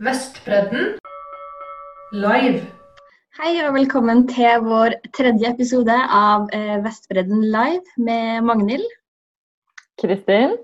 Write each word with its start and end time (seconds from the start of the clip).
Vestbredden 0.00 0.94
live. 2.16 2.62
Hei 3.36 3.50
og 3.66 3.74
velkommen 3.74 4.22
til 4.30 4.62
vår 4.64 4.94
tredje 5.12 5.50
episode 5.52 5.92
av 5.92 6.46
eh, 6.56 6.78
Vestbredden 6.80 7.42
live 7.52 8.00
med 8.06 8.46
Magnhild. 8.48 8.86
Kristin. 10.00 10.56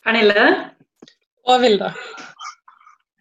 Pernille. 0.00 0.46
Og 1.52 1.60
Vilde. 1.66 1.92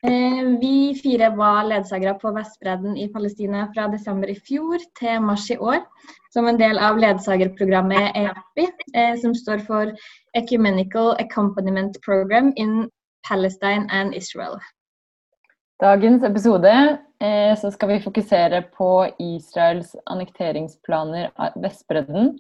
Eh, 0.08 0.42
vi 0.64 0.74
fire 1.04 1.34
var 1.36 1.68
ledsagere 1.68 2.16
på 2.24 2.32
Vestbredden 2.40 2.96
i 2.96 3.12
Palestina 3.12 3.68
fra 3.76 3.92
desember 3.92 4.32
i 4.32 4.40
fjor 4.40 4.80
til 5.04 5.20
mars 5.28 5.52
i 5.52 5.60
år, 5.60 5.84
som 6.32 6.48
en 6.48 6.64
del 6.64 6.80
av 6.80 7.04
ledsagerprogrammet 7.04 8.16
EAPI, 8.24 8.72
eh, 8.96 9.16
som 9.20 9.36
står 9.36 9.68
for 9.68 9.92
Ecumenical 10.32 11.18
Accompaniment 11.20 12.00
Program 12.08 12.54
in 12.56 12.86
Palestine 13.28 13.92
and 13.92 14.16
Israel. 14.16 14.62
Dagens 15.82 16.22
episode 16.22 16.72
eh, 17.20 17.56
så 17.58 17.72
skal 17.74 17.90
vi 17.90 18.04
fokusere 18.04 18.60
på 18.76 18.90
Israels 19.18 19.96
annekteringsplaner 20.06 21.32
av 21.42 21.58
Vestbredden. 21.64 22.36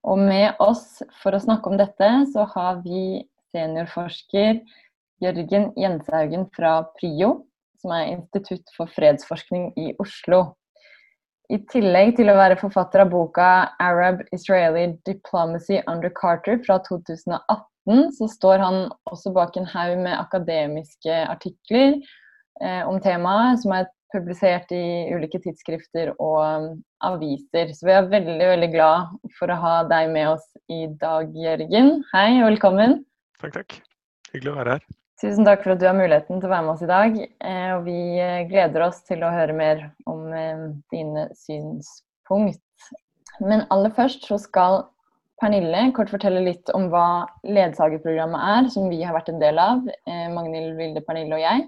Og 0.00 0.22
med 0.24 0.56
oss 0.64 1.02
for 1.20 1.36
å 1.36 1.42
snakke 1.44 1.68
om 1.68 1.76
dette, 1.76 2.08
så 2.32 2.46
har 2.54 2.80
vi 2.86 3.20
seniorforsker 3.52 4.62
Jørgen 5.20 5.68
Jenshaugen 5.76 6.48
fra 6.56 6.86
PRIO, 6.96 7.44
som 7.84 7.92
er 7.98 8.14
Institutt 8.14 8.72
for 8.72 8.88
fredsforskning 8.96 9.74
i 9.76 9.92
Oslo. 10.00 10.56
I 11.52 11.60
tillegg 11.68 12.16
til 12.16 12.32
å 12.32 12.40
være 12.40 12.56
forfatter 12.64 13.04
av 13.04 13.12
boka 13.12 13.54
'Arab 13.76 14.24
Israeli 14.32 14.94
Diplomacy 15.04 15.82
Under 15.84 16.08
Carter' 16.08 16.64
fra 16.64 16.80
2018, 16.88 18.12
så 18.16 18.34
står 18.40 18.64
han 18.64 18.86
også 19.04 19.36
bak 19.36 19.60
en 19.60 19.74
haug 19.76 19.98
med 20.00 20.16
akademiske 20.16 21.26
artikler 21.28 22.00
om 22.88 22.96
temaet, 23.04 23.60
som 23.60 23.74
er 23.76 23.88
publisert 24.14 24.70
i 24.74 25.12
ulike 25.14 25.40
tidsskrifter 25.42 26.12
og 26.16 26.38
um, 26.42 26.68
aviser. 27.06 27.72
Så 27.74 27.88
vi 27.88 27.94
er 27.94 28.10
veldig 28.10 28.50
veldig 28.52 28.68
glad 28.74 29.16
for 29.38 29.52
å 29.52 29.58
ha 29.62 29.74
deg 29.90 30.12
med 30.14 30.30
oss 30.34 30.46
i 30.72 30.86
dag, 31.00 31.32
Jørgen. 31.36 32.00
Hei 32.12 32.28
og 32.40 32.50
velkommen. 32.52 33.00
Takk, 33.42 33.58
takk. 33.58 33.80
Hyggelig 34.32 34.52
å 34.52 34.58
være 34.60 34.76
her. 34.76 34.86
Tusen 35.20 35.48
takk 35.48 35.62
for 35.64 35.72
at 35.72 35.80
du 35.80 35.86
har 35.88 35.96
muligheten 35.96 36.42
til 36.42 36.48
å 36.48 36.52
være 36.52 36.66
med 36.66 36.74
oss 36.74 36.84
i 36.84 36.90
dag. 36.90 37.16
Eh, 37.24 37.70
og 37.76 37.86
vi 37.86 38.00
eh, 38.20 38.42
gleder 38.50 38.84
oss 38.88 39.00
til 39.08 39.24
å 39.24 39.32
høre 39.32 39.56
mer 39.56 39.86
om 40.08 40.28
dine 40.92 41.28
synspunkt. 41.36 42.62
Men 43.40 43.64
aller 43.72 43.92
først 43.96 44.28
så 44.28 44.38
skal 44.40 44.84
Pernille 45.40 45.90
kort 45.96 46.08
fortelle 46.08 46.40
litt 46.46 46.70
om 46.72 46.86
hva 46.88 47.26
ledsagerprogrammet 47.44 48.40
er, 48.40 48.68
som 48.72 48.86
vi 48.88 49.02
har 49.04 49.12
vært 49.12 49.28
en 49.28 49.40
del 49.42 49.58
av. 49.60 49.82
Magnhild, 50.32 50.78
Vilde, 50.78 51.02
Pernille 51.04 51.36
og 51.36 51.42
jeg. 51.42 51.66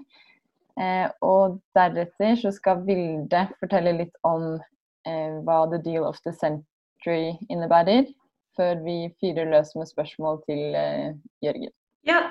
Eh, 0.79 1.07
og 1.25 1.59
deretter 1.75 2.37
så 2.39 2.53
skal 2.55 2.85
Vilde 2.87 3.43
fortelle 3.59 3.97
litt 3.97 4.15
om 4.27 4.53
eh, 4.55 5.39
hva 5.43 5.65
The 5.71 5.81
Deal 5.83 6.05
of 6.07 6.21
the 6.23 6.31
Century 6.31 7.35
innebærer, 7.51 8.07
før 8.55 8.79
vi 8.85 9.09
fyrer 9.19 9.49
løs 9.51 9.75
med 9.75 9.89
spørsmål 9.91 10.39
til 10.47 10.77
eh, 10.79 11.11
Jørgen. 11.43 11.73
Ja, 12.07 12.29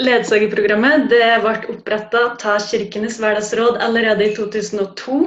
Ledsagerprogrammet 0.00 1.10
det 1.12 1.26
ble 1.44 1.52
oppretta 1.74 2.22
av 2.32 2.62
Kirkenes 2.64 3.18
hverdagsråd 3.20 3.76
allerede 3.84 4.30
i 4.30 4.34
2002, 4.36 5.20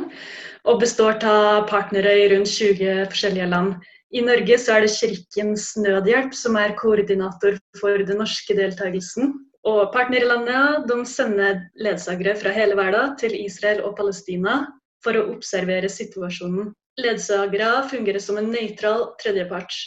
og 0.63 0.79
består 0.81 1.19
av 1.29 1.67
partnere 1.69 2.15
i 2.23 2.29
rundt 2.31 2.49
20 2.49 3.05
forskjellige 3.11 3.51
land. 3.51 3.75
I 4.13 4.21
Norge 4.25 4.57
så 4.61 4.77
er 4.77 4.85
det 4.85 4.93
Kirkens 4.95 5.73
Nødhjelp 5.77 6.33
som 6.37 6.57
er 6.57 6.75
koordinator 6.79 7.57
for 7.79 8.01
den 8.07 8.21
norske 8.21 8.57
deltakelsen. 8.57 9.33
Og 9.69 9.93
Partnerlandene 9.93 11.03
sender 11.07 11.61
ledsagere 11.79 12.35
fra 12.35 12.51
hele 12.51 12.75
verden 12.75 13.13
til 13.19 13.35
Israel 13.37 13.83
og 13.87 13.95
Palestina 13.99 14.57
for 15.03 15.15
å 15.15 15.27
observere 15.31 15.91
situasjonen. 15.91 16.73
Ledsagere 16.99 17.85
fungerer 17.89 18.21
som 18.21 18.37
en 18.37 18.51
nøytral 18.51 19.07
tredjepart 19.21 19.77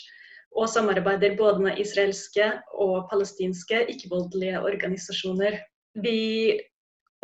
og 0.56 0.70
samarbeider 0.72 1.36
både 1.36 1.66
med 1.66 1.80
israelske 1.82 2.48
og 2.72 3.10
palestinske 3.10 3.82
ikke-voldelige 3.92 4.62
organisasjoner. 4.64 5.58
Vi 6.00 6.56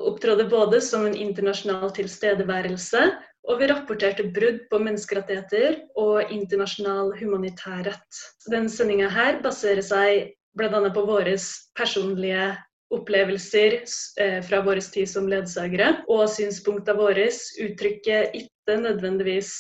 opptrådte 0.00 0.48
både 0.52 0.80
som 0.84 1.06
en 1.08 1.16
internasjonal 1.16 1.92
tilstedeværelse, 1.96 3.02
og 3.48 3.58
vi 3.58 3.68
rapporterte 3.72 4.28
brudd 4.34 4.60
på 4.70 4.78
menneskerettigheter 4.78 5.80
og 5.98 6.30
internasjonal 6.30 7.10
humanitær 7.18 7.82
rett. 7.88 8.20
Den 8.52 8.68
sendinga 8.70 9.08
her 9.10 9.40
baserer 9.42 9.82
seg 9.82 10.36
bl.a. 10.58 10.90
på 10.90 11.06
våre 11.08 11.36
personlige 11.78 12.52
opplevelser 12.92 13.78
eh, 14.20 14.40
fra 14.44 14.60
vår 14.62 14.80
tid 14.92 15.08
som 15.10 15.28
ledsagere. 15.28 16.02
Og 16.12 16.28
synspunktene 16.30 16.98
våre 16.98 17.28
uttrykker 17.64 18.34
ikke 18.36 18.76
nødvendigvis 18.82 19.52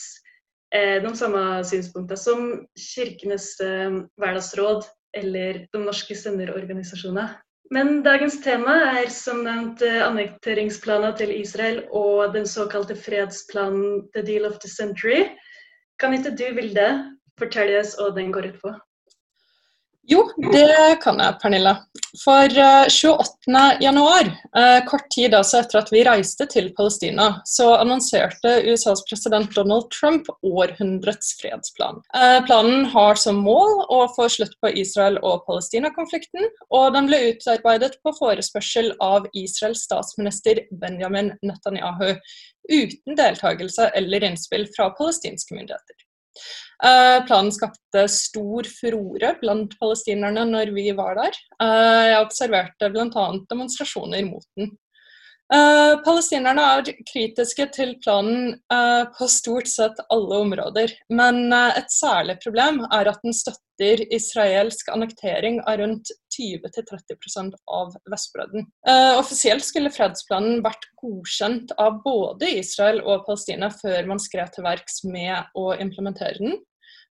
eh, 0.74 0.98
de 1.04 1.14
samme 1.16 1.62
synspunktene 1.68 2.20
som 2.20 2.50
Kirkenes 2.78 3.54
eh, 3.64 4.02
hverdagsråd 4.20 4.84
eller 5.16 5.64
de 5.72 5.80
norske 5.80 6.16
senderorganisasjonene. 6.16 7.30
Men 7.72 8.02
dagens 8.04 8.36
tema 8.44 8.74
er 8.98 9.08
som 9.08 9.38
nevnt 9.46 9.80
annekteringsplanen 9.80 11.14
til 11.16 11.30
Israel 11.32 11.78
og 11.88 12.34
den 12.34 12.44
såkalte 12.48 12.96
fredsplanen 13.00 14.10
The 14.12 14.24
Deal 14.26 14.44
of 14.44 14.58
the 14.60 14.68
Century. 14.68 15.24
Kan 15.96 16.12
ikke 16.12 16.34
du, 16.36 16.50
Vilde, 16.52 16.88
fortelle 17.40 17.80
oss 17.80 17.94
hva 17.96 18.10
den 18.12 18.32
går 18.34 18.50
ut 18.50 18.58
på? 18.60 18.74
Jo, 20.10 20.24
det 20.50 20.98
kan 21.02 21.20
jeg, 21.22 21.34
Pernille. 21.38 21.72
For 22.18 22.50
28.1, 22.90 23.46
uh, 23.48 24.32
uh, 24.58 24.80
kort 24.88 25.06
tid 25.14 25.32
altså 25.38 25.60
etter 25.62 25.78
at 25.78 25.92
vi 25.94 26.02
reiste 26.04 26.46
til 26.50 26.72
Palestina, 26.76 27.28
så 27.48 27.68
annonserte 27.78 28.56
USAs 28.66 29.04
president 29.06 29.54
Donald 29.54 29.86
Trump 29.94 30.26
århundrets 30.42 31.36
fredsplan. 31.38 32.02
Uh, 32.16 32.42
planen 32.48 32.88
har 32.92 33.20
som 33.22 33.38
mål 33.46 33.86
å 33.94 34.02
få 34.16 34.26
slutt 34.34 34.58
på 34.60 34.74
Israel- 34.82 35.20
og 35.22 35.46
Palestina-konflikten, 35.46 36.50
og 36.74 36.92
den 36.98 37.08
ble 37.08 37.22
utarbeidet 37.30 38.00
på 38.02 38.14
forespørsel 38.18 38.92
av 39.00 39.30
Israels 39.38 39.86
statsminister 39.86 40.64
Benjamin 40.82 41.30
Netanyahu, 41.46 42.16
uten 42.68 43.18
deltakelse 43.18 43.92
eller 43.94 44.26
innspill 44.26 44.66
fra 44.74 44.90
palestinske 44.98 45.54
myndigheter. 45.54 46.08
Eh, 46.82 47.24
planen 47.26 47.52
skapte 47.52 48.08
stor 48.10 48.66
furore 48.80 49.36
blant 49.40 49.74
palestinerne 49.78 50.42
når 50.50 50.72
vi 50.74 50.88
var 50.98 51.14
der. 51.20 51.36
Eh, 51.62 52.04
jeg 52.10 52.22
observerte 52.24 52.88
bl.a. 52.90 53.26
demonstrasjoner 53.50 54.24
mot 54.26 54.46
den. 54.58 54.74
Uh, 55.52 55.98
palestinerne 56.00 56.62
er 56.64 56.86
kritiske 57.10 57.66
til 57.74 57.90
planen 58.00 58.54
på 59.18 59.26
stort 59.28 59.68
sett 59.68 59.98
alle 60.14 60.38
områder. 60.46 60.94
Men 61.12 61.52
et 61.52 61.92
særlig 61.92 62.38
problem 62.40 62.80
er 62.88 63.10
at 63.10 63.20
den 63.20 63.36
støtter 63.36 64.00
israelsk 64.16 64.88
annektering 64.94 65.60
av 65.68 65.82
rundt 65.82 66.08
20-30% 66.38 67.52
av 67.68 67.92
Vestbredden. 68.08 68.64
offisielt 69.20 69.66
skulle 69.68 69.92
fredsplanen 69.92 70.64
vært 70.64 70.88
godkjent 71.04 71.76
av 71.76 72.00
både 72.06 72.48
Israel 72.62 73.02
og 73.04 73.26
Palestina 73.28 73.68
før 73.76 74.08
man 74.08 74.24
skrev 74.24 74.48
til 74.56 74.64
verks 74.64 75.02
med 75.04 75.52
å 75.52 75.74
implementere 75.76 76.40
den 76.40 76.62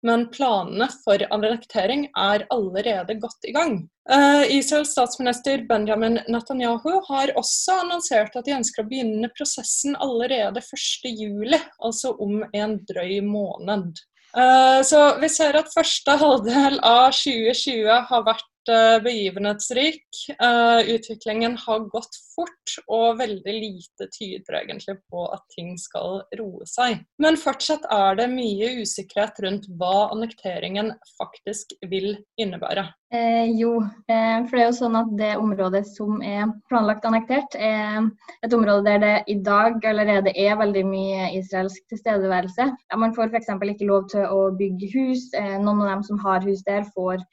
men 0.08 0.28
planene 0.34 0.88
for 1.04 1.22
annektering 1.34 2.08
er 2.18 2.46
allerede 2.54 3.16
godt 3.22 3.48
i 3.50 3.54
gang. 3.56 3.76
Uh, 4.10 4.44
Israels 4.50 4.94
statsminister 4.96 5.64
Benjamin 5.70 6.20
Netanyahu 6.28 7.02
har 7.08 7.34
også 7.40 7.82
annonsert 7.84 8.36
at 8.36 8.48
de 8.48 8.56
ønsker 8.58 8.84
å 8.84 8.90
begynne 8.90 9.30
prosessen 9.38 9.98
allerede 10.02 10.64
1.7, 10.64 11.60
altså 11.84 12.16
om 12.18 12.42
en 12.52 12.80
drøy 12.90 13.20
måned. 13.26 14.02
Uh, 14.32 14.80
så 14.88 15.20
vi 15.22 15.30
ser 15.30 15.58
at 15.60 15.74
første 15.74 16.16
halvdel 16.18 16.80
av 16.88 17.12
2020 17.14 18.08
har 18.10 18.26
vært 18.28 18.48
Eh, 18.70 19.04
begivenhetsrik. 19.04 20.06
Uh, 20.44 20.94
utviklingen 20.94 21.58
har 21.58 21.80
gått 21.80 22.18
fort, 22.36 22.76
og 22.88 23.18
veldig 23.18 23.54
lite 23.58 24.06
tyder 24.14 24.60
egentlig 24.60 25.00
på 25.10 25.24
at 25.34 25.42
ting 25.56 25.74
skal 25.82 26.22
roe 26.38 26.68
seg. 26.70 27.00
Men 27.18 27.40
fortsatt 27.42 27.88
er 27.90 28.20
det 28.20 28.28
mye 28.30 28.70
usikkerhet 28.84 29.42
rundt 29.42 29.66
hva 29.80 30.12
annekteringen 30.14 30.94
faktisk 31.18 31.74
vil 31.90 32.14
innebære. 32.38 32.86
Eh, 33.12 33.50
jo, 33.60 33.74
eh, 34.08 34.38
for 34.46 34.56
det 34.56 34.62
er 34.62 34.70
jo 34.70 34.76
sånn 34.78 35.00
at 35.00 35.10
det 35.20 35.32
området 35.42 35.82
som 35.90 36.22
er 36.24 36.54
planlagt 36.70 37.08
annektert, 37.10 37.58
er 37.58 38.06
et 38.46 38.54
område 38.56 38.86
der 38.86 39.02
det 39.02 39.16
i 39.34 39.40
dag 39.44 39.82
allerede 39.84 40.32
er 40.38 40.60
veldig 40.62 40.86
mye 40.88 41.32
israelsk 41.40 41.90
tilstedeværelse. 41.92 42.70
Ja, 42.70 43.00
man 43.02 43.16
får 43.18 43.34
f.eks. 43.34 43.50
ikke 43.74 43.90
lov 43.90 44.06
til 44.14 44.30
å 44.30 44.52
bygge 44.56 44.94
hus. 44.94 45.26
Eh, 45.34 45.58
noen 45.58 45.82
av 45.82 45.90
dem 45.96 46.06
som 46.08 46.22
har 46.22 46.46
hus 46.46 46.62
der, 46.70 46.86
får 46.94 47.26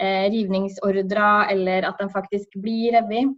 eh, 0.00 0.28
rivningsordrer, 0.32 1.50
eller 1.52 1.88
at 1.88 1.98
de 2.00 2.08
faktisk 2.12 2.62
blir 2.62 2.96
revet. 2.96 3.34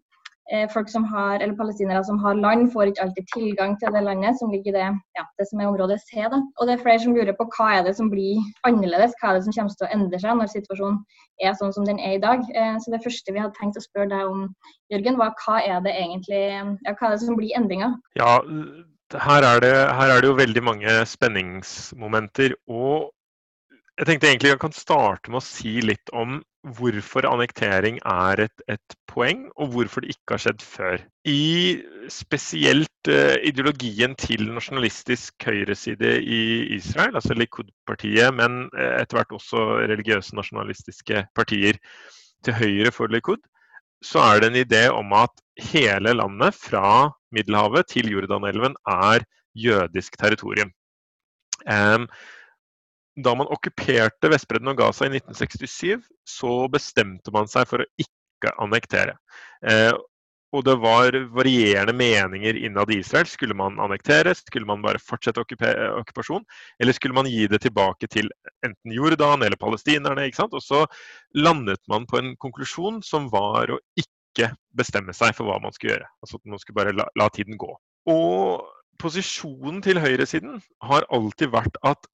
eh, 0.52 0.64
folk 0.72 0.88
som 0.88 1.04
har, 1.04 1.40
eller 1.40 1.52
palestinere 1.56 2.00
som 2.04 2.18
har 2.24 2.34
land, 2.34 2.70
får 2.72 2.88
ikke 2.88 3.02
alltid 3.04 3.26
tilgang 3.34 3.74
til 3.76 3.92
det 3.92 4.00
landet 4.00 4.38
som 4.38 4.48
ligger 4.48 4.72
i 4.72 4.76
det, 4.78 4.86
ja, 5.18 5.24
det 5.36 5.46
som 5.50 5.60
er 5.60 5.68
området 5.68 5.98
C. 6.00 6.22
Da. 6.24 6.38
Og 6.56 6.66
det 6.66 6.72
er 6.72 6.80
flere 6.84 7.02
som 7.02 7.12
lurer 7.12 7.36
på 7.36 7.44
hva 7.52 7.66
er 7.76 7.82
det 7.84 7.92
som 7.98 8.08
blir 8.08 8.40
annerledes, 8.64 9.12
hva 9.20 9.34
er 9.34 9.36
det 9.36 9.44
som 9.44 9.52
kommer 9.52 9.76
til 9.76 9.88
å 9.88 9.92
endre 9.92 10.20
seg 10.22 10.38
når 10.38 10.48
situasjonen 10.54 11.02
er 11.44 11.52
sånn 11.60 11.74
som 11.76 11.84
den 11.84 12.00
er 12.00 12.16
i 12.16 12.22
dag. 12.22 12.40
Eh, 12.54 12.78
så 12.80 12.94
det 12.94 13.02
første 13.04 13.34
vi 13.34 13.42
hadde 13.44 13.60
tenkt 13.60 13.76
å 13.76 13.84
spørre 13.84 14.08
deg 14.14 14.24
om, 14.30 14.46
Jørgen, 14.94 15.20
var 15.20 15.36
hva 15.44 15.60
er 15.60 15.84
det 15.84 15.92
egentlig, 15.92 16.40
ja, 16.48 16.94
hva 16.94 17.10
er 17.10 17.18
det 17.18 17.26
som 17.26 17.36
blir 17.36 17.52
endringa? 17.58 17.92
Ja, 18.16 18.38
her 19.16 19.44
er, 19.44 19.60
det, 19.64 19.74
her 20.00 20.10
er 20.16 20.20
det 20.20 20.28
jo 20.28 20.40
veldig 20.40 20.64
mange 20.64 20.96
spenningsmomenter. 21.08 22.56
og 22.68 23.12
jeg 23.98 24.06
tenkte 24.06 24.28
egentlig 24.30 24.52
jeg 24.52 24.60
kan 24.62 24.74
starte 24.76 25.32
med 25.32 25.40
å 25.40 25.44
si 25.44 25.80
litt 25.82 26.12
om 26.14 26.38
hvorfor 26.78 27.26
annektering 27.26 27.98
er 28.06 28.44
et, 28.44 28.62
et 28.70 28.96
poeng, 29.10 29.46
og 29.58 29.72
hvorfor 29.74 30.04
det 30.04 30.14
ikke 30.14 30.36
har 30.36 30.42
skjedd 30.44 30.62
før. 30.62 31.02
I 31.26 31.80
spesielt 32.12 33.10
uh, 33.10 33.34
ideologien 33.46 34.14
til 34.18 34.44
nasjonalistisk 34.52 35.48
høyreside 35.48 36.18
i 36.20 36.40
Israel, 36.76 37.18
altså 37.18 37.34
Likud-partiet, 37.38 38.30
men 38.38 38.66
uh, 38.76 38.94
etter 39.00 39.20
hvert 39.20 39.34
også 39.38 39.66
religiøse 39.90 40.38
nasjonalistiske 40.38 41.24
partier 41.38 41.80
til 42.46 42.58
høyre 42.58 42.94
for 42.94 43.10
Likud, 43.10 43.42
så 44.04 44.22
er 44.22 44.42
det 44.42 44.52
en 44.52 44.62
idé 44.62 44.84
om 44.94 45.14
at 45.18 45.42
hele 45.72 46.14
landet 46.14 46.54
fra 46.54 47.10
Middelhavet 47.34 47.90
til 47.90 48.12
Jordanelven 48.12 48.76
er 48.86 49.26
jødisk 49.58 50.14
territorium. 50.20 50.70
Um, 51.66 52.06
da 53.24 53.34
man 53.34 53.50
okkuperte 53.50 54.30
Vestbredden 54.30 54.70
og 54.72 54.78
Gaza 54.78 55.08
i 55.08 55.12
1967, 55.16 56.06
så 56.28 56.52
bestemte 56.72 57.34
man 57.34 57.50
seg 57.50 57.66
for 57.70 57.82
å 57.82 57.90
ikke 57.98 58.52
annektere. 58.62 59.16
Eh, 59.66 59.92
og 60.56 60.64
det 60.64 60.78
var 60.80 61.12
varierende 61.36 61.92
meninger 61.92 62.56
innad 62.56 62.90
i 62.90 63.00
Israel. 63.02 63.26
Skulle 63.28 63.56
man 63.58 63.76
annektere, 63.84 64.32
skulle 64.38 64.68
man 64.68 64.80
bare 64.84 65.00
fortsette 65.02 65.42
okkupasjon, 65.42 66.46
eller 66.80 66.96
skulle 66.96 67.16
man 67.18 67.28
gi 67.28 67.44
det 67.52 67.60
tilbake 67.66 68.08
til 68.08 68.30
enten 68.64 68.94
Jordan 68.94 69.44
eller 69.44 69.60
palestinerne? 69.60 70.24
Og 70.46 70.62
så 70.64 70.86
landet 71.36 71.82
man 71.88 72.08
på 72.08 72.22
en 72.22 72.32
konklusjon 72.40 73.02
som 73.04 73.28
var 73.34 73.74
å 73.74 73.80
ikke 74.00 74.54
bestemme 74.78 75.12
seg 75.12 75.36
for 75.36 75.50
hva 75.50 75.58
man 75.60 75.74
skulle 75.76 75.98
gjøre. 75.98 76.08
Altså 76.24 76.40
at 76.40 76.48
man 76.48 76.62
skulle 76.62 76.80
bare 76.80 76.96
la, 76.96 77.08
la 77.18 77.28
tiden 77.34 77.60
gå. 77.60 77.74
Og 78.08 78.64
posisjonen 79.02 79.82
til 79.84 80.00
høyresiden 80.00 80.62
har 80.88 81.04
alltid 81.12 81.52
vært 81.52 81.76
at 81.86 82.08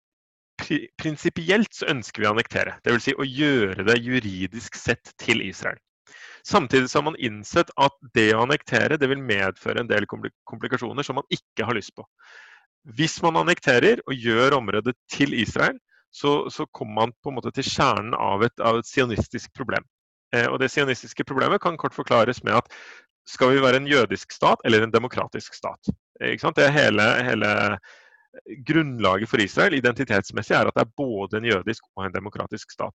prinsipielt 1.00 1.72
så 1.74 1.88
ønsker 1.92 2.22
vi 2.22 2.28
å 2.28 2.34
annektere. 2.34 2.76
Dvs. 2.86 3.06
Si 3.08 3.14
å 3.16 3.26
gjøre 3.26 3.86
det 3.88 4.00
juridisk 4.00 4.78
sett 4.78 5.12
til 5.20 5.42
Israel. 5.44 5.78
Samtidig 6.46 6.88
så 6.90 6.98
har 6.98 7.04
man 7.10 7.18
innsett 7.20 7.70
at 7.76 7.96
det 8.16 8.30
å 8.34 8.44
annektere 8.46 8.96
det 9.00 9.10
vil 9.10 9.20
medføre 9.20 9.82
en 9.82 9.90
del 9.90 10.06
komplikasjoner 10.08 11.04
som 11.06 11.20
man 11.20 11.28
ikke 11.32 11.66
har 11.68 11.76
lyst 11.76 11.92
på. 11.96 12.06
Hvis 12.96 13.18
man 13.22 13.36
annekterer 13.36 14.00
og 14.06 14.16
gjør 14.16 14.56
området 14.56 14.96
til 15.12 15.34
Israel, 15.36 15.76
så, 16.10 16.48
så 16.50 16.66
kommer 16.72 16.94
man 16.94 17.12
på 17.22 17.30
en 17.30 17.36
måte 17.36 17.52
til 17.54 17.66
kjernen 17.68 18.16
av 18.16 18.42
et, 18.42 18.56
av 18.64 18.80
et 18.80 18.88
sionistisk 18.88 19.52
problem. 19.54 19.84
Eh, 20.34 20.48
og 20.48 20.58
Det 20.62 20.70
sionistiske 20.72 21.26
problemet 21.28 21.62
kan 21.62 21.78
kort 21.78 21.94
forklares 21.94 22.42
med 22.42 22.56
at 22.56 22.72
skal 23.28 23.52
vi 23.52 23.62
være 23.62 23.82
en 23.82 23.90
jødisk 23.90 24.32
stat 24.32 24.62
eller 24.64 24.82
en 24.82 24.94
demokratisk 24.94 25.54
stat? 25.54 25.92
Det 26.18 26.64
er 26.64 26.74
hele, 26.74 27.04
hele 27.24 27.50
grunnlaget 28.66 29.30
for 29.30 29.42
Israel 29.42 29.76
identitetsmessig 29.78 30.56
er 30.56 30.70
at 30.70 30.76
det 30.76 30.84
er 30.84 30.98
både 30.98 31.40
en 31.40 31.48
jødisk 31.50 31.86
og 31.96 32.06
en 32.06 32.14
demokratisk 32.14 32.72
stat. 32.74 32.94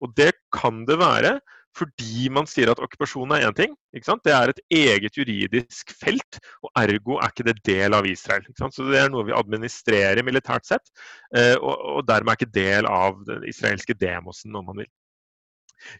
Og 0.00 0.12
det 0.16 0.32
kan 0.54 0.84
det 0.88 0.98
være 1.00 1.38
fordi 1.76 2.28
man 2.32 2.46
sier 2.48 2.70
at 2.72 2.80
okkupasjon 2.80 3.34
er 3.36 3.46
én 3.48 3.56
ting. 3.56 3.74
Det 3.92 4.32
er 4.32 4.48
et 4.48 4.60
eget 4.72 5.18
juridisk 5.18 5.92
felt, 6.00 6.38
og 6.64 6.70
ergo 6.80 7.18
er 7.20 7.32
ikke 7.32 7.44
det 7.50 7.58
del 7.68 7.96
av 7.96 8.08
Israel. 8.08 8.46
Så 8.56 8.86
det 8.88 9.00
er 9.02 9.10
noe 9.12 9.26
vi 9.28 9.34
administrerer 9.36 10.24
militært 10.24 10.64
sett, 10.68 10.88
eh, 11.36 11.54
og, 11.60 12.00
dermed 12.08 12.32
er 12.32 12.38
ikke 12.38 12.54
del 12.56 12.88
av 12.88 13.20
den 13.28 13.44
israelske 13.48 13.96
demosen, 14.00 14.56
om 14.56 14.70
man 14.70 14.80
vil. 14.84 14.88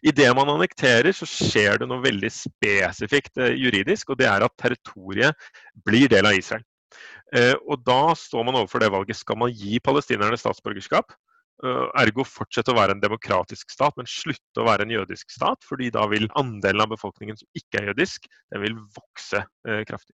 Idet 0.01 0.31
man 0.35 0.49
annekterer, 0.49 1.13
så 1.13 1.29
skjer 1.29 1.77
det 1.83 1.89
noe 1.91 2.01
veldig 2.01 2.31
spesifikt 2.33 3.37
eh, 3.37 3.53
juridisk, 3.61 4.09
og 4.09 4.17
det 4.17 4.31
er 4.31 4.47
at 4.47 4.57
territoriet 4.57 5.49
blir 5.85 6.09
del 6.09 6.25
av 6.25 6.41
Israel. 6.41 6.65
Eh, 7.35 7.55
og 7.67 7.81
da 7.87 8.15
står 8.17 8.45
man 8.47 8.59
overfor 8.59 8.83
det 8.83 8.91
valget. 8.93 9.19
Skal 9.19 9.39
man 9.39 9.53
gi 9.53 9.79
palestinerne 9.83 10.39
statsborgerskap? 10.39 11.15
Eh, 11.65 11.87
ergo 12.03 12.25
fortsette 12.27 12.69
å 12.69 12.77
være 12.77 12.93
en 12.93 13.01
demokratisk 13.01 13.71
stat, 13.73 13.95
men 13.97 14.09
slutte 14.09 14.61
å 14.61 14.67
være 14.67 14.85
en 14.85 14.93
jødisk 14.93 15.33
stat. 15.33 15.65
fordi 15.65 15.89
da 15.91 16.05
vil 16.07 16.29
andelen 16.35 16.85
av 16.85 16.93
befolkningen 16.93 17.37
som 17.37 17.47
ikke 17.57 17.81
er 17.81 17.91
jødisk, 17.91 18.29
den 18.53 18.61
vil 18.61 18.77
vokse 18.95 19.41
eh, 19.41 19.83
kraftig. 19.89 20.13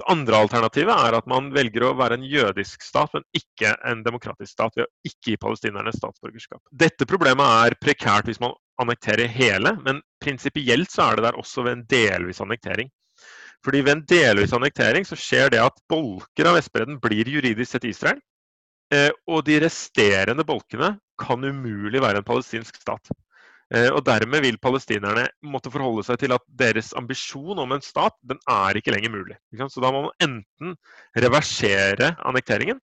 Det 0.00 0.08
andre 0.08 0.40
alternativet 0.42 0.92
er 1.06 1.14
at 1.16 1.28
man 1.28 1.50
velger 1.54 1.84
å 1.86 1.94
være 1.96 2.16
en 2.18 2.24
jødisk 2.26 2.82
stat, 2.82 3.12
men 3.14 3.24
ikke 3.36 3.74
en 3.88 4.02
demokratisk 4.02 4.50
stat, 4.50 4.74
ved 4.76 4.88
å 4.88 4.90
ikke 5.06 5.34
gi 5.34 5.38
palestinerne 5.40 5.92
statsborgerskap. 5.94 6.62
Dette 6.72 7.06
problemet 7.08 7.68
er 7.68 7.76
prekært 7.80 8.26
hvis 8.26 8.40
man 8.42 8.56
annekterer 8.82 9.30
hele, 9.30 9.76
men 9.84 10.00
prinsipielt 10.22 10.90
så 10.90 11.06
er 11.06 11.20
det 11.20 11.28
der 11.28 11.38
også 11.38 11.66
ved 11.66 11.76
en 11.76 11.86
delvis 11.92 12.40
annektering. 12.42 12.90
Fordi 13.62 13.82
Ved 13.86 13.92
en 13.92 14.04
delvis 14.10 14.52
annektering 14.56 15.06
så 15.06 15.18
skjer 15.18 15.52
det 15.54 15.62
at 15.62 15.82
bolker 15.90 16.48
av 16.50 16.58
Vestbredden 16.58 16.98
blir 17.02 17.28
juridisk 17.30 17.76
sett 17.76 17.86
Israel. 17.86 18.18
Eh, 18.92 19.10
og 19.30 19.44
de 19.46 19.60
resterende 19.62 20.44
bolkene 20.44 20.96
kan 21.20 21.44
umulig 21.44 22.02
være 22.02 22.20
en 22.20 22.26
palestinsk 22.26 22.80
stat. 22.82 23.12
Eh, 23.72 23.88
og 23.88 24.02
Dermed 24.04 24.42
vil 24.44 24.58
palestinerne 24.60 25.28
måtte 25.48 25.72
forholde 25.72 26.04
seg 26.04 26.20
til 26.20 26.34
at 26.36 26.44
deres 26.60 26.90
ambisjon 26.98 27.62
om 27.62 27.72
en 27.72 27.84
stat 27.84 28.18
den 28.28 28.40
er 28.50 28.76
ikke 28.76 28.92
lenger 28.92 29.14
mulig. 29.14 29.38
Så 29.70 29.80
Da 29.80 29.92
må 29.94 30.08
man 30.08 30.18
enten 30.20 30.76
reversere 31.16 32.12
annekteringen, 32.20 32.82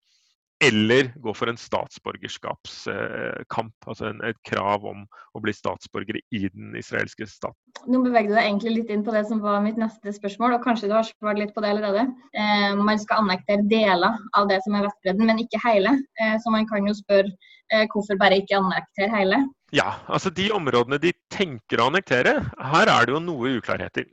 eller 0.64 1.12
gå 1.16 1.34
for 1.34 1.48
en 1.48 1.58
statsborgerskapskamp. 1.58 3.74
Altså 3.88 4.06
en, 4.10 4.22
et 4.28 4.38
krav 4.48 4.86
om 4.88 5.06
å 5.36 5.40
bli 5.44 5.54
statsborger 5.56 6.20
i 6.36 6.42
den 6.52 6.76
israelske 6.80 7.28
staten. 7.30 7.56
Nå 7.88 8.02
beveger 8.04 8.30
du 8.30 8.36
deg 8.36 8.46
egentlig 8.46 8.76
litt 8.76 8.90
inn 8.94 9.06
på 9.06 9.14
det 9.16 9.26
som 9.30 9.40
var 9.44 9.62
mitt 9.64 9.78
neste 9.80 10.14
spørsmål, 10.16 10.54
og 10.58 10.66
kanskje 10.66 10.90
du 10.92 10.96
har 10.98 11.06
svart 11.08 11.40
litt 11.40 11.54
på 11.56 11.62
det 11.64 11.72
allerede. 11.72 12.04
Eh, 12.36 12.72
man 12.76 13.00
skal 13.00 13.18
annektere 13.24 13.64
deler 13.72 14.14
av 14.36 14.44
det 14.52 14.60
som 14.66 14.76
er 14.76 14.86
Vestbredden, 14.90 15.26
men 15.32 15.44
ikke 15.46 15.64
hele. 15.64 15.92
Eh, 16.20 16.36
så 16.44 16.48
man 16.54 16.68
kan 16.70 16.82
jo 16.88 16.94
spørre 16.98 17.32
eh, 17.72 17.86
hvorfor 17.88 18.16
bare 18.20 18.40
ikke 18.44 18.60
annektere 18.60 19.10
hele? 19.16 19.38
Ja, 19.76 19.90
altså 20.10 20.30
de 20.34 20.52
områdene 20.52 20.98
de 21.00 21.14
tenker 21.32 21.80
å 21.80 21.88
annektere, 21.92 22.34
her 22.74 22.88
er 22.90 23.02
det 23.06 23.14
jo 23.16 23.24
noe 23.24 23.48
uklarheter. 23.62 24.06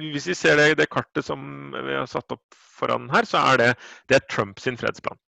Hvis 0.00 0.26
vi 0.28 0.34
ser 0.36 0.56
det, 0.58 0.78
det 0.80 0.92
kartet 0.92 1.24
som 1.24 1.40
vi 1.72 1.94
har 1.94 2.06
satt 2.10 2.32
opp 2.34 2.44
foran 2.52 3.08
her, 3.12 3.24
så 3.28 3.38
er 3.52 3.56
det, 3.60 3.70
det 4.08 4.14
er 4.18 4.28
Trumps 4.28 4.64
fredsplan. 4.64 5.20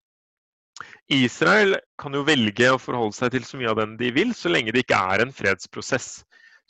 Israel 1.13 1.77
kan 2.01 2.15
jo 2.17 2.25
velge 2.27 2.71
å 2.73 2.81
forholde 2.81 3.17
seg 3.17 3.35
til 3.35 3.45
så 3.47 3.59
mye 3.61 3.71
av 3.73 3.81
den 3.83 3.99
de 4.01 4.11
vil, 4.15 4.33
så 4.37 4.51
lenge 4.51 4.73
det 4.75 4.85
ikke 4.85 5.01
er 5.15 5.25
en 5.25 5.35
fredsprosess. 5.35 6.09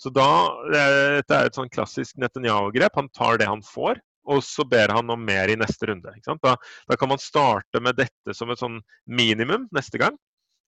Så 0.00 0.10
da, 0.10 0.26
Dette 0.74 1.36
er 1.36 1.48
et 1.48 1.56
sånn 1.56 1.70
klassisk 1.72 2.18
Netanyahu-grep. 2.20 2.96
Han 2.98 3.10
tar 3.14 3.38
det 3.40 3.48
han 3.48 3.62
får, 3.64 4.00
og 4.26 4.42
så 4.44 4.66
ber 4.66 4.92
han 4.96 5.10
om 5.12 5.22
mer 5.24 5.52
i 5.52 5.58
neste 5.58 5.88
runde. 5.90 6.12
Da, 6.26 6.54
da, 6.56 6.96
kan 6.98 7.12
man 7.12 7.22
starte 7.22 7.82
med 7.82 7.98
dette 8.00 8.34
som 8.36 8.50
et 8.50 8.60
sånn 8.60 8.80
minimum 9.06 9.68
neste 9.74 10.00
gang, 10.02 10.18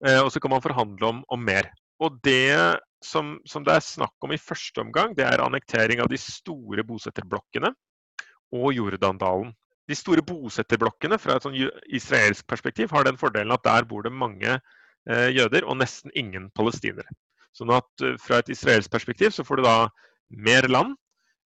eh, 0.07 0.21
og 0.23 0.31
så 0.33 0.43
kan 0.43 0.55
man 0.55 0.65
forhandle 0.65 1.11
om, 1.11 1.25
om 1.33 1.43
mer. 1.43 1.73
Og 2.03 2.19
det 2.25 2.79
som, 3.05 3.37
som, 3.49 3.65
det 3.65 3.77
er 3.77 3.85
snakk 3.85 4.15
om 4.25 4.35
i 4.35 4.41
første 4.41 4.83
omgang, 4.83 5.15
det 5.17 5.27
er 5.27 5.43
annektering 5.45 6.03
av 6.05 6.11
de 6.13 6.19
store 6.21 6.85
bosetterblokkene 6.87 7.73
og 8.57 8.69
Jordandalen. 8.77 9.55
De 9.87 9.95
store 9.95 10.23
bosetterblokkene 10.27 11.19
fra 11.23 11.37
et 11.37 11.45
sånn 11.47 11.55
israelsk 11.95 12.47
perspektiv 12.51 12.91
har 12.95 13.07
den 13.07 13.19
fordelen 13.21 13.55
at 13.55 13.63
der 13.67 13.87
bor 13.87 14.03
det 14.03 14.13
mange 14.13 14.57
eh, 14.57 15.29
jøder 15.31 15.67
og 15.67 15.79
nesten 15.79 16.11
ingen 16.19 16.51
palestinere. 16.59 17.07
Sånn 17.57 17.73
at 17.75 17.89
uh, 18.05 18.15
Fra 18.21 18.39
et 18.43 18.51
israelsk 18.53 18.91
perspektiv 18.93 19.31
så 19.35 19.45
får 19.47 19.57
du 19.61 19.65
da 19.67 19.77
mer 20.35 20.65
land 20.69 20.97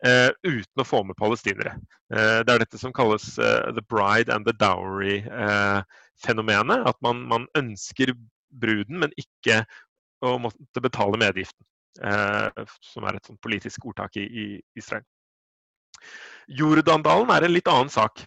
eh, 0.06 0.32
uten 0.44 0.82
å 0.82 0.86
få 0.86 1.04
med 1.08 1.16
palestinere. 1.18 1.74
Eh, 2.14 2.40
det 2.44 2.52
er 2.52 2.60
dette 2.62 2.78
som 2.82 2.94
kalles 2.94 3.36
the 3.40 3.84
bride 3.90 4.34
and 4.34 4.46
the 4.46 4.54
dowry-fenomenet. 4.60 6.86
At 6.92 6.98
man, 7.06 7.18
man, 7.32 7.44
ønsker 7.56 8.08
bruden, 8.52 9.00
men 9.02 9.12
ikke 9.22 9.66
å 10.26 10.38
måtte 10.44 10.82
betale 10.84 11.18
medgiften. 11.22 11.66
som 12.84 13.08
er 13.08 13.16
et 13.16 13.24
sånn 13.24 13.40
politisk 13.40 13.88
ordtak 13.88 14.20
i, 14.20 14.28
i 14.28 14.60
Israel. 14.76 15.08
Jordandalen 16.48 17.32
er 17.34 17.46
en 17.46 17.56
litt 17.56 17.70
annen 17.72 17.92
sak. 17.92 18.24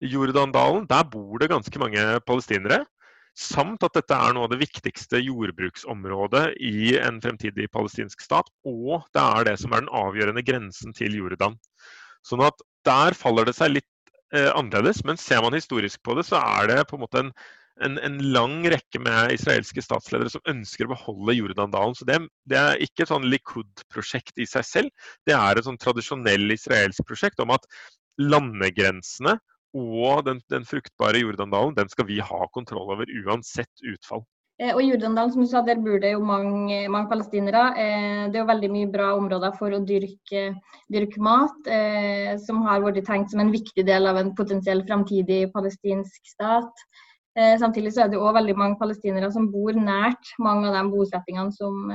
I 0.00 0.08
Jordandalen 0.10 0.86
der 0.90 1.04
bor 1.10 1.38
det 1.40 1.50
ganske 1.52 1.82
mange 1.82 2.02
palestinere. 2.26 2.84
Samt 3.38 3.84
at 3.86 3.94
dette 3.94 4.16
er 4.16 4.34
noe 4.34 4.48
av 4.48 4.52
det 4.52 4.58
viktigste 4.60 5.20
jordbruksområdet 5.22 6.56
i 6.66 6.96
en 6.98 7.20
fremtidig 7.22 7.68
palestinsk 7.72 8.24
stat. 8.24 8.50
Og 8.66 9.06
det 9.14 9.22
er 9.22 9.46
det 9.52 9.56
som 9.62 9.72
er 9.72 9.84
den 9.84 9.94
avgjørende 10.02 10.44
grensen 10.44 10.96
til 10.96 11.14
Jordan. 11.20 11.56
Sånn 12.26 12.42
at 12.44 12.58
der 12.86 13.16
faller 13.16 13.46
det 13.48 13.54
seg 13.56 13.76
litt 13.76 13.88
eh, 14.34 14.50
annerledes. 14.50 15.04
Men 15.06 15.20
ser 15.20 15.44
man 15.44 15.56
historisk 15.56 16.02
på 16.04 16.18
det, 16.18 16.26
så 16.28 16.42
er 16.42 16.72
det 16.72 16.84
på 16.90 16.98
en 16.98 17.04
måte 17.06 17.22
en, 17.22 17.32
en, 17.86 17.98
en, 18.04 18.18
lang 18.34 18.60
rekke 18.72 19.00
med 19.02 19.34
israelske 19.34 19.82
statsledere 19.84 20.32
som 20.32 20.44
ønsker 20.50 20.86
å 20.86 20.94
beholde 20.94 21.36
Jordandalen. 21.38 21.96
Så 21.96 22.06
det, 22.08 22.18
det 22.50 22.58
er 22.60 22.82
ikke 22.84 23.04
et 23.04 23.12
sånn 23.12 23.28
Likud-prosjekt 23.30 24.40
i 24.40 24.48
seg 24.48 24.66
selv. 24.66 25.06
Det 25.28 25.36
er 25.36 25.58
et 25.58 25.68
sånn 25.68 25.80
tradisjonell 25.80 26.50
israelsk 26.54 27.06
prosjekt 27.08 27.40
om 27.42 27.54
at 27.56 27.66
landegrensene 28.20 29.38
og 29.76 30.26
den, 30.26 30.40
den 30.50 30.66
fruktbare 30.66 31.22
Jordandalen 31.22 31.76
den 31.76 31.90
skal 31.92 32.08
vi 32.08 32.18
ha 32.24 32.44
kontroll 32.54 32.90
over 32.96 33.10
uansett 33.22 33.86
utfall. 33.86 34.24
Og 34.24 34.74
og 34.76 34.82
Jordandalen, 34.84 35.30
som 35.32 35.40
du 35.40 35.48
sa, 35.48 35.62
der 35.64 35.78
bor 35.80 36.00
det 36.02 36.10
jo 36.12 36.20
mange, 36.20 36.82
mange 36.92 37.08
palestinere. 37.08 37.62
Eh, 37.80 38.24
det 38.28 38.36
er 38.36 38.42
jo 38.42 38.50
veldig 38.50 38.68
mye 38.74 38.88
bra 38.92 39.06
områder 39.16 39.54
for 39.56 39.72
å 39.72 39.80
dyrke, 39.88 40.42
dyrke 40.92 41.22
mat, 41.24 41.56
eh, 41.64 42.34
som 42.44 42.60
har 42.66 42.84
vært 42.84 43.00
tenkt 43.06 43.32
som 43.32 43.40
en 43.40 43.54
viktig 43.54 43.86
del 43.88 44.10
av 44.10 44.20
en 44.20 44.34
potensiell 44.36 44.84
framtidig 44.84 45.46
palestinsk 45.54 46.34
stat. 46.34 46.84
Samtidig 47.60 47.94
så 47.94 48.04
er 48.04 48.12
det 48.12 48.18
òg 48.20 48.34
veldig 48.36 48.54
mange 48.58 48.78
palestinere 48.80 49.30
som 49.32 49.46
bor 49.52 49.76
nært 49.76 50.32
mange 50.42 50.68
av 50.68 50.74
de 50.76 50.82
bosettingene 50.92 51.54
som, 51.54 51.92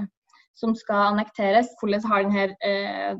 som 0.57 0.75
skal 0.77 1.11
annekteres. 1.11 1.73
Hvordan 1.81 2.05
har 2.09 2.25
denne 2.25 3.17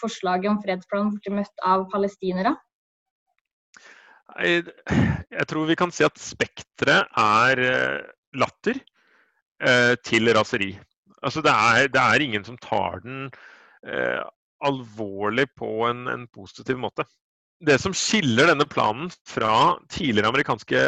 forslaget 0.00 0.50
om 0.50 0.60
fredsplan 0.62 1.12
blitt 1.14 1.34
møtt 1.40 1.66
av 1.66 1.86
palestinere? 1.92 2.54
Jeg, 4.38 5.46
tror 5.48 5.66
vi 5.66 5.76
kan 5.78 5.92
si 5.94 6.04
at 6.06 6.18
spekteret 6.20 7.08
er 7.18 7.62
eh, 7.64 8.08
latter 8.38 8.76
eh, 8.76 9.94
til 10.04 10.30
raseri. 10.36 10.74
Altså 11.24 11.42
det 11.42 11.52
er, 11.52 11.88
det 11.90 12.02
er, 12.02 12.22
ingen 12.22 12.44
som 12.46 12.58
tar 12.62 13.00
den 13.02 13.30
eh, 13.82 14.20
alvorlig 14.62 15.48
på 15.58 15.88
en, 15.88 16.06
en, 16.12 16.28
positiv 16.34 16.78
måte. 16.78 17.06
Det 17.58 17.78
som 17.82 17.94
skiller 17.96 18.52
denne 18.52 18.66
planen 18.70 19.08
fra 19.26 19.78
tidligere 19.90 20.30
amerikanske 20.30 20.82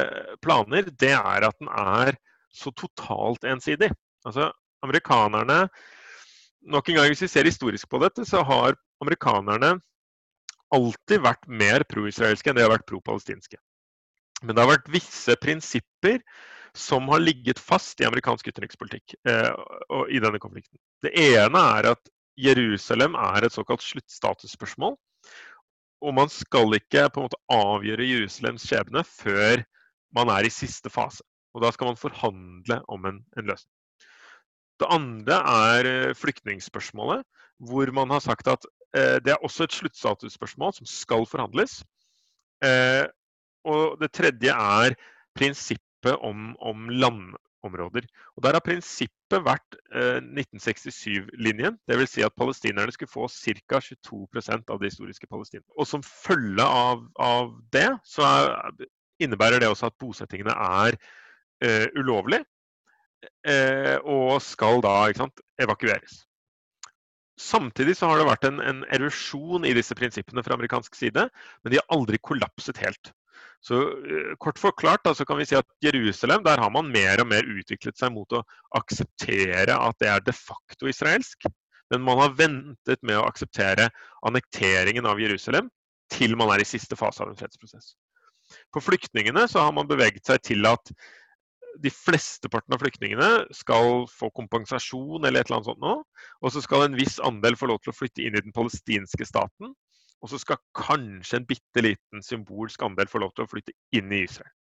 planer, 0.44 0.90
det 1.02 1.14
er 1.16 1.46
at 1.48 1.56
den 1.58 1.70
er 1.70 2.14
så 2.54 2.70
totalt 2.74 3.46
ensidig. 3.46 3.90
Altså 4.26 4.52
amerikanerne 4.84 5.66
Nok 6.60 6.90
en 6.90 6.98
gang, 6.98 7.06
hvis 7.08 7.22
vi 7.24 7.28
ser 7.32 7.48
historisk 7.48 7.88
på 7.88 7.96
dette, 8.02 8.20
så 8.28 8.42
har 8.44 8.74
amerikanerne 9.00 9.78
alltid 10.76 11.22
vært 11.24 11.46
mer 11.48 11.84
pro-israelske 11.88 12.52
enn 12.52 12.58
de 12.58 12.66
har 12.66 12.74
vært 12.74 12.84
pro-palestinske. 12.84 13.56
Men 14.44 14.52
det 14.52 14.60
har 14.60 14.68
vært 14.74 14.90
visse 14.92 15.36
prinsipper 15.40 16.20
som 16.76 17.08
har 17.10 17.22
ligget 17.24 17.58
fast 17.58 18.00
i 18.00 18.06
amerikansk 18.06 18.52
utenrikspolitikk 18.52 19.16
eh, 19.28 19.50
i 20.12 20.20
denne 20.22 20.40
konflikten. 20.42 20.78
Det 21.00 21.14
ene 21.16 21.64
er 21.78 21.90
at 21.94 22.12
Jerusalem 22.40 23.16
er 23.18 23.46
et 23.46 23.56
såkalt 23.56 23.82
sluttstatusspørsmål. 23.84 24.94
Og 26.00 26.14
man 26.16 26.30
skal 26.32 26.78
ikke 26.78 27.08
på 27.12 27.20
en 27.20 27.28
måte 27.28 27.40
avgjøre 27.52 28.08
Jerusalems 28.08 28.64
skjebne 28.68 29.04
før 29.04 29.64
man 30.16 30.32
er 30.32 30.46
i 30.48 30.52
siste 30.52 30.90
fase. 30.90 31.24
Og 31.54 31.64
da 31.64 31.70
skal 31.74 31.90
man 31.90 32.00
forhandle 32.00 32.80
om 32.88 33.04
en, 33.10 33.20
en 33.36 33.48
løsning. 33.50 33.74
Det 34.80 34.88
andre 34.88 35.40
er 35.44 35.88
eh, 35.90 36.16
flyktningspørsmålet, 36.16 37.26
hvor 37.68 37.90
man 37.92 38.14
har 38.14 38.22
sagt 38.24 38.48
at 38.48 38.64
Eh, 38.96 39.18
det 39.24 39.32
er 39.32 39.44
også 39.46 39.64
et 39.64 39.76
sluttstatusspørsmål 39.78 40.74
som 40.74 40.86
skal 40.86 41.26
forhandles. 41.30 41.80
Eh, 42.64 43.06
og 43.64 44.00
det 44.00 44.10
tredje 44.12 44.54
er 44.54 44.96
prinsippet 45.38 46.16
om, 46.26 46.56
om 46.58 46.90
landområder. 47.62 48.06
Og 48.36 48.42
Der 48.42 48.52
har 48.52 48.60
prinsippet 48.60 49.44
vært 49.44 49.76
1967-linjen. 49.92 51.74
Eh, 51.74 51.94
Dvs. 51.94 52.10
Si 52.10 52.22
at 52.22 52.34
palestinerne 52.36 52.92
skulle 52.92 53.08
få 53.08 53.28
ca. 53.28 53.80
22% 53.80 54.70
av 54.70 54.80
det 54.80 54.90
historiske 54.90 55.26
Palestina. 55.26 55.62
Og 55.76 55.86
som 55.86 56.02
følge 56.02 56.62
av, 56.62 57.06
av 57.18 57.60
det, 57.72 57.98
så 58.04 58.22
er, 58.22 58.86
innebærer 59.20 59.60
det 59.60 59.68
også 59.68 59.86
at 59.86 59.98
bosettingene 59.98 60.52
er 60.52 60.96
eh, 61.62 61.88
ulovlige. 61.96 62.44
Eh, 63.46 63.98
og 64.04 64.40
skal 64.42 64.80
da 64.80 65.12
sant, 65.12 65.40
evakueres. 65.60 66.24
Samtidig 67.40 67.96
så 67.96 68.08
har 68.08 68.18
det 68.18 68.28
vært 68.28 68.44
en, 68.44 68.60
en, 68.60 68.84
erosjon 68.92 69.64
i 69.64 69.72
disse 69.72 69.94
prinsippene 69.96 70.42
fra 70.44 70.54
amerikansk 70.54 70.94
side, 70.94 71.28
men 71.62 71.72
de 71.72 71.78
har 71.80 71.88
aldri 71.96 72.18
kollapset 72.20 72.76
helt. 72.76 73.12
Så 73.64 73.76
uh, 73.76 74.34
Kort 74.40 74.60
forklart 74.60 75.04
da, 75.04 75.14
så 75.16 75.26
kan 75.28 75.40
vi 75.40 75.46
si 75.48 75.58
at 75.58 75.68
Jerusalem 75.84 76.44
der 76.46 76.62
har 76.62 76.72
man 76.72 76.88
mer 76.92 77.20
og 77.22 77.28
mer 77.32 77.46
utviklet 77.46 77.98
seg 78.00 78.14
mot 78.14 78.32
å 78.32 78.44
akseptere 78.78 79.76
at 79.76 79.98
det 80.00 80.08
er 80.12 80.24
de 80.24 80.36
facto 80.36 80.88
israelsk. 80.90 81.48
Men 81.90 82.04
man 82.06 82.20
har 82.22 82.36
ventet 82.38 83.02
med 83.02 83.18
å 83.18 83.26
akseptere 83.26 83.88
annekteringen 84.26 85.08
av 85.10 85.20
Jerusalem 85.20 85.68
til 86.10 86.36
man 86.38 86.52
er 86.54 86.62
i 86.62 86.68
siste 86.68 86.98
fase 86.98 87.22
av 87.22 87.30
en 87.30 87.38
fredsprosess. 87.38 87.94
For 88.74 88.82
flyktningene 88.82 89.46
så 89.50 89.62
har 89.62 89.74
man 89.74 89.90
beveget 89.90 90.26
seg 90.26 90.42
til 90.46 90.66
at 90.70 90.92
de 91.80 91.90
flesteparten 91.94 92.74
av 92.74 92.82
flyktningene 92.82 93.28
skal 93.54 94.04
få 94.10 94.30
kompensasjon 94.34 95.22
eller 95.22 95.40
et 95.40 95.50
eller 95.50 95.60
annet 95.60 95.70
sånt 95.70 95.84
nå. 95.84 95.94
Og 96.42 96.54
så 96.54 96.62
skal 96.64 96.86
en 96.86 96.98
viss 96.98 97.20
andel 97.26 97.58
få 97.58 97.70
lov 97.70 97.78
til 97.84 97.92
å 97.92 97.96
flytte 97.96 98.24
inn 98.24 98.36
i 98.36 98.42
den 98.42 98.54
palestinske 98.54 99.26
staten. 99.28 99.74
Og 100.20 100.32
så 100.32 100.40
skal 100.40 100.60
kanskje 100.76 101.40
en 101.40 101.46
bitte 101.48 101.84
liten 101.84 102.24
symbolsk 102.24 102.82
andel 102.84 103.08
få 103.08 103.22
lov 103.22 103.32
til 103.34 103.46
å 103.46 103.50
flytte 103.50 103.76
inn 103.96 104.12
i 104.12 104.24
Israel. 104.26 104.52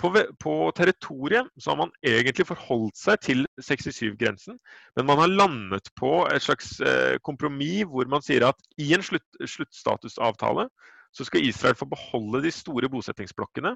På, 0.00 0.10
på 0.40 0.54
territoriet 0.76 1.48
så 1.56 1.72
har 1.72 1.78
man 1.80 1.92
egentlig 2.04 2.44
forholdt 2.48 2.98
seg 3.00 3.20
til 3.24 3.46
67-grensen, 3.64 4.58
men 4.96 5.08
man 5.08 5.22
har 5.22 5.32
landet 5.32 5.88
på 5.96 6.10
et 6.28 6.44
slags 6.44 6.74
eh, 6.84 7.16
kompromiss 7.24 7.88
hvor 7.88 8.08
man 8.12 8.24
sier 8.24 8.44
at 8.50 8.60
i 8.80 8.90
en 8.96 9.04
slutt, 9.04 9.24
sluttstatusavtale 9.40 10.68
så 11.16 11.24
skal 11.24 11.48
Israel 11.48 11.78
få 11.80 11.88
beholde 11.88 12.42
de 12.44 12.52
store 12.52 12.90
bosettingsblokkene 12.92 13.72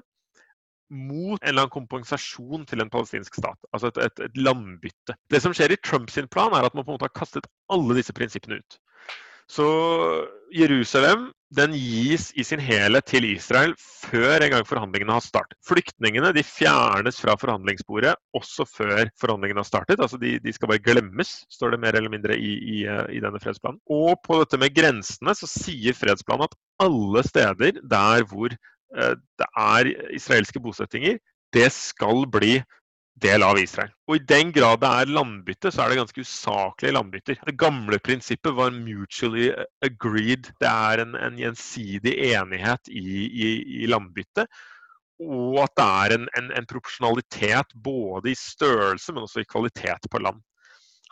mot 0.91 1.39
en 1.39 1.47
eller 1.47 1.63
annen 1.63 1.73
kompensasjon 1.73 2.67
til 2.69 2.83
en 2.83 2.91
palestinsk 2.91 3.39
stat. 3.39 3.57
Altså 3.71 3.89
et, 3.89 3.99
et, 4.05 4.23
et, 4.27 4.37
landbytte. 4.37 5.15
Det 5.31 5.39
som 5.41 5.55
skjer 5.55 5.73
i 5.73 5.79
Trumps 5.79 6.19
plan, 6.29 6.53
er 6.53 6.67
at 6.67 6.75
man 6.75 6.85
på 6.85 6.91
en 6.91 6.99
måte 6.99 7.07
har 7.07 7.15
kastet 7.15 7.47
alle 7.71 7.95
disse 7.97 8.13
prinsippene 8.13 8.59
ut. 8.59 8.77
Så 9.49 9.65
Jerusalem 10.51 11.29
den 11.55 11.73
gis 11.75 12.29
i 12.39 12.45
sin 12.47 12.61
helhet 12.63 13.09
til 13.11 13.25
Israel 13.27 13.73
før 13.77 14.43
en 14.45 14.53
gang 14.53 14.67
forhandlingene 14.67 15.17
har 15.17 15.23
startet. 15.23 15.57
Flyktningene 15.67 16.31
de 16.35 16.43
fjernes 16.47 17.19
fra 17.19 17.35
forhandlingsbordet 17.39 18.13
også 18.37 18.63
før 18.69 19.09
forhandlingene 19.19 19.59
har 19.59 19.67
startet. 19.67 19.99
altså 19.99 20.19
De, 20.21 20.37
de 20.39 20.53
skal 20.55 20.71
bare 20.71 20.83
glemmes, 20.83 21.33
står 21.51 21.75
det 21.75 21.81
mer 21.83 21.99
eller 21.99 22.13
mindre 22.13 22.37
i, 22.39 22.53
i, 22.55 22.77
i, 22.87 23.19
denne 23.23 23.41
fredsplanen. 23.43 23.81
Og 23.91 24.15
på 24.23 24.39
dette 24.43 24.59
med 24.61 24.75
grensene 24.75 25.35
så 25.35 25.49
sier 25.49 25.97
fredsplanen 25.97 26.47
at 26.47 26.55
alle 26.87 27.25
steder 27.27 27.83
der 27.83 28.23
hvor 28.31 28.55
Eh, 28.97 29.15
det 29.39 29.47
er 29.57 29.91
israelske 30.15 30.59
bosettinger, 30.59 31.17
det 31.53 31.71
skal 31.71 32.25
bli 32.31 32.59
del 33.21 33.43
av 33.43 33.59
Israel. 33.59 33.91
Og 34.07 34.17
I 34.17 34.25
den 34.27 34.51
grad 34.55 34.81
det 34.81 34.89
er 34.89 35.13
landbytte, 35.13 35.71
så 35.71 35.83
er 35.83 35.91
det 35.91 35.99
ganske 35.99 36.23
usaklige 36.23 36.95
landbytter. 36.95 37.39
Det 37.47 37.57
gamle 37.59 37.99
prinsippet 38.03 38.55
var 38.57 38.73
mutually 38.75 39.51
agreed. 39.85 40.51
Det 40.61 40.69
er 40.69 41.03
en, 41.03 41.15
en 41.19 41.39
gjensidig 41.39 42.15
enighet 42.31 42.89
i, 42.89 43.03
i, 43.27 43.49
i 43.83 43.89
landbytte. 43.91 44.47
Og 45.21 45.59
at 45.61 45.75
det 45.77 45.85
er 45.85 46.15
en, 46.17 46.25
en, 46.39 46.49
en, 46.57 46.69
proporsjonalitet 46.69 47.75
både 47.83 48.31
i 48.31 48.37
størrelse, 48.37 49.13
men 49.13 49.27
også 49.27 49.43
i 49.43 49.49
kvalitet 49.49 50.09
på 50.09 50.23
land. 50.23 50.41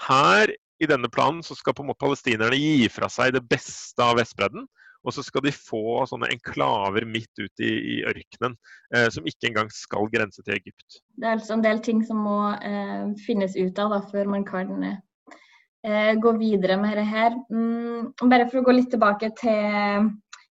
Her 0.08 0.50
i 0.80 0.88
denne 0.90 1.12
planen 1.12 1.44
så 1.44 1.58
skal 1.58 1.76
på 1.76 1.84
en 1.84 1.92
måte 1.92 2.02
palestinerne 2.02 2.58
gi 2.58 2.88
fra 2.90 3.10
seg 3.12 3.36
det 3.36 3.44
beste 3.52 4.02
av 4.02 4.18
Vestbredden 4.18 4.66
og 5.06 5.16
så 5.16 5.24
skal 5.24 5.46
de 5.46 5.54
få 5.56 6.04
sånne 6.10 6.30
enklaver 6.34 7.06
midt 7.08 7.32
ute 7.40 7.66
i, 7.66 7.74
i 7.96 7.98
ørkenen, 8.10 8.56
eh, 8.96 9.08
som 9.14 9.28
ikke 9.28 9.50
engang 9.50 9.72
skal 9.74 10.10
grense 10.12 10.44
til 10.44 10.58
Egypt. 10.58 11.02
Det 11.16 11.28
er 11.28 11.38
altså 11.38 11.56
en 11.56 11.66
del 11.66 11.82
ting 11.86 12.02
som 12.06 12.22
må 12.26 12.40
eh, 12.56 13.12
finnes 13.26 13.56
ut 13.58 13.80
av 13.80 13.96
da, 13.96 14.02
før 14.12 14.32
man 14.36 14.46
kan 14.48 14.72
eh, 14.86 16.16
gå 16.20 16.34
videre 16.40 16.80
med 16.82 17.00
det 17.00 17.08
her. 17.08 17.38
Mm, 17.52 18.12
bare 18.26 18.50
for 18.50 18.62
å 18.62 18.66
gå 18.68 18.76
litt 18.76 18.92
tilbake 18.92 19.32
til 19.40 20.10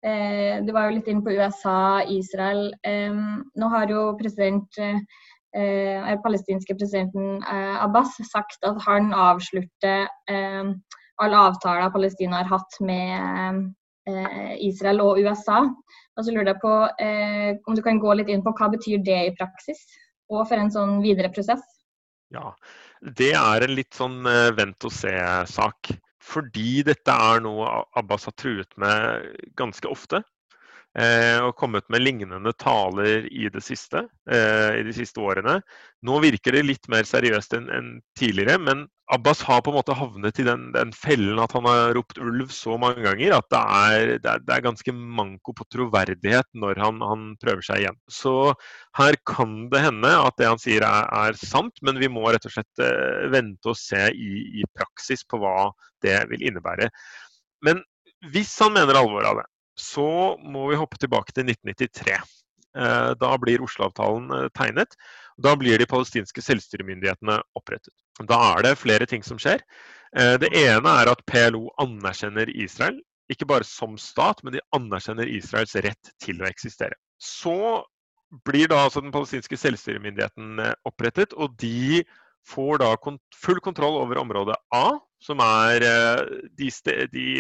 eh, 0.02 0.62
Du 0.66 0.72
var 0.74 0.88
jo 0.88 0.96
litt 0.96 1.10
inne 1.10 1.22
på 1.22 1.36
USA, 1.38 2.02
Israel. 2.10 2.72
Eh, 2.82 3.12
nå 3.54 3.74
har 3.76 3.92
jo 3.94 4.08
president 4.18 4.82
eh, 4.82 4.98
palestinske 5.52 6.74
presidenten 6.80 7.42
Abbas 7.44 8.14
sagt 8.24 8.64
at 8.64 8.78
han 8.86 9.10
avslutter 9.12 10.06
alle 11.20 11.42
avtaler 11.50 11.92
Palestina 11.92 12.38
har 12.40 12.48
hatt 12.48 12.78
med 12.80 13.10
Eh, 13.20 13.58
Israel 14.58 15.00
og 15.04 15.20
USA. 15.22 15.60
Og 16.16 16.24
så 16.24 16.32
lurer 16.32 16.52
jeg 16.52 16.60
på 16.62 16.72
eh, 17.00 17.52
om 17.68 17.76
du 17.76 17.82
kan 17.84 18.00
gå 18.02 18.16
litt 18.18 18.32
inn 18.32 18.42
på 18.44 18.52
hva 18.58 18.68
betyr 18.72 19.02
det 19.04 19.18
i 19.28 19.34
praksis, 19.38 19.80
og 20.32 20.44
for 20.48 20.60
en 20.60 20.72
sånn 20.72 20.98
videre 21.04 21.30
prosess? 21.32 21.62
Ja, 22.32 22.52
det 23.18 23.32
er 23.36 23.64
en 23.64 23.74
litt 23.76 23.92
sånn 23.96 24.22
uh, 24.24 24.52
vent 24.56 24.84
og 24.88 24.94
se-sak. 24.94 25.92
Fordi 26.22 26.84
dette 26.86 27.12
er 27.12 27.42
noe 27.42 27.82
Abbas 27.98 28.28
har 28.28 28.34
truet 28.38 28.70
med 28.80 29.32
ganske 29.58 29.88
ofte. 29.90 30.22
Eh, 30.98 31.38
og 31.42 31.54
kommet 31.58 31.86
med 31.92 32.02
lignende 32.02 32.52
taler 32.60 33.26
i 33.30 33.48
siste, 33.60 34.06
eh, 34.30 34.80
i 34.80 34.82
de 34.86 34.94
siste 34.96 35.20
årene. 35.20 35.60
Nå 36.02 36.18
virker 36.24 36.56
det 36.56 36.64
litt 36.66 36.88
mer 36.92 37.06
seriøst 37.08 37.54
enn 37.56 37.70
en 37.72 37.94
tidligere, 38.18 38.58
men 38.58 38.86
Abbas 39.12 39.42
har 39.44 39.60
på 39.60 39.72
en 39.72 39.76
måte 39.76 39.94
havnet 39.96 40.38
i 40.40 40.44
den, 40.46 40.70
den, 40.72 40.92
fellen 40.96 41.40
at 41.42 41.52
han 41.52 41.66
har 41.68 41.92
ropt 41.98 42.16
ulv 42.22 42.48
så 42.54 42.78
mange 42.80 43.02
ganger 43.04 43.34
at 43.36 43.48
det 43.52 43.60
er, 43.60 44.12
det 44.22 44.30
er, 44.30 44.44
det 44.46 44.54
er 44.54 44.64
ganske 44.64 44.94
manko 44.94 45.52
på 45.58 45.66
troverdighet 45.74 46.48
når 46.56 46.80
han, 46.80 47.02
han, 47.04 47.26
prøver 47.42 47.66
seg 47.66 47.82
igjen. 47.82 47.98
Så 48.08 48.54
her 48.96 49.18
kan 49.28 49.66
det 49.72 49.84
hende 49.84 50.14
at 50.16 50.38
det 50.40 50.48
han 50.48 50.62
sier 50.62 50.86
er, 50.88 51.10
er 51.26 51.36
sant, 51.36 51.76
men 51.84 52.00
vi 52.00 52.08
må 52.12 52.24
rett 52.24 52.48
og 52.48 52.54
slett 52.54 52.84
eh, 52.84 53.28
vente 53.34 53.72
og 53.72 53.76
se 53.76 54.06
i, 54.16 54.32
i 54.62 54.68
praksis 54.72 55.26
på 55.28 55.42
hva 55.42 55.68
det 56.04 56.16
vil 56.32 56.46
innebære. 56.48 56.88
Men 57.66 57.84
hvis 58.32 58.54
han 58.62 58.72
mener 58.74 58.96
alvoret 58.96 59.28
av 59.28 59.42
det, 59.42 59.48
så 59.82 60.38
må 60.40 60.68
vi 60.70 60.78
hoppe 60.78 61.00
tilbake 61.00 61.34
til 61.34 61.48
1993. 61.50 62.20
Eh, 62.78 63.10
da 63.20 63.32
blir 63.40 63.62
Oslo-avtalen 63.64 64.30
eh, 64.32 64.48
tegnet. 64.56 64.96
Da 65.42 65.54
blir 65.58 65.80
de 65.80 65.88
palestinske 65.88 66.44
selvstyremyndighetene 66.44 67.40
opprettet. 67.58 67.92
Da 68.28 68.38
er 68.54 68.66
det 68.66 68.78
flere 68.80 69.08
ting 69.08 69.24
som 69.26 69.40
skjer. 69.42 69.64
Eh, 70.16 70.36
det 70.40 70.52
ene 70.56 70.96
er 71.02 71.12
at 71.12 71.24
PLO 71.28 71.66
anerkjenner 71.82 72.52
Israel. 72.54 73.00
Ikke 73.32 73.48
bare 73.48 73.66
som 73.68 73.98
stat, 74.00 74.42
men 74.44 74.56
de 74.56 74.64
anerkjenner 74.76 75.28
Israels 75.28 75.74
rett 75.84 76.12
til 76.22 76.40
å 76.42 76.48
eksistere. 76.48 76.96
Så 77.20 77.84
blir 78.48 78.70
da 78.72 78.86
altså 78.86 79.02
den 79.04 79.12
palestinske 79.12 79.58
selvstyremyndigheten 79.60 80.60
opprettet, 80.88 81.34
og 81.36 81.52
de 81.60 82.00
får 82.48 82.78
da 82.82 82.92
full 83.44 83.60
kontroll 83.60 84.00
over 84.02 84.18
område 84.18 84.56
A, 84.74 84.98
som 85.22 85.40
er 85.44 85.84
eh, 85.86 86.22
de, 86.58 86.70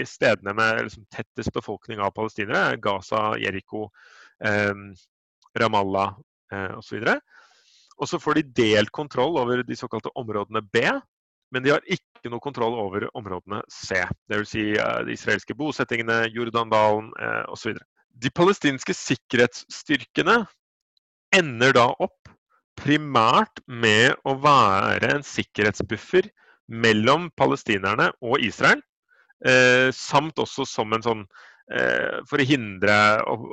stedene 0.06 0.54
med 0.54 0.84
liksom 0.86 1.06
tettest 1.10 1.52
befolkning 1.54 2.00
av 2.00 2.14
palestinere. 2.14 2.76
Gaza, 2.82 3.32
Jeriko, 3.42 3.88
eh, 4.44 4.74
Ramallah 5.58 6.14
eh, 6.52 6.78
osv. 6.78 7.02
Og 7.98 8.08
så 8.08 8.18
får 8.18 8.38
de 8.38 8.50
delt 8.62 8.90
kontroll 8.90 9.36
over 9.38 9.62
de 9.66 9.76
såkalte 9.76 10.12
områdene 10.18 10.62
B, 10.72 10.86
men 11.52 11.64
de 11.64 11.74
har 11.74 11.84
ikke 11.84 12.30
noe 12.32 12.42
kontroll 12.42 12.74
over 12.80 13.04
områdene 13.18 13.60
C. 13.70 14.00
Dvs. 14.30 14.54
Si, 14.54 14.64
uh, 14.80 15.02
de 15.04 15.12
israelske 15.12 15.56
bosettingene, 15.58 16.24
Jordandalen 16.32 17.10
eh, 17.20 17.44
osv. 17.52 17.76
De 18.22 18.30
palestinske 18.32 18.94
sikkerhetsstyrkene 18.96 20.40
ender 21.36 21.76
da 21.76 21.90
opp 21.92 22.32
primært 22.82 23.62
med 23.66 24.16
å 24.26 24.36
være 24.42 25.16
en 25.16 25.26
sikkerhetsbuffer 25.26 26.28
mellom 26.72 27.30
palestinerne 27.38 28.10
og 28.24 28.42
Israel. 28.42 28.82
Eh, 29.42 29.88
samt 29.94 30.38
også 30.38 30.64
som 30.68 30.92
en 30.94 31.02
sånn 31.02 31.22
eh, 31.74 32.20
For 32.30 32.38
å 32.38 32.44
hindre 32.46 32.94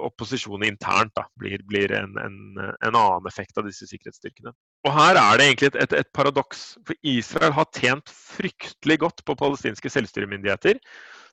opposisjonen 0.05 0.67
internt, 0.67 1.15
da, 1.17 1.23
blir, 1.41 1.63
blir 1.65 1.89
en, 1.97 2.13
en, 2.21 2.35
en, 2.61 2.91
annen 2.91 3.29
effekt 3.29 3.57
av 3.57 3.65
disse 3.65 3.87
sikkerhetsstyrkene. 3.89 4.53
Og 4.85 4.93
Her 4.93 5.17
er 5.17 5.39
det 5.39 5.47
egentlig 5.47 5.71
et, 5.71 5.79
et, 5.87 5.95
et, 6.03 6.11
paradoks. 6.13 6.67
For 6.85 6.97
Israel 7.01 7.55
har 7.57 7.69
tjent 7.73 8.13
fryktelig 8.13 8.99
godt 9.05 9.25
på 9.25 9.37
palestinske 9.39 9.89
selvstyremyndigheter, 9.95 10.77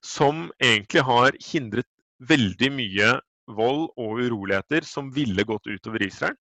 som 0.04 0.48
egentlig 0.56 1.04
har 1.04 1.36
hindret 1.50 1.90
veldig 2.24 2.72
mye 2.72 3.12
vold 3.56 3.90
og 4.00 4.20
uroligheter 4.24 4.86
som 4.88 5.12
ville 5.14 5.44
gått 5.46 5.68
utover 5.68 6.02
Israel, 6.06 6.36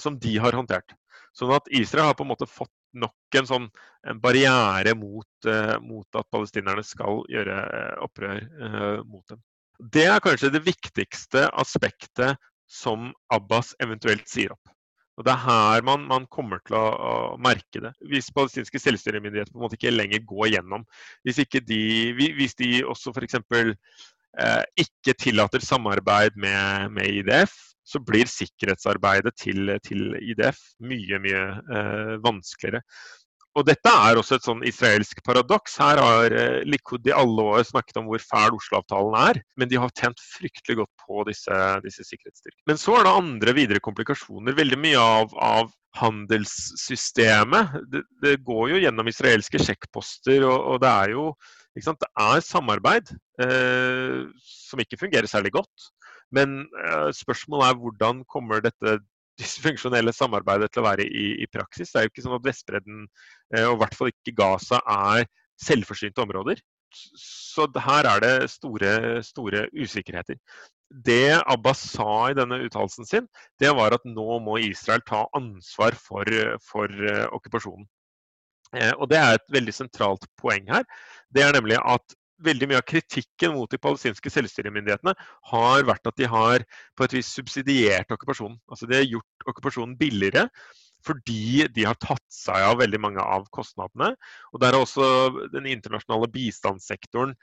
som 0.00 0.14
de 0.16 0.30
har 0.40 0.56
håndtert. 0.56 0.94
Sånn 1.36 1.52
at 1.52 1.66
Israel 1.76 2.08
har 2.08 2.16
på 2.16 2.24
en 2.24 2.30
måte 2.30 2.48
fått 2.48 2.72
nok 2.96 3.36
en 3.36 3.46
sånn 3.46 3.66
en 4.08 4.20
barriere 4.22 4.94
mot, 4.96 5.28
uh, 5.44 5.76
mot, 5.84 6.06
at 6.16 6.26
palestinerne 6.32 6.82
skal 6.86 7.20
gjøre 7.28 7.58
uh, 7.68 7.98
opprør 8.06 8.40
mot 9.04 9.22
dem. 9.28 9.42
Det 9.78 10.06
er 10.08 10.24
kanskje 10.24 10.50
det 10.54 10.64
viktigste 10.64 11.44
aspektet 11.60 12.40
som 12.68 13.12
Abbas 13.34 13.74
eventuelt 13.84 14.26
sier 14.30 14.56
opp. 14.56 14.72
Og 15.18 15.24
Det 15.26 15.32
er 15.32 15.42
her 15.42 15.82
man, 15.86 16.04
man 16.06 16.28
kommer 16.30 16.60
til 16.62 16.76
å, 16.78 16.84
å, 16.94 17.14
merke 17.42 17.82
det. 17.82 17.90
Hvis 18.06 18.30
palestinske 18.34 18.78
selvstyremyndigheter 18.78 19.50
på 19.50 19.58
en 19.58 19.64
måte 19.66 19.78
ikke 19.78 19.90
lenger 19.90 20.22
går 20.26 20.52
gjennom, 20.52 20.84
hvis, 21.26 21.40
de, 21.66 21.80
hvis 22.38 22.54
de 22.60 22.68
også 22.86 23.10
f.eks. 23.10 23.40
Eh, 24.38 24.62
ikke 24.84 25.16
tillater 25.18 25.64
samarbeid 25.64 26.38
med, 26.38 26.92
med 26.94 27.10
IDF, 27.22 27.56
så 27.88 28.00
blir 28.04 28.28
sikkerhetsarbeidet 28.28 29.32
til, 29.40 29.72
til 29.84 30.12
IDF 30.20 30.60
mye, 30.84 31.20
mye 31.24 31.46
eh, 31.72 32.12
vanskeligere. 32.24 32.84
Og 33.58 33.64
Dette 33.66 33.90
er 33.90 34.18
også 34.20 34.36
et 34.36 34.44
sånn 34.46 34.60
israelsk 34.68 35.22
paradoks. 35.26 35.78
Her 35.80 35.98
har 36.02 36.34
eh, 36.36 36.60
Likud 36.68 37.06
i 37.08 37.14
alle 37.16 37.46
år 37.54 37.64
snakket 37.66 37.98
om 37.98 38.06
hvor 38.10 38.22
fæl 38.22 38.54
Oslo-avtalen 38.54 39.16
er, 39.18 39.40
men 39.58 39.70
de 39.70 39.80
har 39.80 39.94
tjent 39.96 40.20
fryktelig 40.36 40.78
godt 40.82 41.06
på 41.06 41.24
disse, 41.30 41.58
disse 41.86 42.06
sikkerhetsstyrkene. 42.06 42.66
Men 42.70 42.80
så 42.80 42.98
er 42.98 43.08
det 43.08 43.16
andre 43.22 43.56
videre 43.56 43.82
komplikasjoner. 43.82 44.56
Veldig 44.58 44.78
mye 44.84 45.02
av, 45.02 45.34
av 45.34 45.72
handelssystemet 45.98 47.78
det, 47.90 48.04
det, 48.22 48.36
går 48.46 48.74
jo 48.74 48.82
gjennom 48.84 49.08
israelske 49.10 49.60
sjekkposter, 49.64 50.44
og, 50.46 50.74
og 50.74 50.82
det 50.84 50.92
er 50.92 51.14
jo 51.16 51.30
det 51.78 52.08
er 52.18 52.40
samarbeid 52.42 53.10
eh, 53.42 54.24
som 54.42 54.80
ikke 54.82 54.98
fungerer 54.98 55.30
særlig 55.30 55.52
godt. 55.54 55.90
Men 56.34 56.64
uh, 56.76 57.08
spørsmålet 57.16 57.70
er 57.70 57.80
hvordan 57.82 58.24
kommer 58.28 58.62
dette 58.64 58.98
dysfunksjonelle 59.38 60.12
samarbeidet 60.14 60.72
til 60.72 60.82
å 60.82 60.88
være 60.88 61.06
i, 61.06 61.28
i, 61.42 61.46
praksis. 61.50 61.92
Det 61.92 62.00
er 62.00 62.06
jo 62.06 62.12
ikke 62.12 62.24
sånn 62.24 62.38
at 62.38 62.48
Vestbredden, 62.48 63.04
uh, 63.54 63.66
og 63.68 63.76
i 63.76 63.78
hvert 63.82 63.98
fall 63.98 64.12
ikke 64.12 64.36
Gaza, 64.38 64.80
er 64.82 65.28
selvforsynte 65.62 66.24
områder. 66.24 66.60
Så 66.94 67.66
her 67.84 68.08
er 68.08 68.24
det 68.24 68.34
store, 68.50 69.20
store 69.26 69.66
usikkerheter. 69.76 70.38
Det 70.88 71.36
Abbas 71.42 71.82
sa 71.92 72.30
i 72.30 72.36
denne 72.36 72.62
uttalelsen 72.64 73.04
sin, 73.04 73.26
det 73.60 73.74
var 73.76 73.92
at 73.92 74.06
nå 74.08 74.38
må 74.40 74.56
Israel 74.64 75.04
ta 75.06 75.26
ansvar 75.36 75.96
for, 76.00 76.28
for 76.64 76.88
uh, 76.88 77.26
okkupasjonen. 77.36 77.88
Og 79.00 79.06
Det 79.08 79.16
er 79.16 79.38
et 79.38 79.46
veldig 79.48 79.72
sentralt 79.72 80.26
poeng 80.36 80.66
her. 80.68 80.82
Det 81.32 81.40
er 81.40 81.54
nemlig 81.56 81.78
at 81.80 82.16
veldig 82.44 82.68
mye 82.70 82.80
av 82.80 82.86
kritikken 82.88 83.54
mot 83.56 83.70
de 83.70 83.80
palestinske 83.82 84.32
selvstyremyndighetene 84.32 85.14
har 85.52 85.86
vært 85.88 86.10
at 86.10 86.18
de 86.20 86.28
har 86.30 86.64
på 86.98 87.06
et 87.06 87.16
vis 87.18 87.30
subsidiert 87.38 88.12
okkupasjonen. 88.14 88.58
Altså 88.70 88.88
De 88.88 88.98
har 88.98 89.08
gjort 89.08 89.50
okkupasjonen 89.52 89.96
billigere 89.98 90.48
fordi 91.06 91.66
de 91.74 91.84
har 91.86 91.96
tatt 92.02 92.24
seg 92.32 92.64
av 92.66 92.80
veldig 92.80 93.00
mange 93.00 93.22
av 93.22 93.46
kostnadene. 93.54 94.10
Og 94.52 94.62
der 94.62 94.74
har 94.74 94.82
også 94.82 95.46
den 95.52 95.68
internasjonale 95.70 96.28
bistandssektoren 96.34 97.34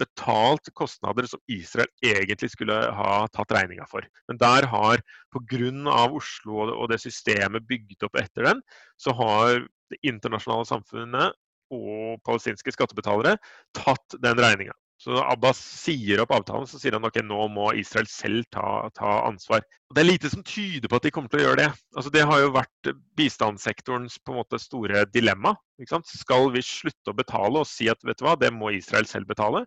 betalt 0.00 0.70
kostnader 0.76 1.28
som 1.30 1.40
Israel 1.52 1.88
egentlig 2.04 2.50
skulle 2.52 2.76
ha 2.98 3.20
tatt 3.34 3.54
regninga 3.54 3.86
for. 3.90 4.04
Men 4.30 4.40
der 4.42 4.68
har 4.70 5.04
pga. 5.34 6.06
Oslo 6.18 6.64
og 6.66 6.88
det 6.90 7.00
systemet 7.02 7.66
bygd 7.68 8.02
opp 8.06 8.16
etter 8.18 8.48
den, 8.50 8.62
så 8.98 9.14
har 9.16 9.62
det 9.92 10.00
internasjonale 10.06 10.66
samfunnet 10.68 11.36
og 11.74 12.20
palestinske 12.26 12.74
skattebetalere 12.74 13.36
tatt 13.76 14.18
den 14.22 14.40
regninga. 14.40 14.76
Så 14.98 15.12
når 15.14 15.28
Abbas 15.30 15.58
sier 15.62 16.18
opp 16.24 16.32
avtalen, 16.34 16.66
så 16.66 16.80
sier 16.80 16.96
han 16.96 17.06
ok, 17.06 17.20
nå 17.22 17.44
må 17.54 17.68
Israel 17.78 18.08
selv 18.10 18.48
ta, 18.50 18.88
ta, 18.96 19.12
ansvar. 19.28 19.62
Og 19.86 19.94
Det 19.94 20.02
er 20.02 20.08
lite 20.08 20.30
som 20.32 20.42
tyder 20.42 20.90
på 20.90 20.98
at 20.98 21.06
de 21.06 21.12
kommer 21.14 21.30
til 21.30 21.38
å 21.38 21.44
gjøre 21.44 21.60
det. 21.60 21.68
Altså 21.94 22.10
Det 22.16 22.24
har 22.26 22.42
jo 22.42 22.48
vært 22.56 22.90
bistandssektorens 23.20 24.18
på 24.18 24.34
en 24.34 24.40
måte 24.40 24.58
store 24.58 25.04
dilemma. 25.14 25.54
Skal 26.02 26.50
vi 26.50 26.64
slutte 26.66 27.14
å 27.14 27.18
betale 27.20 27.62
og 27.62 27.70
si 27.70 27.86
at 27.92 28.02
vet 28.02 28.18
du 28.18 28.26
hva, 28.26 28.34
det 28.40 28.50
må 28.54 28.72
Israel 28.74 29.06
selv 29.06 29.30
betale? 29.30 29.62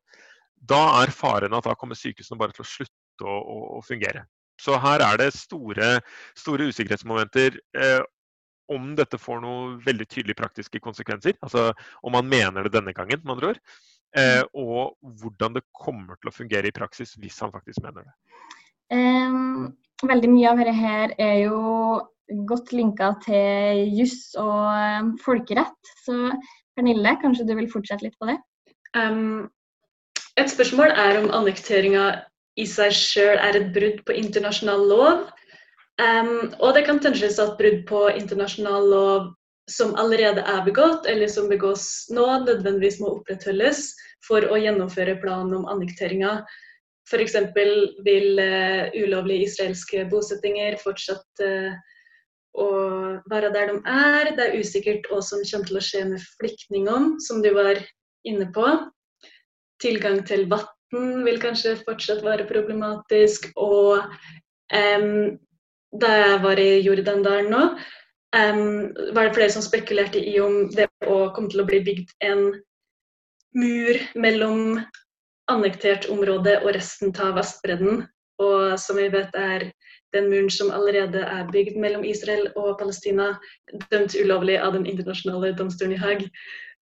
Da 0.59 0.81
er 0.99 1.15
faren 1.15 1.55
at 1.55 1.69
da 1.69 1.79
kommer 1.79 1.95
sykehusene 1.95 2.39
bare 2.41 2.57
til 2.57 2.65
å 2.65 2.71
slutte 2.73 3.23
å, 3.23 3.39
å, 3.39 3.57
å 3.79 3.83
fungere. 3.87 4.27
Så 4.61 4.75
her 4.83 5.01
er 5.01 5.17
det 5.17 5.31
store, 5.33 5.93
store 6.37 6.67
usikkerhetsmomenter. 6.69 7.55
Eh, 7.71 8.01
om 8.71 8.91
dette 8.97 9.19
får 9.19 9.41
noen 9.43 9.77
veldig 9.85 10.07
tydelige 10.07 10.39
praktiske 10.39 10.81
konsekvenser. 10.83 11.37
Altså 11.45 11.71
om 12.01 12.15
man 12.15 12.29
mener 12.29 12.65
det 12.65 12.75
denne 12.75 12.93
gangen, 12.97 13.21
med 13.23 13.35
andre 13.35 13.53
ord. 13.53 13.61
Eh, 14.17 14.41
mm. 14.41 14.49
og 14.59 14.97
hvordan 15.21 15.55
det 15.55 15.67
kommer 15.71 16.17
til 16.19 16.31
å 16.31 16.35
fungere 16.35 16.67
i 16.67 16.75
praksis 16.75 17.15
hvis 17.19 17.39
han 17.43 17.53
faktisk 17.53 17.83
mener 17.85 18.07
det. 18.07 18.15
Um, 18.91 19.69
veldig 20.03 20.31
mye 20.33 20.49
av 20.51 20.59
dette 20.59 20.73
her 20.75 21.13
er 21.15 21.37
jo 21.45 21.61
godt 22.47 22.73
linka 22.75 23.13
til 23.23 23.85
juss 23.95 24.33
og 24.39 25.15
folkerett. 25.23 25.93
Så 26.03 26.33
Pernille, 26.75 27.15
kanskje 27.23 27.47
du 27.47 27.55
vil 27.55 27.71
fortsette 27.71 28.07
litt 28.07 28.17
på 28.19 28.27
det? 28.27 28.37
Um, 28.95 29.47
et 30.39 30.51
spørsmål 30.51 30.91
er 30.91 31.21
om 31.21 31.31
annekteringa 31.35 32.05
i 32.59 32.65
seg 32.67 32.91
sjøl 32.95 33.39
er 33.39 33.57
et 33.59 33.69
brudd 33.75 34.01
på 34.07 34.15
internasjonal 34.15 34.83
lov, 34.89 35.29
Um, 36.01 36.49
og 36.63 36.73
det 36.77 36.85
kan 36.87 37.01
tenkes 37.03 37.37
at 37.41 37.59
brudd 37.59 37.83
på 37.89 38.07
internasjonal 38.15 38.87
lov 38.89 39.29
som 39.69 39.93
allerede 39.99 40.41
er 40.41 40.63
begått, 40.65 41.05
eller 41.07 41.29
som 41.29 41.49
begås 41.51 42.07
nå, 42.11 42.25
nødvendigvis 42.47 42.99
må 43.03 43.11
opprettholdes 43.19 43.91
for 44.25 44.45
å 44.49 44.57
gjennomføre 44.59 45.19
planen 45.21 45.53
om 45.59 45.67
annekteringa. 45.69 46.39
F.eks. 47.09 47.37
vil 48.05 48.41
uh, 48.41 48.89
ulovlige 48.97 49.49
israelske 49.49 50.05
bosettinger 50.11 50.79
fortsatt 50.81 51.43
uh, 51.45 51.75
å 52.57 52.67
være 53.31 53.51
der 53.53 53.71
de 53.71 53.77
er. 53.87 54.33
Det 54.37 54.47
er 54.47 54.59
usikkert 54.59 55.07
hva 55.11 55.21
som 55.23 55.43
kommer 55.45 55.69
til 55.69 55.79
å 55.79 55.85
skje 55.85 56.03
med 56.13 56.25
flyktningene, 56.39 57.21
som 57.23 57.43
du 57.43 57.51
var 57.55 57.79
inne 58.27 58.49
på. 58.55 58.67
Tilgang 59.81 60.21
til 60.27 60.47
vann 60.51 61.23
vil 61.25 61.39
kanskje 61.41 61.77
fortsatt 61.85 62.25
være 62.25 62.49
problematisk. 62.49 63.49
Og 63.59 64.01
um, 64.73 65.37
da 65.91 66.11
jeg 66.15 66.39
var 66.43 66.59
i 66.61 66.69
Jordandalen 66.85 67.51
nå, 67.51 67.63
um, 68.37 68.91
var 69.15 69.27
det 69.27 69.35
flere 69.35 69.53
som 69.53 69.65
spekulerte 69.65 70.21
i 70.21 70.37
om 70.43 70.69
det 70.75 70.87
å 71.07 71.29
komme 71.35 71.51
til 71.51 71.63
å 71.63 71.67
bli 71.67 71.81
bygd 71.87 72.13
en 72.23 72.47
mur 73.57 73.99
mellom 74.15 74.79
annektert 75.51 76.07
område 76.11 76.59
og 76.61 76.73
resten 76.77 77.11
av 77.19 77.35
Vestbredden. 77.39 78.05
Og 78.41 78.79
som 78.79 78.97
vi 78.97 79.09
vet 79.11 79.35
er 79.37 79.67
den 80.15 80.29
muren 80.31 80.49
som 80.51 80.71
allerede 80.73 81.23
er 81.23 81.51
bygd 81.51 81.77
mellom 81.79 82.03
Israel 82.07 82.47
og 82.55 82.79
Palestina, 82.79 83.33
dømt 83.91 84.15
ulovlig 84.15 84.57
av 84.59 84.73
den 84.75 84.87
internasjonale 84.89 85.53
domstolen 85.59 85.95
i 85.95 86.01
Haag. 86.01 86.25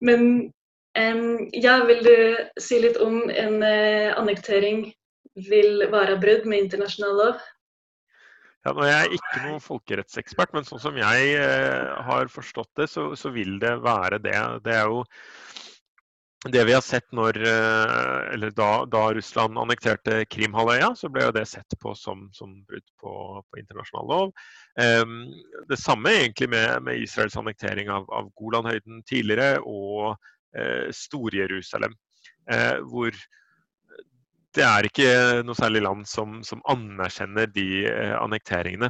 Men 0.01 0.23
um, 0.97 1.49
ja, 1.53 1.81
vil 1.89 2.01
du 2.05 2.15
si 2.61 2.79
litt 2.81 2.97
om 3.01 3.25
en 3.29 3.61
uh, 3.65 4.15
annektering 4.17 4.87
vil 5.49 5.85
være 5.91 6.19
brudd 6.21 6.47
med 6.49 6.65
internasjonal 6.65 7.17
lov? 7.19 7.43
Ja, 8.67 8.73
nå 8.75 8.83
er 8.83 8.91
jeg 8.91 9.19
ikke 9.19 9.41
noen 9.45 9.61
folkerettsekspert, 9.63 10.51
men 10.51 10.65
sånn 10.67 10.81
som 10.83 10.97
jeg 10.99 11.27
eh, 11.39 11.91
har 12.03 12.31
forstått 12.31 12.73
det, 12.75 12.89
så, 12.91 13.13
så, 13.15 13.31
vil 13.31 13.55
det 13.61 13.77
være 13.85 14.19
det. 14.19 14.35
Det 14.65 14.73
er 14.75 14.91
jo 14.91 15.05
det 16.51 16.65
vi 16.67 16.75
har 16.75 16.83
sett 16.83 17.07
når, 17.15 17.39
eh, 17.47 18.43
da, 18.55 18.67
da 18.91 19.05
Russland 19.15 19.59
annekterte 19.59 20.25
Krimhalvøya, 20.27 20.91
så 20.99 21.07
ble 21.11 21.29
det 21.35 21.45
sett 21.47 21.77
på 21.79 21.95
som, 21.95 22.27
som 22.35 22.57
brudd 22.67 22.85
på, 22.99 23.13
på, 23.47 23.61
internasjonal 23.63 24.11
lov. 24.11 24.35
Um, 24.75 25.17
det 25.71 25.79
samme 25.79 26.17
egentlig 26.17 26.51
med, 26.51 26.83
med 26.83 26.99
Israels 27.03 27.39
annektering 27.39 27.91
av, 27.91 28.11
av 28.11 28.27
Golanhøyden 28.39 29.05
tidligere 29.07 29.63
og 29.63 30.15
uh, 30.15 30.87
Stor-Jerusalem. 30.95 31.95
Uh, 32.51 32.79
hvor 32.91 33.15
det 34.57 34.65
er 34.65 34.87
ikke 34.87 35.09
noe 35.45 35.57
særlig 35.57 35.83
land 35.85 36.07
som, 36.09 36.39
som 36.45 36.63
anerkjenner 36.71 37.49
de 37.53 37.85
eh, 37.89 38.15
annekteringene. 38.17 38.89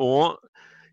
Og 0.00 0.36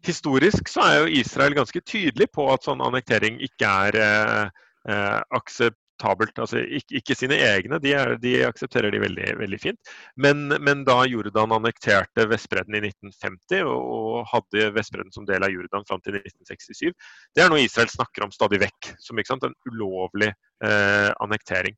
historisk 0.08 0.70
så 0.72 0.86
er 0.86 1.02
jo 1.02 1.18
Israel 1.20 1.58
ganske 1.58 1.82
tydelig 1.84 2.30
på 2.36 2.48
at 2.54 2.68
sånn 2.68 2.84
annektering 2.84 3.42
ikke 3.44 3.74
er 3.90 4.00
eh, 4.04 5.20
akseptabelt. 5.36 6.40
Altså 6.40 6.62
ikke, 6.64 7.02
ikke, 7.02 7.18
sine 7.18 7.40
egne, 7.44 7.80
de, 7.84 7.92
er, 7.98 8.14
de, 8.24 8.34
aksepterer 8.48 8.94
de 8.94 9.04
veldig, 9.04 9.34
veldig 9.42 9.60
fint. 9.60 9.94
Men, 10.16 10.48
men, 10.64 10.86
da 10.88 11.02
Jordan 11.10 11.56
annekterte 11.58 12.28
Vestbredden 12.32 12.80
i 12.80 12.84
1950 12.88 13.68
og, 13.68 13.94
og 14.00 14.32
hadde 14.32 14.72
Vestbredden 14.78 15.16
som 15.16 15.28
del 15.28 15.44
av 15.44 15.52
Jordan 15.52 15.88
fram 15.90 16.04
til 16.06 16.20
1967, 16.22 16.92
det 17.36 17.44
er 17.44 17.52
noe 17.52 17.64
Israel 17.66 17.92
snakker 17.92 18.28
om 18.28 18.36
stadig 18.36 18.64
vekk 18.64 18.94
som 19.04 19.20
en 19.20 19.58
ulovlig 19.72 20.32
eh, 20.32 21.12
annektering 21.20 21.76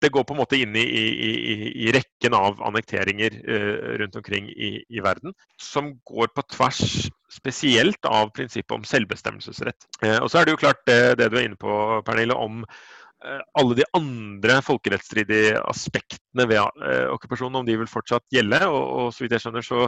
det 0.00 0.10
går 0.12 0.24
på 0.24 0.34
en 0.34 0.40
måte 0.40 0.58
inn 0.60 0.76
i, 0.78 0.84
i, 0.84 1.56
i 1.86 1.90
rekken 1.94 2.34
av 2.36 2.60
annekteringer 2.64 3.36
eh, 3.40 3.90
rundt 4.00 4.16
omkring 4.16 4.48
i, 4.50 4.72
i, 4.88 5.02
verden, 5.04 5.34
som 5.60 5.92
går 6.08 6.32
på 6.36 6.44
tvers 6.56 7.10
spesielt 7.30 8.08
av 8.08 8.32
prinsippet 8.36 8.76
om 8.78 8.86
selvbestemmelsesrett. 8.86 9.88
Eh, 10.04 10.16
og 10.18 10.30
så 10.30 10.40
er 10.40 10.48
det 10.48 10.56
jo 10.56 10.62
klart 10.62 10.82
det, 10.88 11.00
det 11.20 11.28
du 11.30 11.38
er 11.38 11.50
inne 11.50 11.60
på, 11.60 12.00
Pernille, 12.06 12.36
om 12.36 12.64
eh, 12.64 13.44
alle 13.60 13.76
de 13.82 13.86
andre 13.98 14.60
folkerettsstridige 14.64 15.60
aspektene 15.68 16.48
ved 16.48 16.64
eh, 16.64 17.06
okkupasjonen, 17.12 17.60
om 17.60 17.68
de 17.68 17.76
vil 17.82 17.92
fortsatt 17.92 18.24
gjelde. 18.32 18.64
Og, 18.70 18.82
og, 18.88 19.14
så 19.14 19.26
vidt 19.26 19.36
jeg 19.36 19.46
skjønner, 19.46 19.66
så 19.66 19.86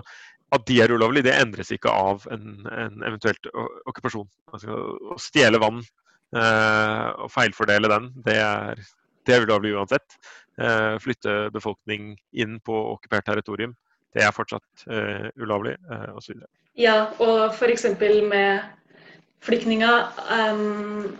at 0.53 0.69
de 0.69 0.83
er 0.85 0.93
ulovlige, 0.93 1.31
det 1.31 1.39
endres 1.41 1.73
ikke 1.73 1.93
av 1.93 2.27
en, 2.33 2.67
en 2.69 3.05
eventuelt 3.09 3.49
okkupasjon. 3.89 4.29
Altså, 4.53 4.83
å 5.15 5.21
stjele 5.21 5.61
vann 5.63 5.81
eh, 5.81 7.07
og 7.17 7.33
feilfordele 7.33 7.89
den, 7.89 8.13
det 8.27 8.37
er 8.45 8.91
det 9.29 9.41
vil 9.43 9.55
er 9.55 9.63
bli 9.63 9.75
uansett. 9.77 10.19
Eh, 10.61 10.99
flytte 11.01 11.51
befolkning 11.55 12.13
inn 12.33 12.59
på 12.61 12.77
okkupert 12.93 13.25
territorium, 13.31 13.75
det 14.13 14.27
er 14.27 14.35
fortsatt 14.37 14.85
uh, 14.93 15.31
ulovlig, 15.41 15.79
uh, 15.89 16.11
osv. 16.19 16.43
Ja, 16.77 17.09
og 17.25 17.55
f.eks. 17.55 17.87
med 18.29 18.61
flyktninger. 19.45 20.11
Um, 20.29 21.15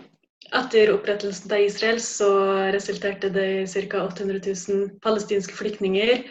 etter 0.53 0.91
opprettelsen 0.93 1.49
av 1.49 1.63
Israel 1.65 1.99
så 2.03 2.29
resulterte 2.75 3.31
det 3.33 3.47
i 3.63 3.87
ca. 3.89 4.03
800 4.05 4.43
000 4.45 4.89
palestinske 5.01 5.57
flyktninger. 5.57 6.21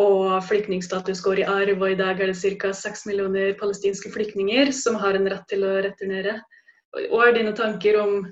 Og 0.00 0.38
flyktningstatus 0.46 1.20
går 1.24 1.42
i 1.42 1.46
arv, 1.50 1.82
og 1.82 1.92
i 1.92 1.98
dag 1.98 2.20
er 2.22 2.30
det 2.30 2.56
ca. 2.62 2.72
6 2.72 3.06
millioner 3.10 3.52
palestinske 3.58 4.12
flyktninger 4.14 4.72
som 4.72 4.96
har 5.02 5.18
en 5.18 5.28
rett 5.28 5.44
til 5.50 5.66
å 5.66 5.74
returnere. 5.84 6.38
Hva 7.10 7.26
er 7.26 7.34
dine 7.36 7.52
tanker 7.58 7.98
om 8.00 8.14
eh, 8.22 8.30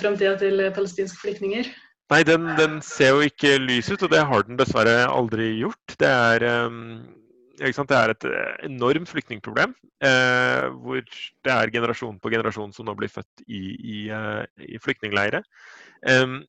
framtida 0.00 0.36
til 0.40 0.60
palestinske 0.76 1.20
flyktninger? 1.22 1.68
Nei, 2.12 2.20
den, 2.28 2.44
den, 2.58 2.78
ser 2.84 3.14
jo 3.14 3.24
ikke 3.24 3.56
lys 3.62 3.88
ut, 3.92 4.02
og 4.04 4.10
det 4.12 4.20
har 4.28 4.44
den 4.44 4.58
dessverre 4.60 5.06
aldri 5.08 5.48
gjort. 5.62 5.94
Det 6.00 6.08
er, 6.08 6.44
um, 6.68 6.98
det 7.56 7.96
er 7.96 8.12
et 8.12 8.26
eh, 8.28 8.54
enormt 8.68 9.08
flyktningproblem, 9.08 9.72
eh, 10.04 10.66
hvor 10.82 11.00
det 11.00 11.54
er 11.54 11.72
generasjon 11.72 12.18
på 12.20 12.32
generasjon 12.34 12.74
som 12.76 12.88
nå 12.88 12.96
blir 12.98 13.12
født 13.12 13.44
i, 13.46 13.62
i, 13.94 13.98
uh, 14.12 14.42
i 14.60 14.80
flyktningleire. 14.82 15.40
Um, 16.04 16.42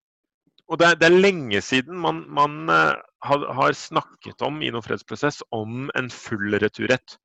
og 0.68 0.82
det 0.82 0.90
er, 0.90 1.00
det 1.00 1.08
er, 1.08 1.22
lenge 1.28 1.62
siden 1.64 2.00
man, 2.02 2.24
man 2.34 2.68
har, 2.68 3.48
har, 3.56 3.76
snakket 3.78 4.42
om 4.44 4.62
i 4.64 4.72
noen 4.72 4.84
fredsprosess 4.84 5.44
om 5.54 5.90
en 6.00 6.10
full 6.12 6.58
returrett. 6.60 7.20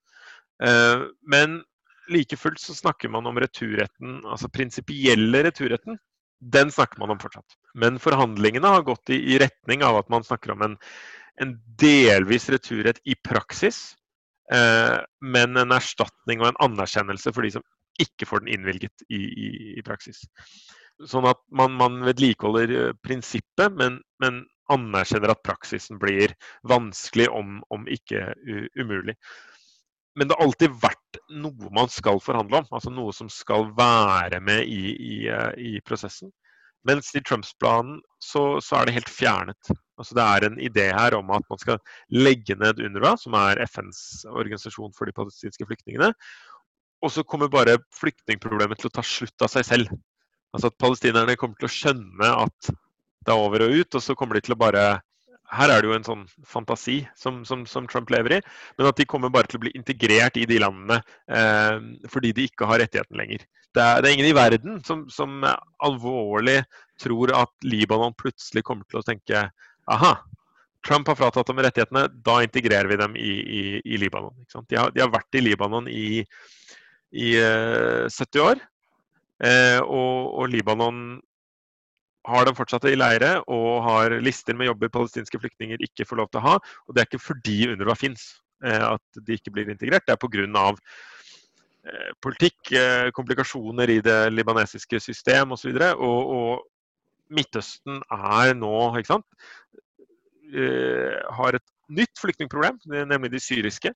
Uh, 0.62 1.08
men 1.26 1.62
like 2.08 2.36
fullt 2.36 2.60
så 2.60 2.74
snakker 2.74 3.10
man 3.12 3.26
om 3.26 3.38
returretten, 3.40 4.20
altså 4.26 4.50
prinsipielle 4.52 5.42
returretten, 5.46 5.98
den 6.38 6.70
snakker 6.70 7.00
man 7.02 7.10
om 7.14 7.20
fortsatt. 7.20 7.56
Men 7.74 7.98
forhandlingene 8.02 8.70
har 8.74 8.86
gått 8.86 9.10
i, 9.10 9.18
i 9.34 9.38
retning 9.42 9.82
av 9.86 9.98
at 10.00 10.10
man 10.12 10.26
snakker 10.26 10.54
om 10.54 10.62
en, 10.66 10.76
en 11.42 11.54
delvis 11.80 12.48
returrett 12.52 13.00
i 13.04 13.16
praksis, 13.26 13.96
eh, 14.52 14.98
men 15.20 15.58
en 15.58 15.74
erstatning 15.74 16.42
og 16.42 16.52
en 16.52 16.62
anerkjennelse 16.68 17.34
for 17.34 17.46
de 17.46 17.56
som 17.58 17.66
ikke 17.98 18.28
får 18.30 18.44
den 18.44 18.54
innvilget 18.54 19.08
i, 19.10 19.18
i, 19.18 19.48
i 19.78 19.82
praksis. 19.86 20.22
Sånn 21.06 21.26
at 21.30 21.40
man, 21.54 21.74
man 21.78 22.00
vedlikeholder 22.06 22.76
eh, 22.76 22.94
prinsippet, 23.02 23.74
men, 23.74 24.00
men, 24.22 24.46
anerkjenner 24.68 25.30
at 25.32 25.40
praksisen 25.46 25.96
blir 25.96 26.34
vanskelig, 26.68 27.30
om, 27.32 27.62
om 27.72 27.86
ikke 27.88 28.34
umulig 28.76 29.14
men 30.16 30.28
det 30.28 30.36
har 30.36 30.46
alltid 30.46 30.74
vært 30.82 31.18
noe 31.42 31.70
man 31.74 31.90
skal 31.92 32.20
forhandle 32.22 32.62
om. 32.62 32.68
Altså 32.74 32.92
noe 32.92 33.14
som 33.14 33.28
skal 33.32 33.68
være 33.76 34.40
med 34.44 34.66
i, 34.66 34.94
i, 34.94 35.16
eh, 35.32 35.52
i 35.58 35.72
prosessen. 35.86 36.32
Mens 36.88 37.10
i 37.18 37.22
Trumps 37.26 37.52
planen 37.58 37.98
så, 38.22 38.60
så, 38.64 38.78
er 38.78 38.88
det 38.88 38.96
helt 38.96 39.10
fjernet. 39.12 39.70
Altså 39.98 40.14
det 40.16 40.24
er 40.24 40.46
en 40.46 40.58
idé 40.62 40.86
her 40.94 41.16
om 41.18 41.30
at 41.34 41.46
man 41.50 41.60
skal 41.60 41.80
legge 42.14 42.56
ned 42.58 42.80
UNRWA, 42.80 43.16
som 43.18 43.34
er 43.36 43.60
FNs 43.66 44.24
organisasjon 44.30 44.94
for 44.96 45.08
de 45.08 45.14
palestinske 45.16 45.66
flyktningene. 45.68 46.12
Og 47.04 47.12
så 47.14 47.24
kommer 47.26 47.50
bare 47.50 47.78
flyktningproblemet 47.98 48.80
til 48.80 48.90
å 48.90 48.94
ta 48.94 49.04
slutt 49.06 49.44
av 49.44 49.52
seg 49.52 49.66
selv. 49.66 49.92
Altså 50.54 50.70
at 50.70 50.78
palestinerne 50.80 51.36
kommer 51.38 51.58
til 51.58 51.68
å 51.68 51.74
skjønne 51.74 52.30
at 52.46 52.70
det 52.70 53.34
er 53.34 53.42
over 53.42 53.66
og 53.66 53.74
ut, 53.74 53.98
og 53.98 54.02
så 54.02 54.16
kommer 54.16 54.38
de 54.38 54.46
til 54.46 54.56
å 54.56 54.60
bare 54.60 54.86
her 55.56 55.72
er 55.72 55.80
det 55.80 55.88
jo 55.88 55.96
en 55.96 56.06
sånn 56.06 56.24
fantasi 56.46 56.98
som, 57.16 57.40
som, 57.48 57.64
som, 57.68 57.86
Trump 57.88 58.10
lever 58.12 58.38
i, 58.38 58.40
men 58.78 58.88
at 58.90 58.98
de 59.00 59.06
kommer 59.08 59.32
bare 59.32 59.48
til 59.48 59.60
å 59.60 59.64
bli 59.64 59.72
integrert 59.78 60.36
i 60.36 60.46
de 60.48 60.58
landene 60.60 61.00
eh, 61.32 61.78
fordi 62.12 62.34
de 62.36 62.48
ikke 62.50 62.68
har 62.68 62.82
rettigheten 62.82 63.16
lenger. 63.20 63.46
Det 63.76 63.84
er, 63.84 64.02
det 64.02 64.10
er 64.10 64.16
ingen 64.16 64.28
i 64.28 64.36
verden 64.36 64.80
som, 64.84 65.06
som, 65.12 65.44
alvorlig 65.84 66.60
tror 67.00 67.32
at 67.36 67.52
Libanon 67.64 68.16
plutselig 68.18 68.64
kommer 68.66 68.88
til 68.88 69.00
å 69.00 69.06
tenke 69.06 69.46
aha, 69.88 70.16
Trump 70.86 71.08
har 71.10 71.18
fratatt 71.18 71.48
dem 71.48 71.60
rettighetene, 71.64 72.06
da 72.24 72.38
integrerer 72.44 72.88
vi 72.90 72.98
dem 73.00 73.16
i, 73.18 73.32
i, 73.60 73.62
i 73.84 74.00
Libanon. 74.00 74.34
De 74.68 74.78
har, 74.78 74.92
de, 74.94 75.02
har, 75.02 75.12
vært 75.12 75.38
i 75.38 75.42
Libanon 75.44 75.88
i, 75.90 76.22
i 77.16 77.30
eh, 77.40 78.04
70 78.08 78.44
år, 78.44 78.60
eh, 79.44 79.80
og, 79.80 80.36
og 80.38 80.52
Libanon 80.52 81.18
har 82.28 82.48
dem 82.48 82.56
fortsatt 82.56 82.86
i 82.88 82.96
leire 82.96 83.38
og 83.50 83.82
har 83.86 84.14
lister 84.24 84.56
med 84.56 84.70
jobber 84.70 84.92
palestinske 84.92 85.40
flyktninger 85.40 85.80
ikke 85.84 86.06
får 86.08 86.20
lov 86.20 86.30
til 86.32 86.40
å 86.42 86.46
ha. 86.46 86.56
Og 86.86 86.94
det 86.94 87.02
er 87.02 87.10
ikke 87.10 87.24
fordi 87.24 87.58
UNRWA 87.72 87.96
fins 87.98 88.26
eh, 88.64 88.84
at 88.84 89.22
de 89.24 89.38
ikke 89.38 89.54
blir 89.54 89.70
integrert, 89.72 90.06
det 90.06 90.14
er 90.14 90.20
pga. 90.20 90.72
Eh, 91.88 92.10
politikk, 92.24 92.72
eh, 92.76 93.08
komplikasjoner 93.16 93.94
i 93.94 94.00
det 94.04 94.18
libanesiske 94.34 95.00
system 95.00 95.56
osv. 95.56 95.70
Og, 95.72 96.02
og, 96.08 96.34
og 96.34 97.34
Midtøsten 97.34 98.00
er 98.08 98.54
nå 98.56 98.74
ikke 98.96 99.18
sant, 99.18 99.26
har 101.36 101.56
et 101.58 101.64
nytt 101.92 102.16
flyktningproblem, 102.16 102.78
nemlig 102.88 103.28
de 103.34 103.40
syriske. 103.44 103.90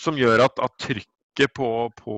som 0.00 0.16
gjør 0.16 0.46
at, 0.46 0.62
at 0.64 0.78
trykket 0.80 1.52
på, 1.52 1.68
på 2.00 2.14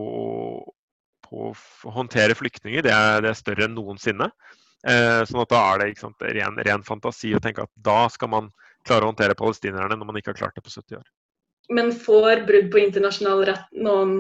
på 1.27 1.51
å 1.51 1.93
håndtere 1.95 2.37
flyktninger, 2.39 2.85
det 2.87 2.95
er, 2.95 3.21
det 3.25 3.33
er 3.33 3.39
større 3.39 3.67
enn 3.69 3.77
noensinne. 3.77 4.31
Eh, 4.87 5.23
sånn 5.27 5.43
at 5.43 5.51
da 5.51 5.61
er 5.73 5.83
det 5.83 5.93
sant, 5.99 6.23
ren, 6.23 6.59
ren, 6.63 6.85
fantasi 6.87 7.33
å 7.35 7.43
tenke 7.43 7.65
at 7.67 7.73
da 7.75 8.07
skal 8.13 8.31
man 8.33 8.51
klare 8.87 9.07
å 9.07 9.11
håndtere 9.11 9.39
palestinerne 9.39 9.99
når 9.99 10.09
man 10.11 10.21
ikke 10.21 10.35
har 10.35 10.41
klart 10.45 10.59
det 10.59 10.63
på 10.67 10.75
70 10.75 11.01
år. 11.01 11.07
Men 11.75 11.91
får 11.91 12.45
brudd 12.47 12.69
på 12.71 12.83
internasjonal 12.85 13.43
rett 13.49 13.71
noen 13.75 14.19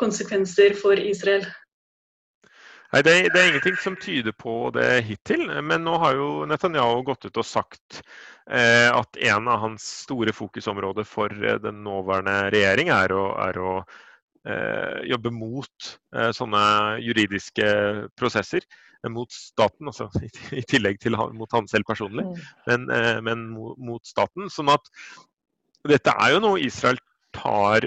konsekvenser 0.00 0.76
for 0.78 0.96
Israel? 0.96 1.44
Nei, 2.88 3.02
det, 3.04 3.12
det, 3.34 3.36
er 3.36 3.50
ingenting 3.50 3.76
som 3.76 3.96
tyder 4.00 4.32
på 4.32 4.70
det 4.72 5.02
hittil. 5.04 5.44
Men 5.60 5.84
nå 5.84 5.98
har 6.00 6.16
jo 6.16 6.28
Netanyahu 6.48 7.02
gått 7.04 7.26
ut 7.28 7.40
og 7.42 7.44
sagt 7.44 8.00
eh, 8.48 8.88
at 8.88 9.18
en 9.28 9.50
av 9.50 9.60
hans 9.66 9.84
store 10.06 10.32
fokusområder 10.32 11.04
for 11.04 11.34
eh, 11.44 11.58
den 11.60 11.82
nåværende 11.84 12.48
regjering 12.54 12.88
er 12.94 13.12
å, 13.12 13.26
er 13.44 13.60
å 13.60 13.74
jobbe 15.08 15.32
mot 15.34 15.88
eh, 16.14 16.30
sånne 16.36 16.62
juridiske 17.04 17.70
prosesser. 18.18 18.66
Eh, 19.04 19.10
mot 19.12 19.32
staten, 19.32 19.90
altså 19.90 20.08
i, 20.58 20.64
tillegg 20.68 21.00
til 21.02 21.18
mot 21.36 21.52
han 21.54 21.70
selv 21.70 21.88
personlig, 21.88 22.26
mm. 22.26 22.44
men, 22.70 22.86
eh, 22.94 23.18
men 23.24 23.48
mot, 23.54 24.04
staten. 24.06 24.50
Sånn 24.52 24.72
at 24.72 24.88
dette 25.88 26.14
er 26.18 26.34
jo 26.34 26.44
noe 26.44 26.62
Israel 26.62 26.98
tar 27.36 27.86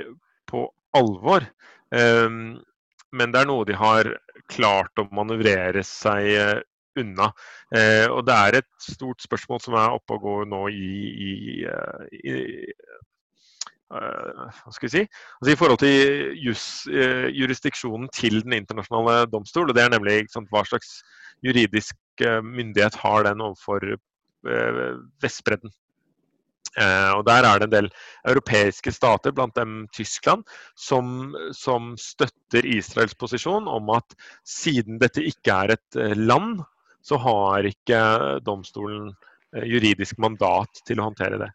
på 0.49 0.67
alvor. 0.97 1.43
Men 1.91 3.33
det 3.33 3.41
er 3.41 3.47
noe 3.49 3.67
de 3.67 3.75
har 3.75 4.07
klart 4.51 4.99
å 4.99 5.07
manøvrere 5.15 5.83
seg 5.85 6.27
eh, 6.31 6.59
unna. 6.99 7.31
Eh, 7.75 8.07
og 8.07 8.25
det 8.27 8.37
er 8.37 8.59
et 8.61 8.71
stort 8.83 9.23
spørsmål 9.23 9.61
som 9.63 9.77
er 9.79 9.95
oppe 9.95 10.17
og 10.17 10.25
går 10.25 10.49
nå 10.51 10.61
i, 10.71 10.91
i, 11.27 11.33
eh, 11.67 12.05
i 12.21 12.35
hva 13.91 14.71
skal 14.71 14.87
vi 14.87 14.93
si? 14.93 15.01
Altså, 15.03 15.51
I 15.51 15.57
forhold 15.59 15.81
til 15.81 16.37
just, 16.39 16.87
uh, 16.87 17.27
jurisdiksjonen 17.35 18.07
til 18.15 18.39
Den 18.45 18.55
internasjonale 18.61 19.25
domstol. 19.31 19.69
og 19.69 19.75
Det 19.75 19.83
er 19.83 19.91
nemlig 19.93 20.23
sant, 20.31 20.47
hva 20.53 20.63
slags 20.67 21.01
juridisk 21.43 21.95
uh, 22.23 22.39
myndighet 22.39 22.95
har 23.03 23.27
den 23.27 23.43
overfor 23.43 23.93
Vestbredden. 25.21 25.69
Eh, 26.79 27.11
og 27.17 27.25
Der 27.27 27.43
er 27.43 27.59
det 27.59 27.67
en 27.67 27.73
del 27.73 27.89
europeiske 28.27 28.93
stater, 28.95 29.33
blant 29.35 29.55
dem 29.55 29.87
Tyskland, 29.93 30.43
som, 30.75 31.33
som, 31.51 31.95
støtter 31.99 32.65
Israels 32.65 33.15
posisjon 33.15 33.67
om 33.67 33.89
at 33.91 34.15
siden 34.47 34.99
dette 35.01 35.23
ikke 35.23 35.51
er 35.51 35.75
et 35.75 35.99
eh, 35.99 36.15
land, 36.15 36.61
så 37.03 37.19
har 37.19 37.67
ikke 37.67 37.99
domstolen 38.45 39.11
eh, 39.55 39.67
juridisk 39.67 40.21
mandat 40.21 40.83
til 40.87 41.01
å 41.01 41.09
håndtere 41.09 41.41
det. 41.43 41.51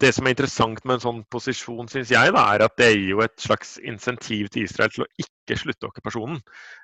Det 0.00 0.10
som 0.12 0.26
er 0.26 0.34
interessant 0.34 0.80
med 0.84 0.98
en 0.98 1.04
sånn 1.04 1.20
posisjon, 1.32 1.88
synes 1.88 2.10
jeg, 2.12 2.32
da, 2.36 2.44
er 2.54 2.66
at 2.66 2.74
det 2.80 2.90
gir 2.92 3.12
jo 3.14 3.22
et 3.24 3.36
slags 3.40 3.76
insentiv 3.80 4.50
til 4.52 4.66
Israel 4.66 4.92
til 4.92 5.06
å 5.06 5.10
ikke 5.24 5.56
slutte 5.56 5.88
okkupasjonen. 5.88 6.40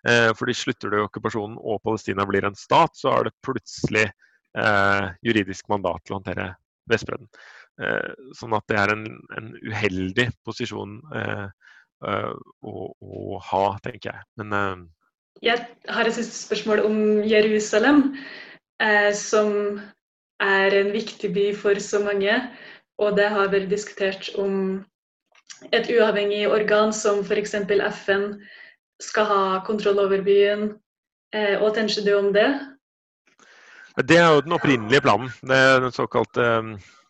Eh, 0.08 0.30
fordi 0.38 0.56
slutter 0.56 0.94
du 0.94 1.02
okkupasjonen 1.02 1.58
og 1.60 1.82
Palestina 1.84 2.24
blir 2.28 2.46
en 2.48 2.56
stat, 2.58 2.96
så 2.96 3.12
er 3.12 3.28
det 3.28 3.36
plutselig 3.44 4.06
eh, 4.08 5.08
juridisk 5.26 5.68
mandat 5.72 6.04
til 6.04 6.16
å 6.16 6.20
håndtere 6.22 6.54
Vestbredden. 6.90 7.28
Eh, 7.82 8.10
sånn 8.38 8.54
at 8.54 8.66
det 8.70 8.76
er 8.78 8.92
en, 8.92 9.06
en 9.34 9.48
uheldig 9.66 10.28
posisjon 10.46 11.00
eh, 11.18 11.46
eh, 12.06 12.34
å, 12.62 12.74
å, 12.92 13.40
ha, 13.50 13.64
tenker 13.82 14.12
jeg. 14.12 14.26
Men 14.38 14.86
Jeg 15.42 15.64
har 15.90 16.06
et 16.06 16.14
siste 16.14 16.38
spørsmål 16.44 16.84
om 16.86 16.98
Jerusalem, 17.26 18.12
som 19.16 19.50
er 20.42 20.74
en 20.76 20.90
viktig 20.92 21.30
by 21.34 21.44
for 21.56 21.78
så 21.82 22.00
mange. 22.04 22.36
Og 23.02 23.16
det 23.18 23.30
har 23.32 23.52
vært 23.52 23.72
diskutert 23.72 24.30
om 24.38 24.84
et 25.72 25.88
uavhengig 25.90 26.44
organ 26.50 26.92
som 26.94 27.22
f.eks. 27.24 27.56
FN 28.04 28.28
skal 29.02 29.30
ha 29.30 29.42
kontroll 29.66 29.98
over 30.04 30.22
byen. 30.22 30.74
Hva 31.34 31.70
tenker 31.74 32.06
du 32.06 32.12
om 32.14 32.30
det? 32.34 32.46
Det 34.06 34.18
er 34.18 34.34
jo 34.34 34.44
den 34.46 34.54
opprinnelige 34.54 35.02
planen. 35.02 35.32
Det 35.42 35.56
er 35.56 35.80
den 35.82 35.94
såkalte 35.94 36.44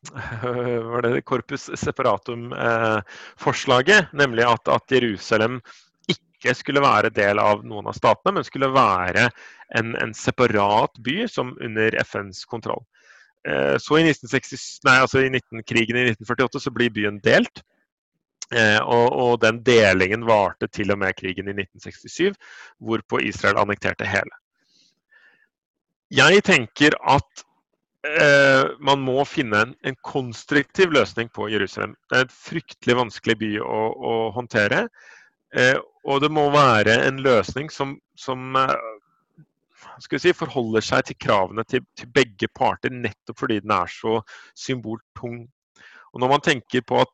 var 0.92 1.02
det 1.02 1.22
Corpus 1.22 1.70
separatum-forslaget. 1.74 3.98
Eh, 3.98 4.04
nemlig 4.12 4.44
at, 4.44 4.68
at, 4.68 4.92
Jerusalem 4.92 5.60
ikke 6.08 6.54
skulle 6.54 6.80
være 6.84 7.10
del 7.14 7.38
av 7.40 7.64
noen 7.64 7.86
av 7.88 7.92
statene, 7.96 8.32
men 8.36 8.44
skulle 8.44 8.74
være 8.74 9.30
en, 9.78 9.96
en 9.96 10.14
separat 10.14 10.90
by 11.04 11.28
som 11.30 11.58
under 11.60 11.94
FNs 12.04 12.44
kontroll. 12.44 12.84
Eh, 13.48 13.76
så 13.78 13.98
i, 13.98 14.06
1960, 14.08 14.66
nei, 14.88 14.98
altså 15.04 15.20
i 15.20 15.30
19-krigen 15.30 16.00
i 16.00 16.08
1948 16.12 16.62
så 16.64 16.72
blir 16.74 16.92
byen 16.94 17.20
delt. 17.24 17.64
Eh, 18.52 18.80
og, 18.80 19.06
og, 19.12 19.34
den 19.40 19.62
delingen 19.64 20.26
varte 20.28 20.68
til 20.68 20.92
og 20.92 21.00
med 21.00 21.16
krigen 21.16 21.48
i 21.48 21.56
1967, 21.56 22.36
hvorpå 22.78 23.22
Israel 23.24 23.60
annekterte 23.62 24.08
hele. 24.08 24.36
Jeg 26.12 26.44
tenker 26.44 26.94
at 27.08 27.44
eh, 28.04 28.68
man 28.84 29.00
må 29.02 29.24
finne 29.28 29.64
en, 29.64 29.74
en, 29.82 29.96
konstruktiv 30.04 30.92
løsning 30.92 31.32
på 31.34 31.48
Jerusalem. 31.52 31.96
Det 32.10 32.20
er 32.20 32.28
en 32.28 32.36
fryktelig 32.36 32.98
vanskelig 33.00 33.38
by 33.40 33.50
å, 33.64 33.80
å 34.12 34.14
håndtere. 34.36 34.84
Eh, 35.56 35.76
og 36.04 36.20
det 36.20 36.30
må 36.34 36.50
være 36.52 36.98
en 37.08 37.22
løsning 37.24 37.72
som, 37.72 37.96
som 38.18 38.56
eh, 38.60 38.76
si, 40.00 40.32
forholder 40.36 40.84
seg 40.84 41.08
til 41.08 41.18
kravene 41.26 41.64
til, 41.68 41.84
til, 41.98 42.10
begge 42.14 42.48
parter, 42.54 42.92
nettopp 42.92 43.40
fordi 43.40 43.60
den 43.64 43.74
er 43.74 43.90
så 43.90 44.20
symboltung. 44.58 45.44
Og 46.14 46.22
når 46.22 46.34
man 46.36 46.44
tenker 46.44 46.84
på 46.86 47.02
at 47.02 47.12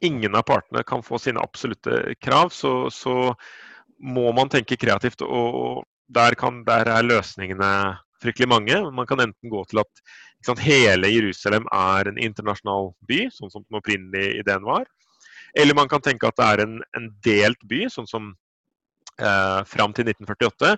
ingen 0.00 0.36
av 0.36 0.46
partene 0.48 0.82
kan 0.86 1.04
få 1.04 1.20
sine 1.20 1.42
absolutte 1.42 2.14
krav, 2.24 2.52
så, 2.54 2.88
så 2.92 3.34
må 4.00 4.30
man 4.36 4.48
tenke 4.52 4.78
kreativt. 4.80 5.22
Og 5.22 5.84
der, 6.08 6.36
kan, 6.38 6.62
der 6.66 6.88
er 6.88 7.06
løsningene 7.06 7.72
fryktelig 8.20 8.48
mange. 8.48 8.80
Man 8.92 9.08
kan 9.08 9.20
enten 9.20 9.52
gå 9.52 9.64
til 9.68 9.82
at 9.82 10.04
sant, 10.46 10.62
hele 10.64 11.10
Jerusalem 11.12 11.68
er 11.72 12.08
en 12.08 12.20
internasjonal 12.20 12.92
by, 13.08 13.26
sånn 13.34 13.52
som 13.52 13.64
den 13.66 13.80
opprinnelige 13.80 14.40
ideen 14.40 14.64
var. 14.66 14.88
Eller 15.58 15.74
man 15.74 15.90
kan 15.90 16.02
tenke 16.04 16.28
at 16.28 16.38
det 16.38 16.46
er 16.46 16.64
en, 16.64 16.78
en 16.96 17.08
delt 17.26 17.60
by, 17.68 17.84
sånn 17.92 18.08
som 18.08 18.32
eh, 19.20 19.60
fram 19.68 19.94
til 19.96 20.08
1948, 20.10 20.72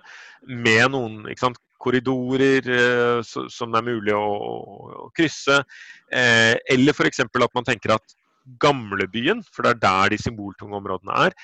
med 0.65 0.83
noen 0.93 1.23
sant, 1.39 1.59
korridorer 1.83 2.69
eh, 2.71 3.21
så, 3.27 3.47
som 3.51 3.73
er 3.75 3.87
mulig 3.87 4.13
å, 4.15 4.27
å 5.05 5.09
krysse. 5.15 5.61
Eh, 6.11 6.53
eller 6.75 6.95
f.eks. 6.95 7.25
at 7.25 7.57
man 7.57 7.67
tenker 7.67 7.97
at 7.97 8.15
gamlebyen, 8.59 9.43
for 9.51 9.65
det 9.65 9.75
er 9.75 9.83
der 9.83 10.13
de 10.13 10.21
symboltunge 10.21 10.79
områdene 10.79 11.27
er, 11.27 11.35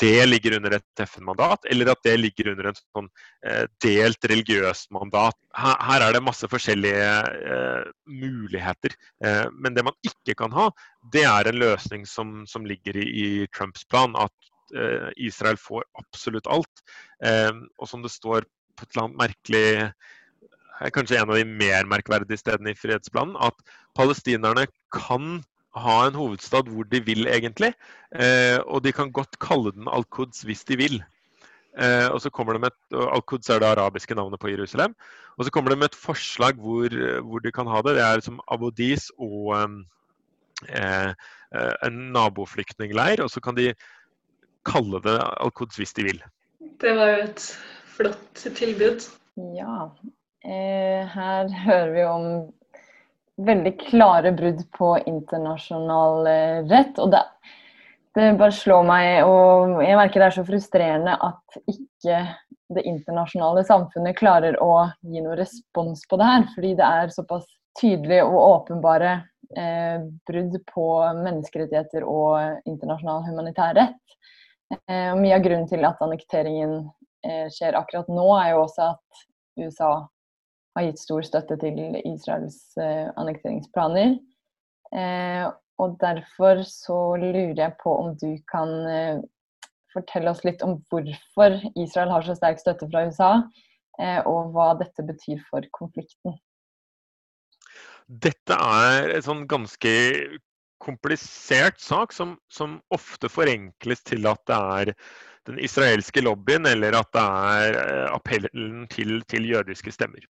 det 0.00 0.26
ligger 0.26 0.56
under 0.56 0.76
et 0.76 1.02
FN-mandat, 1.06 1.66
eller 1.70 1.92
at 1.92 2.02
det 2.04 2.16
ligger 2.18 2.50
under 2.52 2.70
en 2.70 2.78
sånn 2.78 3.06
eh, 3.46 3.64
delt 3.82 4.26
religiøst 4.28 4.90
mandat. 4.94 5.38
Her, 5.54 5.76
her, 5.88 6.04
er 6.08 6.16
det 6.16 6.24
masse 6.26 6.48
forskjellige 6.50 7.12
eh, 7.54 7.92
muligheter. 8.10 8.96
Eh, 9.24 9.46
men 9.54 9.76
det 9.76 9.86
man 9.86 9.96
ikke 10.06 10.34
kan 10.42 10.54
ha, 10.56 10.68
det 11.14 11.24
er 11.30 11.50
en 11.50 11.60
løsning 11.62 12.06
som, 12.08 12.40
som 12.50 12.66
ligger 12.66 12.98
i, 12.98 13.06
i, 13.06 13.28
Trumps 13.54 13.86
plan. 13.86 14.16
At 14.18 14.34
eh, 14.74 15.08
Israel 15.28 15.58
får 15.60 15.86
absolutt 16.00 16.48
alt. 16.50 16.84
Eh, 17.24 17.52
og 17.78 17.90
som 17.90 18.04
det 18.04 18.14
står 18.14 18.46
på 18.76 18.84
et 18.84 18.92
eller 18.92 19.06
annet 19.06 19.22
merkelig 19.24 19.68
Kanskje 20.92 21.16
en 21.16 21.30
av 21.32 21.38
de 21.38 21.44
mer 21.48 21.86
merkverdige 21.88 22.36
stedene 22.36 22.74
i 22.74 22.76
fredsplanen, 22.76 23.32
at 23.40 23.56
palestinerne 23.96 24.66
kan 24.92 25.38
ha 25.76 25.96
en 26.04 26.16
hovedstad 26.16 26.68
hvor 26.72 26.84
de 26.88 27.00
vil, 27.04 27.26
egentlig. 27.32 27.72
Eh, 28.12 28.58
og 28.64 28.82
de 28.84 28.92
kan 28.92 29.12
godt 29.12 29.38
kalle 29.42 29.72
den 29.72 29.88
Al-Quds 29.88 30.44
hvis 30.44 30.64
de 30.68 30.76
vil. 30.80 30.98
Eh, 31.76 32.08
og 32.08 32.20
så 32.24 32.32
kommer 32.32 32.56
det 32.56 32.62
med 32.64 32.72
et, 32.72 32.96
Al-Quds 32.96 33.50
er 33.52 33.60
det 33.60 33.68
arabiske 33.68 34.16
navnet 34.16 34.40
på 34.40 34.52
Jerusalem. 34.52 34.96
Og 35.36 35.44
så 35.44 35.52
kommer 35.52 35.72
det 35.72 35.78
med 35.78 35.90
et 35.90 36.00
forslag 36.00 36.56
hvor, 36.60 36.92
hvor 37.28 37.44
de 37.44 37.52
kan 37.52 37.68
ha 37.68 37.82
det. 37.84 37.96
Det 37.98 38.04
er 38.04 38.24
som 38.24 38.40
Abodis 38.48 39.10
og 39.18 39.52
eh, 39.56 41.12
eh, 41.12 41.74
en 41.84 41.98
naboflyktningleir. 42.16 43.20
Og 43.24 43.30
så 43.30 43.40
kan 43.44 43.56
de 43.58 43.74
kalle 44.66 45.00
det 45.04 45.16
Al-Quds 45.44 45.80
hvis 45.80 45.96
de 45.96 46.08
vil. 46.10 46.20
Det 46.82 46.92
var 46.96 47.12
jo 47.12 47.22
et 47.24 47.46
flott 47.96 48.44
tilbud. 48.58 49.06
Ja. 49.56 49.90
Eh, 50.44 51.06
her 51.12 51.48
hører 51.66 51.92
vi 51.94 52.04
om 52.06 52.26
veldig 53.36 53.72
klare 53.80 54.32
brudd 54.32 54.62
på 54.76 54.96
internasjonal 55.06 56.26
eh, 56.30 56.58
rett. 56.70 56.98
Og 57.02 57.12
det, 57.12 57.22
det, 58.16 58.32
bare 58.40 58.54
slår 58.54 58.88
meg, 58.88 59.10
og 59.28 59.78
jeg 59.84 59.98
merker 59.98 60.22
det 60.22 60.30
er 60.30 60.38
så 60.38 60.46
frustrerende 60.46 61.16
at 61.28 61.60
ikke 61.72 62.24
det 62.76 62.82
internasjonale 62.88 63.62
samfunnet 63.66 64.18
klarer 64.18 64.56
å 64.62 64.88
gi 65.06 65.22
noe 65.22 65.36
respons 65.38 66.02
på 66.08 66.18
det 66.20 66.30
her. 66.30 66.48
Fordi 66.54 66.74
det 66.78 66.90
er 67.00 67.14
såpass 67.14 67.46
tydelige 67.76 68.24
og 68.24 68.40
åpenbare 68.40 69.12
eh, 69.56 70.00
brudd 70.28 70.56
på 70.72 70.88
menneskerettigheter 71.20 72.06
og 72.08 72.68
internasjonal 72.68 73.26
humanitær 73.28 73.76
rett. 73.76 74.00
Eh, 74.74 75.10
og 75.12 75.20
mye 75.22 75.36
av 75.36 75.44
grunnen 75.44 75.68
til 75.70 75.86
at 75.86 76.00
annekteringen 76.02 76.76
eh, 77.26 77.46
skjer 77.54 77.78
akkurat 77.78 78.08
nå, 78.10 78.26
er 78.38 78.52
jo 78.54 78.62
også 78.64 78.90
at 78.94 79.26
USA 79.60 79.90
har 80.76 80.88
gitt 80.88 81.00
stor 81.00 81.26
støtte 81.26 81.56
til 81.62 81.78
Israels 82.02 82.58
eh, 82.82 83.06
annekteringsplaner. 83.16 84.18
Og 85.76 85.96
derfor 86.00 86.62
så 86.64 86.96
lurer 87.20 87.58
jeg 87.58 87.72
på 87.82 87.92
om 87.92 88.12
du 88.16 88.38
kan 88.48 88.70
fortelle 89.92 90.30
oss 90.30 90.44
litt 90.46 90.62
om 90.64 90.76
hvorfor 90.88 91.58
Israel 91.74 92.12
har 92.14 92.24
så 92.24 92.36
sterk 92.38 92.62
støtte 92.62 92.86
fra 92.88 93.02
USA, 93.10 93.30
og 94.30 94.54
hva 94.54 94.70
dette 94.78 95.04
betyr 95.04 95.42
for 95.50 95.66
konflikten. 95.76 96.38
Dette 98.06 98.56
er 98.56 99.10
et 99.18 99.26
sånn 99.26 99.44
ganske 99.50 99.92
komplisert 100.82 101.80
sak 101.80 102.12
som, 102.12 102.36
som, 102.52 102.80
ofte 102.94 103.30
forenkles 103.32 104.04
til 104.06 104.26
at 104.28 104.42
det 104.48 104.60
er 104.80 104.94
den 105.46 105.60
israelske 105.62 106.22
lobbyen, 106.24 106.66
eller 106.66 106.96
at 106.98 107.12
det 107.14 107.26
er 107.26 107.76
eh, 107.82 108.08
appellen 108.14 108.86
til, 108.92 109.20
til 109.30 109.46
jødiske 109.50 109.94
stemmer. 109.94 110.24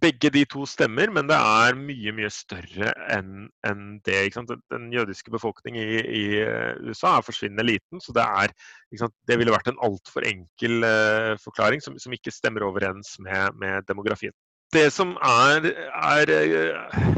Begge 0.00 0.30
de 0.30 0.44
to 0.46 0.62
stemmer, 0.70 1.10
men 1.10 1.26
det 1.26 1.34
er 1.34 1.74
mye 1.74 2.12
mye 2.14 2.28
større 2.30 2.92
enn 3.10 3.48
en 3.66 3.80
det. 4.06 4.28
Den 4.70 4.92
jødiske 4.94 5.32
befolkning 5.34 5.80
i, 5.80 5.86
i, 5.98 6.22
eh, 6.44 6.76
USA 6.84 7.16
er 7.16 7.26
forsvinnende 7.26 7.66
liten, 7.66 8.02
så 8.04 8.14
det, 8.14 8.22
er, 8.22 8.54
det 9.26 9.38
ville 9.40 9.56
vært 9.56 9.72
en 9.72 9.80
altfor 9.82 10.28
enkel 10.28 10.84
uh, 10.84 11.34
forklaring 11.42 11.82
som, 11.82 11.98
som, 11.98 12.14
ikke 12.14 12.30
stemmer 12.30 12.68
overens 12.68 13.16
med, 13.18 13.56
med 13.58 13.88
demografien. 13.88 14.36
Det 14.70 14.92
som 14.94 15.16
er, 15.26 15.72
er 15.90 16.36
uh, 16.38 17.10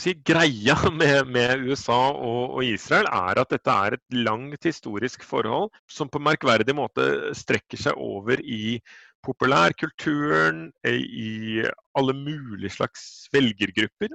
si, 0.00 0.14
greia 0.26 0.76
med, 1.00 1.30
med 1.32 1.64
USA 1.68 2.00
og, 2.12 2.56
og, 2.56 2.60
Israel 2.64 3.08
er 3.10 3.40
at 3.40 3.54
dette 3.54 3.78
er 3.86 3.96
et 3.96 4.18
langt 4.26 4.64
historisk 4.64 5.24
forhold 5.26 5.72
som 5.90 6.10
på 6.10 6.22
merkverdig 6.22 6.76
måte 6.76 7.08
strekker 7.36 7.80
seg 7.80 7.98
over 8.00 8.40
i 8.40 8.78
populærkulturen, 9.24 10.68
i 10.84 11.64
alle 11.96 12.12
mulige 12.12 12.74
slags 12.74 13.26
velgergrupper. 13.32 14.12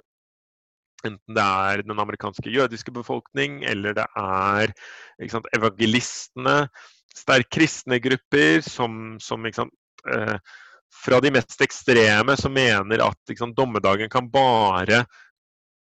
Enten 1.07 1.35
det 1.35 1.45
er 1.45 1.83
den 1.85 1.99
amerikanske 2.03 2.51
jødiske 2.51 2.93
befolkning, 2.93 3.63
eller 3.65 3.95
det 3.97 4.05
er 4.19 4.73
sant, 5.31 5.47
evangelistene, 5.55 6.67
sterkt 7.15 7.49
kristne 7.55 7.97
grupper 8.03 8.61
som, 8.65 9.15
som 9.23 9.47
sant, 9.55 9.73
eh, 10.11 10.35
fra 11.05 11.19
de 11.23 11.31
mest 11.33 11.61
ekstreme 11.63 12.35
som 12.39 12.53
mener 12.53 13.03
at 13.05 13.33
sant, 13.39 13.57
dommedagen 13.57 14.11
kan 14.11 14.29
bare 14.31 15.03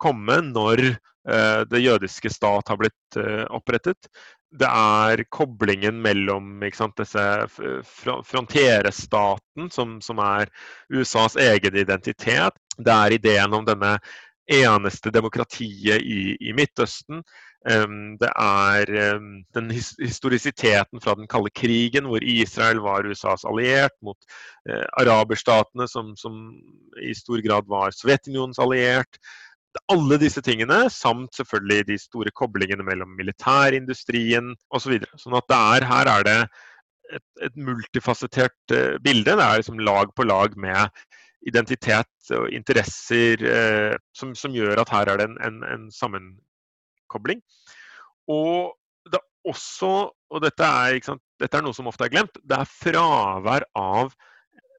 komme 0.03 0.39
når 0.51 0.83
eh, 0.91 1.61
det 1.71 1.83
jødiske 1.85 2.31
stat 2.33 2.73
har 2.73 2.81
blitt 2.81 3.19
eh, 3.21 3.45
opprettet. 3.55 4.11
Det 4.53 4.69
er 4.69 5.25
koblingen 5.33 6.03
mellom 6.05 6.61
sant, 6.77 6.99
disse 7.01 7.23
fronterestaten, 8.29 9.71
som, 9.73 9.97
som, 10.05 10.21
er 10.21 10.51
USAs 10.93 11.39
egen 11.41 11.79
identitet. 11.81 12.59
Det 12.77 12.93
er 12.93 13.17
ideen 13.17 13.57
om 13.57 13.65
denne 13.65 13.97
eneste 14.51 15.11
demokratiet 15.15 16.03
i, 16.03 16.37
i 16.37 16.53
Midtøsten. 16.53 17.23
Um, 17.63 18.17
det 18.19 18.29
er 18.35 18.91
um, 19.15 19.45
den 19.55 19.71
his 19.71 19.93
historisiteten 20.01 21.01
fra 21.01 21.15
den 21.15 21.29
kalde 21.31 21.51
krigen, 21.55 22.09
hvor 22.11 22.25
Israel 22.27 22.83
var 22.83 23.07
USAs 23.07 23.45
alliert 23.47 23.95
mot 24.03 24.19
uh, 24.69 24.87
araberstatene, 24.99 25.87
som, 25.89 26.17
som, 26.19 26.59
i 26.99 27.15
stor 27.15 27.39
grad 27.47 27.71
var 27.71 27.95
Sovjetunionens 27.95 28.59
alliert 28.59 29.21
alle 29.93 30.19
disse 30.21 30.43
tingene, 30.45 30.85
samt 30.93 31.39
selvfølgelig 31.39 31.87
de 31.89 31.99
store 32.01 32.33
koblingene 32.37 32.85
mellom 32.85 33.15
militærindustrien 33.17 34.53
osv. 34.75 34.99
Så 35.15 35.25
sånn 35.25 35.39
at 35.39 35.49
der, 35.53 35.87
her 35.89 36.11
er 36.13 36.27
det 36.29 36.39
et, 37.17 37.25
et 37.49 37.57
multifasettert 37.57 38.75
uh, 38.75 38.99
bilde. 39.05 39.33
Det 39.33 39.47
er 39.47 39.63
liksom 39.63 39.81
lag 39.81 40.13
på 40.17 40.27
lag 40.29 40.57
med 40.61 41.05
identitet 41.49 42.35
og 42.37 42.53
interesser 42.55 43.43
uh, 43.43 43.97
som, 44.17 44.37
som, 44.39 44.55
gjør 44.55 44.85
at 44.85 44.93
her 44.93 45.13
er 45.13 45.23
det 45.23 45.31
en, 45.31 45.39
en, 45.49 45.63
en 45.75 45.89
sammenkobling. 45.95 47.43
Og 48.31 48.75
det 49.09 49.19
er 49.19 49.51
også, 49.51 49.95
og 50.13 50.45
dette 50.45 50.69
er, 50.69 51.01
sant, 51.05 51.25
dette 51.41 51.59
er, 51.59 51.65
noe 51.65 51.77
som 51.77 51.89
ofte 51.91 52.07
er 52.07 52.13
glemt, 52.13 52.37
det 52.45 52.61
er 52.61 52.77
fravær 52.77 53.67
av 53.79 54.13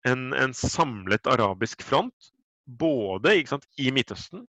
en, 0.08 0.32
en 0.38 0.56
samlet 0.56 1.28
arabisk 1.34 1.84
front. 1.84 2.32
Både 2.64 3.36
sant, 3.50 3.66
i 3.76 3.90
Midtøsten, 3.92 4.46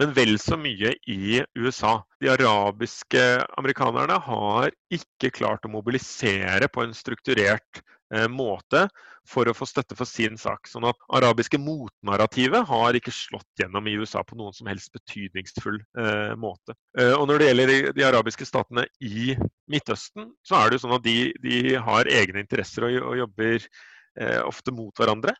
men 0.00 0.12
vel 0.16 0.36
så 0.42 0.58
mye 0.60 0.94
i 1.08 1.40
USA. 1.56 1.98
De 2.20 2.30
arabiske 2.32 3.22
amerikanerne 3.56 4.18
har 4.28 4.70
ikke 4.92 5.32
klart 5.34 5.64
å 5.66 5.72
mobilisere 5.72 6.68
på 6.72 6.84
en 6.84 6.94
strukturert 6.96 7.80
eh, 8.14 8.26
måte 8.28 8.86
for 9.26 9.48
å 9.48 9.54
få 9.56 9.66
støtte 9.68 9.96
for 9.98 10.08
sin 10.08 10.36
sak. 10.38 10.68
Sånn 10.70 10.86
at 10.88 10.98
arabiske 11.18 11.58
motnarrativet 11.60 12.66
har 12.68 12.98
ikke 12.98 13.14
slått 13.14 13.48
gjennom 13.60 13.88
i 13.88 13.96
USA 13.98 14.22
på 14.26 14.38
noen 14.38 14.54
som 14.56 14.68
helst 14.70 14.92
betydningsfull 14.94 15.80
eh, 15.98 16.34
måte. 16.40 16.76
Eh, 16.98 17.14
og 17.16 17.26
når 17.30 17.42
det 17.42 17.50
gjelder 17.50 17.72
de, 17.72 17.78
de, 17.96 18.06
arabiske 18.06 18.48
statene 18.48 18.86
i 19.02 19.34
Midtøsten, 19.72 20.30
så 20.46 20.60
er 20.60 20.68
det 20.68 20.78
jo 20.78 20.86
sånn 20.86 20.98
at 20.98 21.06
de, 21.06 21.18
de 21.42 21.60
har 21.88 22.12
egne 22.20 22.44
interesser 22.44 22.88
og, 22.88 23.00
og 23.12 23.20
jobber 23.24 23.58
eh, 23.58 24.40
ofte 24.44 24.74
mot 24.74 24.94
hverandre. 24.96 25.36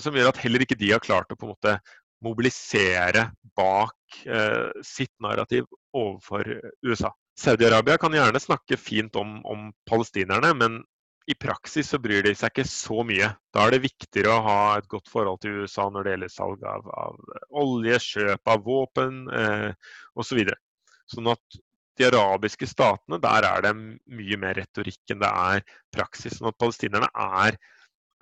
Som 0.00 0.14
gjør 0.16 0.30
at 0.30 0.38
heller 0.40 0.62
ikke 0.64 0.78
de 0.80 0.86
har 0.88 1.02
klart 1.04 1.28
å 1.28 1.36
på 1.36 1.44
en 1.44 1.50
måte 1.50 1.72
mobilisere 2.26 3.30
bak 3.56 4.20
eh, 4.26 4.82
sitt 4.84 5.12
narrativ 5.22 5.64
overfor 5.96 6.48
USA. 6.86 7.12
Saudi-Arabia 7.36 7.98
kan 8.00 8.14
gjerne 8.16 8.40
snakke 8.40 8.78
fint 8.80 9.16
om, 9.16 9.38
om, 9.44 9.70
palestinerne, 9.88 10.54
men 10.56 10.78
i 11.26 11.34
praksis 11.34 11.90
så 11.90 11.98
bryr 11.98 12.22
de 12.24 12.32
seg 12.38 12.52
ikke 12.52 12.64
så 12.70 13.02
mye. 13.04 13.28
Da 13.52 13.66
er 13.66 13.74
det 13.74 13.82
viktigere 13.84 14.36
å 14.36 14.44
ha 14.46 14.60
et 14.78 14.88
godt 14.88 15.10
forhold 15.10 15.42
til 15.42 15.64
USA 15.64 15.88
når 15.90 16.06
det 16.06 16.14
gjelder 16.14 16.32
salg 16.32 16.66
av, 16.70 16.88
av 16.94 17.18
olje, 17.62 17.98
kjøp 18.04 18.52
av 18.54 18.64
våpen 18.64 19.24
eh, 19.34 19.70
osv. 20.14 20.42
Så 21.06 21.18
sånn 21.18 21.32
at 21.34 21.60
de 21.96 22.06
arabiske 22.08 22.68
statene, 22.68 23.18
der 23.22 23.46
er 23.48 23.64
det 23.64 23.74
mye 23.74 24.38
mer 24.40 24.56
retorikk 24.60 25.12
enn 25.12 25.22
det 25.22 25.32
er 25.32 25.64
praksis. 25.96 26.38
Sånn 26.38 26.52
at 26.52 26.58
palestinerne 26.60 27.08
er 27.12 27.58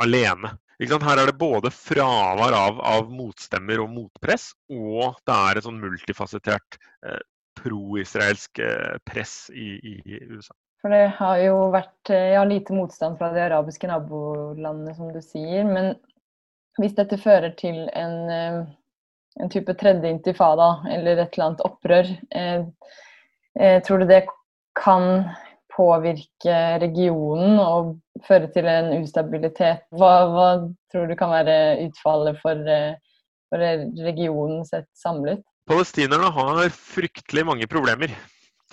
alene 0.02 0.54
her 0.80 1.20
er 1.22 1.30
det 1.30 1.38
både 1.38 1.70
fravær 1.70 2.52
av, 2.56 2.80
av, 2.80 3.10
motstemmer 3.12 3.80
og 3.84 3.90
motpress, 3.90 4.52
og 4.70 5.14
det 5.26 5.34
er 5.34 5.58
et 5.58 5.66
sånn 5.66 5.80
multifasettert 5.80 6.78
eh, 7.06 7.22
pro-israelsk 7.60 8.58
eh, 8.58 8.96
press 9.06 9.50
i, 9.54 9.78
i, 9.78 10.18
USA. 10.30 10.54
For 10.82 10.92
Det 10.92 11.14
har 11.16 11.38
jo 11.40 11.70
vært 11.72 12.10
eh, 12.12 12.34
ja, 12.34 12.42
lite 12.44 12.74
motstand 12.76 13.18
fra 13.18 13.30
de 13.32 13.40
arabiske 13.46 13.88
nabolandene, 13.88 14.94
som 14.96 15.12
du 15.14 15.20
sier. 15.24 15.64
Men 15.64 15.94
hvis 16.80 16.96
dette 16.98 17.16
fører 17.22 17.54
til 17.56 17.86
en, 17.94 18.16
eh, 18.28 18.58
en 19.40 19.52
type 19.52 19.72
tredje 19.80 20.10
intifada 20.10 20.82
eller 20.90 21.22
et 21.22 21.36
eller 21.36 21.46
annet 21.46 21.64
opprør, 21.64 22.10
eh, 22.34 22.66
eh 23.54 23.80
tror 23.86 24.02
du 24.02 24.10
det 24.10 24.24
kan 24.74 25.30
påvirke 25.74 26.58
regionen 26.82 27.58
og 27.62 27.96
føre 28.26 28.50
til 28.54 28.68
en 28.70 28.92
ustabilitet. 29.00 29.84
Hva, 29.94 30.12
hva 30.30 30.48
tror 30.92 31.10
du 31.10 31.16
kan 31.18 31.32
være 31.34 31.56
utfallet 31.88 32.38
for, 32.42 32.70
eh, 32.70 32.94
for 33.50 33.64
regionen 34.06 34.64
sett 34.68 34.88
samlet? 34.98 35.42
Palestinerne 35.68 36.30
har 36.34 36.68
fryktelig 36.76 37.46
mange 37.48 37.68
problemer. 37.70 38.12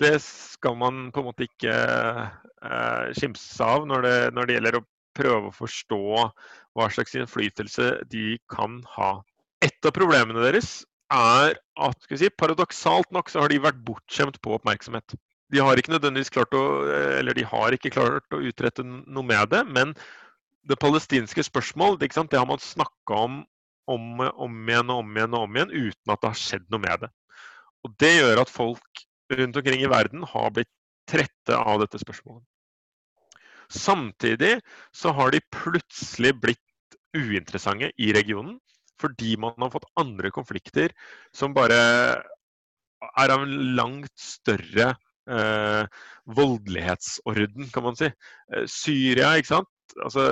Det 0.00 0.14
skal 0.24 0.76
man 0.78 1.06
på 1.12 1.22
en 1.22 1.28
måte 1.30 1.46
ikke 1.48 1.74
eh, 1.74 3.12
skimse 3.18 3.64
av 3.64 3.86
når 3.88 4.06
det, 4.06 4.16
når 4.36 4.48
det 4.48 4.56
gjelder 4.58 4.78
å 4.78 4.86
prøve 5.16 5.50
å 5.50 5.56
forstå 5.56 6.00
hva 6.76 6.88
slags 6.92 7.16
innflytelse 7.18 7.90
de 8.12 8.38
kan 8.52 8.80
ha. 8.94 9.14
Et 9.62 9.86
av 9.86 9.94
problemene 9.94 10.42
deres 10.42 10.82
er 11.12 11.58
at 11.84 12.08
si, 12.08 12.30
paradoksalt 12.40 13.10
nok 13.12 13.28
så 13.28 13.42
har 13.44 13.52
de 13.52 13.60
vært 13.60 13.82
bortskjemt 13.84 14.40
på 14.42 14.56
oppmerksomhet 14.56 15.16
de 15.52 15.60
har 15.60 15.76
ikke 15.76 15.92
nødvendigvis 15.92 16.32
klart 16.32 16.54
å 16.56 16.64
eller 17.18 17.36
de 17.36 17.44
har 17.44 17.74
ikke 17.76 17.92
klart 17.92 18.34
å 18.34 18.40
utrette 18.40 18.84
noe 18.84 19.26
med 19.26 19.50
det. 19.52 19.62
Men 19.68 19.92
det 20.68 20.78
palestinske 20.80 21.44
spørsmål 21.44 21.98
det, 22.00 22.12
det 22.14 22.38
har 22.38 22.48
man 22.48 22.62
snakka 22.62 23.18
om, 23.26 23.42
om, 23.90 24.22
om 24.32 24.70
igjen 24.70 24.92
og 24.94 25.02
om 25.02 25.18
igjen 25.18 25.36
og 25.36 25.48
om 25.48 25.58
igjen 25.58 25.74
uten 25.74 26.14
at 26.14 26.22
det 26.22 26.30
har 26.30 26.40
skjedd 26.40 26.68
noe 26.72 26.84
med 26.86 27.04
det. 27.04 27.10
Og 27.82 27.96
Det 27.98 28.12
gjør 28.14 28.44
at 28.44 28.52
folk 28.52 29.04
rundt 29.32 29.58
omkring 29.58 29.84
i 29.84 29.90
verden 29.90 30.24
har 30.28 30.50
blitt 30.54 30.70
trette 31.08 31.56
av 31.58 31.82
dette 31.82 32.00
spørsmålet. 32.00 32.44
Samtidig 33.72 34.58
så 34.94 35.12
har 35.16 35.32
de 35.32 35.40
plutselig 35.52 36.34
blitt 36.40 36.96
uinteressante 37.16 37.90
i 38.00 38.12
regionen 38.16 38.58
fordi 39.02 39.34
man 39.40 39.56
har 39.58 39.72
fått 39.72 39.88
andre 39.98 40.30
konflikter 40.30 40.92
som 41.34 41.56
bare 41.56 41.78
er 43.02 43.32
av 43.34 43.42
en 43.42 43.56
langt 43.76 44.12
større 44.20 44.92
eh, 45.30 45.84
voldelighetsorden, 46.38 47.70
kan 47.74 47.86
man 47.86 47.98
si. 47.98 48.10
Eh, 48.52 48.66
Syria, 48.70 49.34
ikke 49.38 49.54
sant. 49.54 49.70
Altså, 50.02 50.26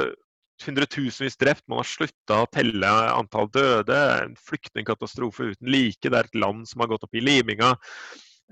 hundretusenvis 0.64 1.38
drept. 1.40 1.64
Man 1.68 1.81
har 1.81 1.88
slutta 1.88 2.42
å 2.42 2.50
telle 2.53 2.90
antall 3.14 3.50
døde. 3.55 4.00
En 4.24 4.37
flyktningkatastrofe 4.48 5.53
uten 5.55 5.70
like. 5.72 6.03
Det 6.05 6.16
er 6.16 6.29
et 6.29 6.42
land 6.42 6.68
som 6.68 6.85
har 6.85 6.92
gått 6.92 7.07
opp 7.07 7.16
i 7.16 7.24
liminga. 7.24 7.74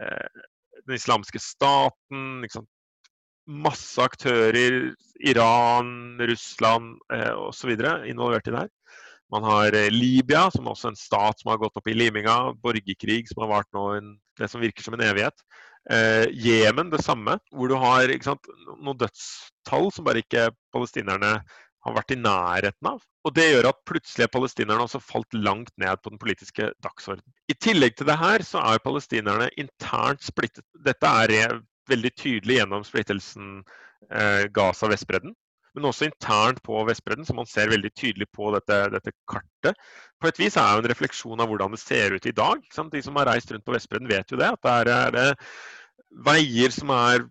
Eh, 0.00 0.42
den 0.86 0.96
islamske 0.96 1.40
staten. 1.42 2.44
ikke 2.44 2.60
sant? 2.60 2.70
Masse 3.48 4.04
aktører. 4.04 4.92
Iran, 5.26 6.18
Russland 6.20 6.98
eh, 7.14 7.32
osv. 7.34 7.74
involvert 8.06 8.48
i 8.48 8.54
det 8.54 8.64
her. 8.66 8.74
Man 9.32 9.44
har 9.44 9.74
eh, 9.76 9.90
Libya, 9.92 10.46
som 10.52 10.66
er 10.66 10.72
også 10.72 10.92
en 10.92 11.00
stat 11.00 11.40
som 11.40 11.52
har 11.52 11.60
gått 11.60 11.76
opp 11.76 11.88
i 11.90 11.96
liminga. 11.96 12.54
Borgerkrig 12.62 13.28
som 13.28 13.44
har 13.44 13.52
vart 13.58 13.72
nå 13.76 13.88
en, 13.98 14.14
det 14.40 14.48
som 14.48 14.62
virker 14.62 14.84
som 14.84 14.96
en 14.96 15.04
evighet. 15.04 15.44
Jemen 15.88 16.86
eh, 16.86 16.92
det 16.92 17.04
samme, 17.04 17.38
hvor 17.52 17.70
du 17.70 17.76
har 17.80 18.12
sant, 18.24 18.50
noen 18.76 18.98
dødstall 19.00 19.88
som 19.94 20.04
bare 20.04 20.20
ikke 20.24 20.50
palestinerne 20.74 21.38
har 21.86 21.94
vært 21.96 22.12
i 22.12 22.20
nærheten 22.20 22.90
av. 22.90 23.00
Og 23.24 23.34
Det 23.34 23.46
gjør 23.48 23.70
at 23.70 23.80
plutselig 23.88 24.24
er 24.26 24.32
palestinerne 24.32 24.84
også 24.84 25.00
falt 25.00 25.34
langt 25.34 25.72
ned 25.80 26.00
på 26.02 26.12
den 26.12 26.20
politiske 26.20 26.70
dagsordenen. 26.84 27.26
I 27.48 27.56
tillegg 27.56 27.96
til 27.96 28.08
det 28.08 28.18
her 28.20 28.44
så 28.46 28.62
er 28.62 28.84
palestinerne 28.84 29.50
internt 29.60 30.24
splittet. 30.24 30.64
Dette 30.84 31.08
er 31.24 31.60
veldig 31.88 32.12
tydelig 32.20 32.60
gjennom 32.60 32.84
splittelsen 32.84 33.60
eh, 34.12 34.48
Gaza-Vestbredden. 34.52 35.34
Men 35.76 35.88
også 35.90 36.08
internt 36.08 36.60
på 36.64 36.80
Vestbredden, 36.88 37.26
som 37.28 37.36
man 37.38 37.46
ser 37.46 37.70
veldig 37.70 37.90
tydelig 37.94 38.26
på 38.34 38.48
dette, 38.54 38.78
dette, 38.94 39.12
kartet. 39.30 39.76
På 40.18 40.30
et 40.30 40.40
vis 40.40 40.56
er 40.56 40.78
det 40.78 40.88
en 40.88 40.90
refleksjon 40.90 41.42
av 41.44 41.50
hvordan 41.50 41.76
det 41.76 41.82
ser 41.82 42.16
ut 42.16 42.26
i 42.26 42.34
dag. 42.34 42.64
De 42.64 43.02
som 43.04 43.20
har 43.20 43.28
reist 43.28 43.52
rundt 43.52 43.66
på 43.66 43.76
Vestbredden, 43.76 44.08
vet 44.10 44.32
jo 44.32 44.40
det. 44.40 44.48
At 44.56 44.64
det 44.64 44.72
er, 44.74 44.90
er 44.96 45.14
det 45.14 45.28
veier 46.10 46.72
som 46.74 46.92
er 46.94 47.26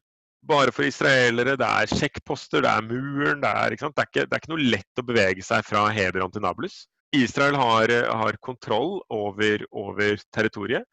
bare 0.47 0.71
for 0.71 0.87
israelere. 0.87 1.57
Det 1.59 1.67
er 1.67 1.91
sjekkposter, 1.91 2.63
det 2.63 2.71
er 2.71 2.85
muren. 2.85 3.41
Det 3.43 3.49
er, 3.49 3.75
det 3.75 3.87
er, 3.87 4.05
ikke, 4.05 4.25
det 4.25 4.35
er 4.35 4.41
ikke, 4.41 4.53
noe 4.53 4.69
lett 4.75 5.01
å 5.01 5.07
bevege 5.07 5.45
seg 5.45 5.65
fra 5.67 5.87
Hebron 5.93 6.33
til 6.33 6.45
Nablus. 6.45 6.85
Israel 7.15 7.55
har, 7.55 7.91
har 8.21 8.37
kontroll 8.43 8.99
over, 9.13 9.63
over, 9.71 10.19
territoriet. 10.35 10.87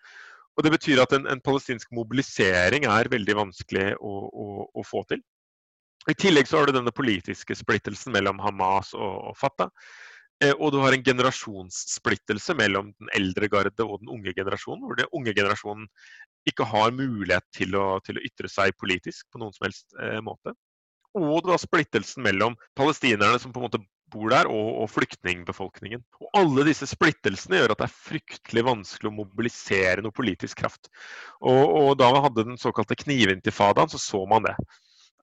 Og 0.54 0.62
Det 0.62 0.70
betyr 0.70 1.02
at 1.02 1.12
en, 1.16 1.26
en, 1.26 1.42
palestinsk 1.42 1.90
mobilisering 1.90 2.86
er 2.86 3.10
veldig 3.10 3.34
vanskelig 3.40 3.94
å, 3.98 4.12
å, 4.30 4.66
å, 4.70 4.84
få 4.86 5.02
til. 5.10 5.22
I 6.06 6.14
tillegg 6.14 6.46
så 6.46 6.60
har 6.60 6.68
du 6.68 6.76
denne 6.76 6.94
politiske 6.94 7.56
splittelsen 7.58 8.14
mellom 8.14 8.38
Hamas 8.44 8.92
og, 8.94 9.32
og 9.32 9.38
Fatah. 9.40 9.72
Eh, 10.42 10.54
og 10.54 10.70
du 10.74 10.78
har 10.82 10.94
en 10.94 11.02
generasjonssplittelse 11.02 12.54
mellom 12.58 12.92
den 12.98 13.10
eldre 13.18 13.48
garde 13.50 13.86
og 13.86 14.00
den 14.02 14.12
unge 14.14 14.34
generasjonen. 14.36 14.84
Hvor 14.86 14.98
den 15.00 15.10
unge 15.14 15.34
generasjonen 15.34 15.88
ikke 16.48 16.66
har 16.68 16.94
mulighet 16.94 17.46
til 17.54 17.76
å, 17.78 17.98
til 18.04 18.18
å 18.18 18.24
ytre 18.26 18.50
seg 18.52 18.76
politisk 18.80 19.26
på 19.32 19.40
noen 19.40 19.54
som 19.56 19.66
helst 19.68 19.96
eh, 20.00 20.20
måte. 20.24 20.54
Og 21.14 21.44
det 21.44 21.52
var 21.52 21.62
splittelsen 21.62 22.24
mellom 22.26 22.56
palestinerne 22.76 23.38
som 23.38 23.52
på 23.54 23.62
en 23.62 23.68
måte 23.68 23.82
bor 24.14 24.30
der, 24.30 24.48
og, 24.50 24.70
og 24.84 24.90
flyktningbefolkningen. 24.94 26.02
Og 26.22 26.38
Alle 26.38 26.66
disse 26.68 26.86
splittelsene 26.90 27.60
gjør 27.60 27.74
at 27.74 27.82
det 27.82 27.88
er 27.88 28.00
fryktelig 28.08 28.64
vanskelig 28.66 29.10
å 29.10 29.18
mobilisere 29.18 30.04
noe 30.04 30.14
politisk 30.14 30.60
kraft. 30.62 30.90
Og, 31.40 31.62
og 31.62 31.92
Da 32.00 32.10
vi 32.14 32.24
hadde 32.26 32.48
den 32.50 32.60
såkalte 32.60 32.98
knivintifadaen, 32.98 33.90
så 33.90 34.00
så 34.02 34.24
man 34.30 34.46
det. 34.46 34.56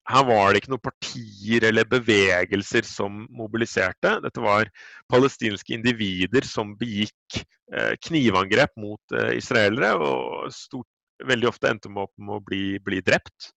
Her 0.10 0.26
var 0.26 0.50
det 0.50 0.62
ikke 0.62 0.74
noen 0.74 0.84
partier 0.84 1.66
eller 1.68 1.88
bevegelser 1.88 2.88
som 2.88 3.22
mobiliserte. 3.30 4.16
Dette 4.24 4.42
var 4.44 4.72
palestinske 5.12 5.76
individer 5.76 6.48
som 6.48 6.74
begikk 6.80 7.38
eh, 7.38 7.94
knivangrep 8.08 8.74
mot 8.82 9.16
eh, 9.16 9.36
israelere, 9.38 9.94
og 10.02 10.50
stort 10.56 10.90
veldig 11.28 11.50
ofte 11.50 11.70
endte 11.72 11.92
opp 11.92 12.14
med 12.18 12.38
å 12.38 12.44
bli, 12.46 12.64
bli, 12.84 13.02
drept. 13.06 13.52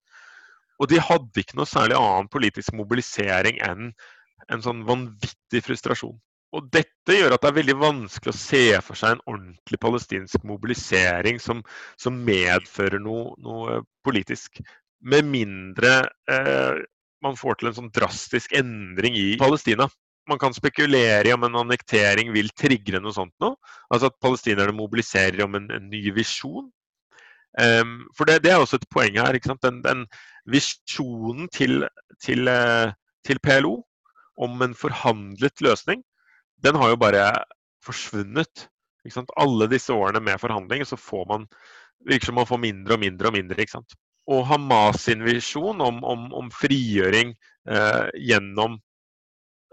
Og 0.82 0.90
de 0.90 1.00
hadde 1.02 1.40
ikke 1.40 1.58
noe 1.58 1.70
særlig 1.70 1.96
annen 1.98 2.30
politisk 2.32 2.74
mobilisering 2.76 3.60
enn 3.64 3.92
en 4.52 4.64
sånn 4.64 4.82
vanvittig 4.88 5.62
frustrasjon. 5.64 6.16
Og 6.54 6.68
Dette 6.70 7.16
gjør 7.16 7.34
at 7.34 7.42
det 7.42 7.50
er 7.50 7.56
veldig 7.56 7.76
vanskelig 7.80 8.30
å 8.30 8.38
se 8.38 8.64
for 8.86 8.98
seg 8.98 9.16
en 9.16 9.24
ordentlig 9.26 9.78
palestinsk 9.82 10.44
mobilisering 10.46 11.40
som, 11.42 11.64
som 11.98 12.20
medfører 12.26 13.02
noe, 13.02 13.32
noe, 13.42 13.80
politisk. 14.06 14.60
Med 15.04 15.26
mindre 15.26 15.96
eh, 16.30 16.78
man 17.24 17.38
får 17.40 17.58
til 17.58 17.70
en 17.70 17.78
sånn 17.80 17.92
drastisk 17.94 18.54
endring 18.56 19.16
i 19.18 19.34
Palestina. 19.40 19.88
Man 20.30 20.40
kan 20.40 20.54
spekulere 20.56 21.28
i 21.28 21.34
om 21.34 21.44
en 21.48 21.58
annektering 21.64 22.30
vil 22.32 22.48
trigge 22.56 23.00
noe 23.00 23.12
sånt 23.16 23.34
nå. 23.42 23.54
Altså 23.90 24.12
at 24.12 24.20
palestinerne 24.22 24.76
mobiliserer 24.76 25.42
om 25.44 25.58
en, 25.58 25.68
en 25.74 25.90
ny 25.90 26.06
visjon. 26.16 26.70
Um, 27.55 28.09
for 28.16 28.26
det, 28.26 28.40
det, 28.42 28.50
er 28.52 28.62
også 28.62 28.80
et 28.80 28.88
poeng 28.90 29.18
her. 29.20 29.38
Den, 29.62 29.82
den, 29.84 30.07
visjonen 30.50 31.48
til, 31.55 31.86
til, 32.22 32.48
uh, 32.48 32.90
til, 33.24 33.38
PLO 33.38 33.78
om 34.36 34.62
en 34.62 34.74
forhandlet 34.74 35.61
løsning, 35.62 36.02
den 36.64 36.74
har 36.74 36.88
jo 36.92 36.96
bare 37.00 37.28
forsvunnet. 37.84 38.68
Alle 39.36 39.68
disse 39.68 39.92
årene 39.92 40.20
med 40.20 40.40
forhandlinger 40.40 40.88
så 40.88 40.96
får 40.96 41.26
man 41.28 41.46
virker 42.09 42.26
som 42.26 42.38
man 42.38 42.48
får 42.48 42.61
mindre 42.61 42.96
og 42.96 43.00
mindre 43.00 43.30
og 43.30 43.36
mindre. 43.36 43.66
Og 44.32 44.46
Hamas 44.48 45.05
sin 45.05 45.24
visjon 45.24 45.80
om, 45.84 46.02
om, 46.05 46.26
om 46.32 46.50
frigjøring 46.52 47.34
eh, 47.68 48.07
gjennom 48.28 48.78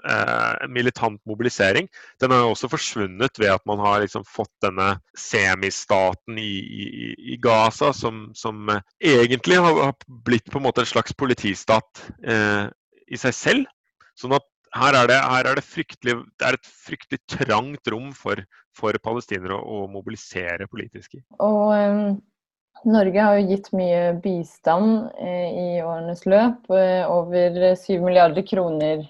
eh, 0.10 0.68
militant 0.70 1.22
mobilisering, 1.30 1.88
den 2.22 2.34
har 2.34 2.44
jo 2.44 2.54
også 2.54 2.70
forsvunnet 2.72 3.40
ved 3.40 3.54
at 3.54 3.66
man 3.70 3.82
har 3.84 4.02
liksom 4.04 4.26
fått 4.28 4.54
denne 4.64 4.94
semistaten 5.18 6.40
i, 6.42 6.54
i, 6.62 6.88
i 7.34 7.40
Gaza, 7.42 7.92
som, 7.94 8.30
som, 8.38 8.70
egentlig 9.02 9.60
har 9.62 9.94
blitt 10.26 10.52
på 10.52 10.60
en 10.60 10.68
måte 10.68 10.86
en 10.86 10.94
slags 10.94 11.16
politistat 11.18 12.06
eh, 12.24 12.66
i 13.12 13.20
seg 13.20 13.38
selv. 13.38 13.70
Sånn 14.18 14.36
at 14.38 14.48
her 14.78 14.96
er 14.96 15.08
det, 15.10 15.20
her 15.20 15.48
er 15.50 15.60
det, 15.60 15.68
fryktelig, 15.68 16.18
det 16.40 16.48
er 16.48 16.58
et 16.58 16.68
fryktelig 16.88 17.20
trangt 17.30 17.90
rom 17.92 18.12
for, 18.16 18.40
for 18.78 18.96
palestinere 19.04 19.58
å, 19.58 19.64
å, 19.84 19.88
mobilisere 19.92 20.68
politisk 20.72 21.18
i. 21.20 21.24
Og 21.44 21.74
um, 21.76 22.14
Norge 22.88 23.26
har 23.26 23.38
jo 23.38 23.50
gitt 23.52 23.68
mye 23.76 24.04
bistand 24.24 25.12
eh, 25.20 25.50
i 25.50 25.68
årenes 25.84 26.24
løp. 26.26 26.72
Eh, 26.72 27.04
over 27.12 27.76
7 27.78 28.00
milliarder 28.02 28.46
kroner 28.48 29.04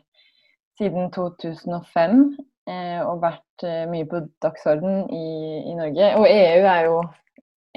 siden 0.81 1.11
2005 1.13 2.21
eh, 2.69 2.99
og 3.05 3.21
vært 3.21 3.65
eh, 3.67 3.85
mye 3.91 4.07
på 4.09 4.23
dagsorden 4.43 5.05
i, 5.13 5.25
i, 5.69 5.73
Norge. 5.77 6.11
Og 6.17 6.25
EU 6.25 6.67
er 6.73 6.85
jo 6.87 7.01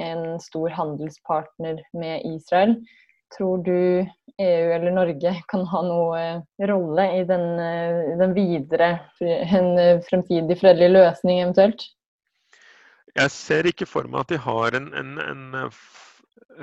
en 0.00 0.24
stor 0.42 0.72
handelspartner 0.74 1.82
med 1.96 2.24
Israel. 2.32 2.78
Tror 3.34 3.60
du 3.66 3.74
EU 3.74 4.70
eller 4.76 4.94
Norge 4.94 5.34
kan 5.52 5.66
ha 5.68 5.82
noe 5.84 6.22
eh, 6.22 6.70
rolle 6.70 7.10
i 7.18 7.26
den, 7.28 7.44
den 8.22 8.32
videre, 8.36 8.94
en 9.20 10.00
fremtidig 10.08 10.58
fredelig 10.62 10.94
løsning 10.96 11.42
eventuelt? 11.42 11.84
Jeg 13.14 13.30
ser 13.30 13.68
ikke 13.70 13.86
for 13.86 14.08
meg 14.10 14.24
at 14.24 14.32
de 14.32 14.40
har 14.42 14.74
en, 14.74 14.88
en, 14.98 15.12
en 15.22 15.44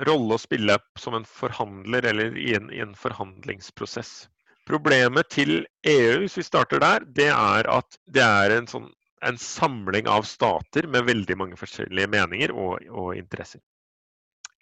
rolle 0.04 0.36
å 0.36 0.40
spille 0.42 0.76
som 1.00 1.16
en 1.16 1.24
forhandler 1.24 2.10
eller 2.10 2.36
i 2.36 2.50
en, 2.58 2.68
i 2.68 2.82
en 2.84 2.92
forhandlingsprosess. 2.98 4.26
Problemet 4.68 5.30
til 5.34 5.64
EU, 5.88 6.18
hvis 6.22 6.36
vi 6.38 6.46
starter 6.46 6.82
der, 6.82 7.06
det 7.16 7.30
er 7.34 7.66
at 7.70 7.98
det 8.14 8.22
er 8.22 8.54
en, 8.54 8.68
sånn, 8.70 8.86
en 9.26 9.38
samling 9.40 10.06
av 10.10 10.26
stater 10.28 10.86
med 10.90 11.08
veldig 11.08 11.36
mange 11.40 11.58
forskjellige 11.58 12.10
meninger 12.12 12.54
og, 12.54 12.78
og 12.90 13.16
interesser. 13.18 13.62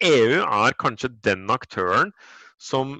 EU 0.01 0.41
er 0.41 0.77
kanskje 0.81 1.11
den 1.21 1.45
aktøren 1.53 2.09
som 2.57 2.97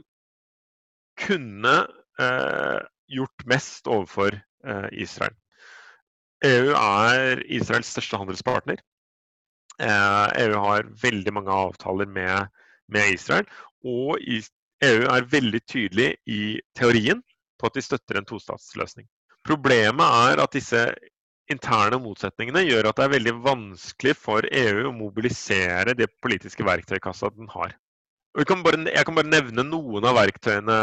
kunne 1.22 1.76
eh, 2.22 2.80
gjort 3.12 3.46
mest 3.50 3.90
overfor 3.90 4.38
eh, 4.38 4.88
Israel. 4.94 5.34
EU 6.46 6.74
er 6.78 7.42
Israels 7.54 7.90
største 7.94 8.18
handelspartner. 8.22 8.82
Eh, 9.82 10.28
EU 10.46 10.62
har 10.62 10.90
veldig 11.02 11.34
mange 11.34 11.54
avtaler 11.54 12.10
med, 12.10 12.50
med 12.90 13.14
Israel. 13.18 13.50
Og 13.82 14.22
EU 14.86 15.02
er 15.14 15.30
veldig 15.30 15.62
tydelig 15.70 16.10
i 16.26 16.60
teorien 16.78 17.22
på 17.62 17.70
at 17.70 17.78
de 17.78 17.84
støtter 17.86 18.18
en 18.18 18.28
tostatsløsning. 18.28 19.06
Problemet 19.46 20.06
er 20.32 20.42
at 20.42 20.56
disse 20.56 20.82
interne 21.52 22.00
motsetningene 22.02 22.64
gjør 22.66 22.90
at 22.90 22.98
det 22.98 23.06
er 23.06 23.14
veldig 23.16 23.36
vanskelig 23.46 24.16
for 24.18 24.46
EU 24.48 24.88
å 24.90 24.96
mobilisere 24.96 25.96
det 25.98 26.10
politiske 26.24 26.66
verktøykassa 26.66 27.32
den 27.36 27.50
har. 27.54 27.76
Kan 28.48 28.62
bare, 28.64 28.80
jeg 28.88 29.04
kan 29.04 29.18
bare 29.18 29.28
nevne 29.28 29.66
noen 29.68 30.06
av 30.08 30.16
verktøyene 30.16 30.76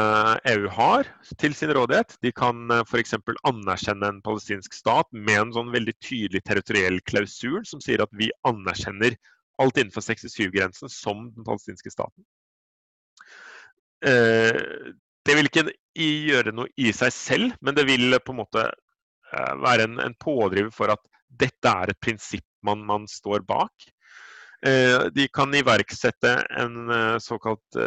EU 0.53 0.69
har 0.75 1.09
til 1.41 1.55
sin 1.57 1.73
rådighet. 1.73 2.19
De 2.21 2.33
kan 2.37 2.67
eh, 2.75 2.83
f.eks. 2.85 3.17
anerkjenne 3.49 4.11
en 4.13 4.19
palestinsk 4.25 4.77
stat 4.77 5.09
med 5.17 5.41
en 5.47 5.55
sånn 5.57 5.73
veldig 5.73 5.95
tydelig 6.05 6.43
territoriell 6.45 7.01
klausul 7.09 7.63
som 7.65 7.81
sier 7.81 8.05
at 8.05 8.13
vi 8.21 8.29
anerkjenner 8.51 9.17
alt 9.65 9.81
innenfor 9.81 10.05
67-grensen 10.05 10.93
som 10.93 11.31
den 11.33 11.49
palestinske 11.49 11.95
staten. 11.95 12.27
Eh, 14.07 14.59
det 15.27 15.37
vil 15.37 15.49
ikke 15.51 15.67
gjøre 15.99 16.55
noe 16.55 16.71
i 16.79 16.93
seg 16.95 17.13
selv, 17.15 17.57
men 17.61 17.77
det 17.77 17.85
vil 17.89 18.15
på 18.23 18.35
en 18.35 18.41
måte 18.43 18.65
eh, 18.69 19.55
være 19.63 19.89
en, 19.89 19.99
en 20.05 20.17
pådriver 20.21 20.71
for 20.75 20.95
at 20.95 21.03
dette 21.29 21.73
er 21.83 21.93
et 21.93 22.01
prinsipp 22.01 22.47
man, 22.65 22.85
man 22.87 23.07
står 23.11 23.45
bak. 23.47 23.89
Eh, 24.67 25.09
de 25.15 25.29
kan 25.31 25.53
iverksette 25.55 26.35
en 26.59 27.21
såkalt 27.23 27.79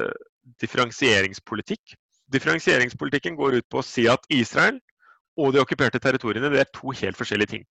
differensieringspolitikk. 0.62 1.96
Differensieringspolitikken 2.32 3.36
går 3.40 3.60
ut 3.60 3.68
på 3.72 3.82
å 3.82 3.86
si 3.86 4.08
at 4.12 4.24
Israel 4.32 4.80
og 5.40 5.54
de 5.56 5.62
okkuperte 5.62 6.00
territoriene 6.04 6.52
det 6.52 6.62
er 6.64 6.72
to 6.76 6.94
helt 6.96 7.20
forskjellige 7.20 7.56
ting. 7.56 7.66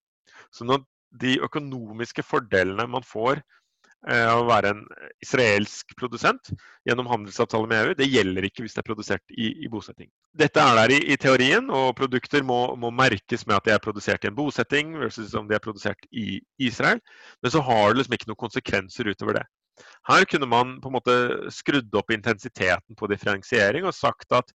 Sånn 0.53 0.72
at 0.74 0.84
de 1.20 1.38
økonomiske 1.43 2.22
fordelene 2.24 2.86
man 2.91 3.05
får 3.07 3.41
å 4.09 4.44
være 4.48 4.70
en 4.72 4.80
israelsk 5.20 5.92
produsent 5.98 6.53
gjennom 6.88 7.09
handelsavtale 7.11 7.68
med 7.68 7.82
EU. 7.82 7.94
Det 7.98 8.09
gjelder 8.09 8.46
ikke 8.48 8.64
hvis 8.64 8.76
det 8.76 8.80
er 8.80 8.86
produsert 8.86 9.34
i, 9.34 9.51
i 9.66 9.68
bosetting. 9.68 10.09
Dette 10.32 10.62
er 10.62 10.78
der 10.78 10.94
i, 10.94 11.01
i 11.12 11.18
teorien, 11.20 11.68
og 11.68 11.92
produkter 11.98 12.44
må, 12.46 12.62
må, 12.80 12.92
merkes 12.94 13.44
med 13.46 13.59
at 13.59 13.68
de 13.68 13.74
er 13.74 13.84
produsert 13.84 14.24
i 14.24 14.30
en 14.30 14.38
bosetting 14.38 14.94
versus 15.03 15.34
om 15.36 15.48
de 15.51 15.59
er 15.59 15.64
produsert 15.64 16.09
i 16.11 16.40
Israel. 16.57 17.03
Men 17.42 17.53
så 17.53 17.61
har 17.66 17.90
det 17.90 18.01
liksom 18.01 18.16
ikke 18.16 18.30
noen 18.32 18.44
konsekvenser 18.46 19.12
utover 19.12 19.42
det. 19.42 19.46
Her 20.09 20.26
kunne 20.28 20.48
man 20.48 20.76
på 20.80 20.90
en 20.90 20.96
måte 20.96 21.16
skrudd 21.55 21.94
opp 21.96 22.12
intensiteten 22.12 22.96
på 22.96 23.09
differensiering 23.11 23.86
og 23.88 23.96
sagt 23.96 24.32
at 24.36 24.53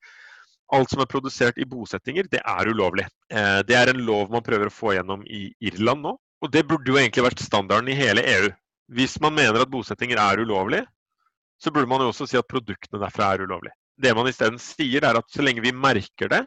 alt 0.73 0.89
som 0.89 1.01
er 1.01 1.09
produsert 1.09 1.57
i 1.61 1.67
bosettinger, 1.69 2.25
det 2.29 2.41
er 2.41 2.69
ulovlig. 2.69 3.05
Eh, 3.29 3.61
det 3.69 3.77
er 3.77 3.91
en 3.91 4.01
lov 4.05 4.31
man 4.33 4.45
prøver 4.45 4.69
å 4.69 4.73
få 4.73 4.95
gjennom 4.95 5.25
i 5.29 5.47
Irland 5.61 6.05
nå. 6.05 6.15
Og 6.43 6.51
det 6.51 6.65
burde 6.67 6.89
jo 6.91 6.97
egentlig 6.99 7.25
vært 7.25 7.41
standarden 7.41 7.89
i 7.89 7.97
hele 7.97 8.25
EU. 8.35 8.49
Hvis 8.93 9.17
man 9.21 9.33
mener 9.33 9.63
at 9.63 9.71
bosettinger 9.71 10.19
er 10.21 10.43
ulovlig, 10.43 10.83
så 11.61 11.71
burde 11.71 11.89
man 11.89 12.03
jo 12.03 12.11
også 12.11 12.27
si 12.29 12.37
at 12.37 12.47
produktene 12.49 13.01
derfra 13.01 13.31
er 13.33 13.45
ulovlig. 13.47 13.73
Det 13.97 14.11
man 14.15 14.27
isteden 14.29 14.59
sier, 14.61 15.05
er 15.07 15.17
at 15.17 15.31
så 15.31 15.45
lenge 15.45 15.63
vi 15.63 15.71
merker 15.73 16.29
det, 16.31 16.43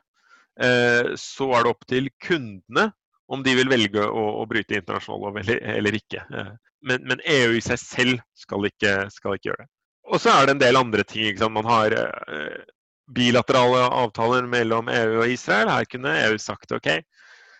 eh, 0.60 1.14
så 1.18 1.50
er 1.56 1.64
det 1.64 1.72
opp 1.72 1.86
til 1.88 2.10
kundene 2.22 2.90
om 3.28 3.42
de 3.44 3.54
vil 3.58 3.68
velge 3.68 4.04
å, 4.04 4.24
å 4.40 4.46
bryte 4.48 4.78
internasjonal 4.78 5.26
lov 5.26 5.40
eller, 5.42 5.60
eller, 5.74 5.98
ikke. 5.98 6.22
Eh, 6.28 6.52
men, 6.88 7.04
men, 7.08 7.22
EU 7.24 7.56
i 7.56 7.64
seg 7.64 7.80
selv 7.80 8.22
skal 8.38 8.68
ikke, 8.68 8.94
skal 9.12 9.36
ikke, 9.36 9.50
gjøre 9.50 9.64
det. 9.64 9.70
Og 10.08 10.22
så 10.22 10.32
er 10.32 10.46
det 10.46 10.54
en 10.54 10.62
del 10.62 10.80
andre 10.80 11.04
ting. 11.04 11.40
Man 11.52 11.68
har 11.68 11.96
eh, 11.96 12.60
bilaterale 13.12 13.82
avtaler 14.04 14.48
mellom 14.48 14.88
EU 14.92 15.18
og 15.22 15.32
Israel. 15.32 15.72
Her 15.72 15.88
kunne 15.90 16.14
EU 16.28 16.38
sagt 16.40 16.72
OK, 16.76 16.88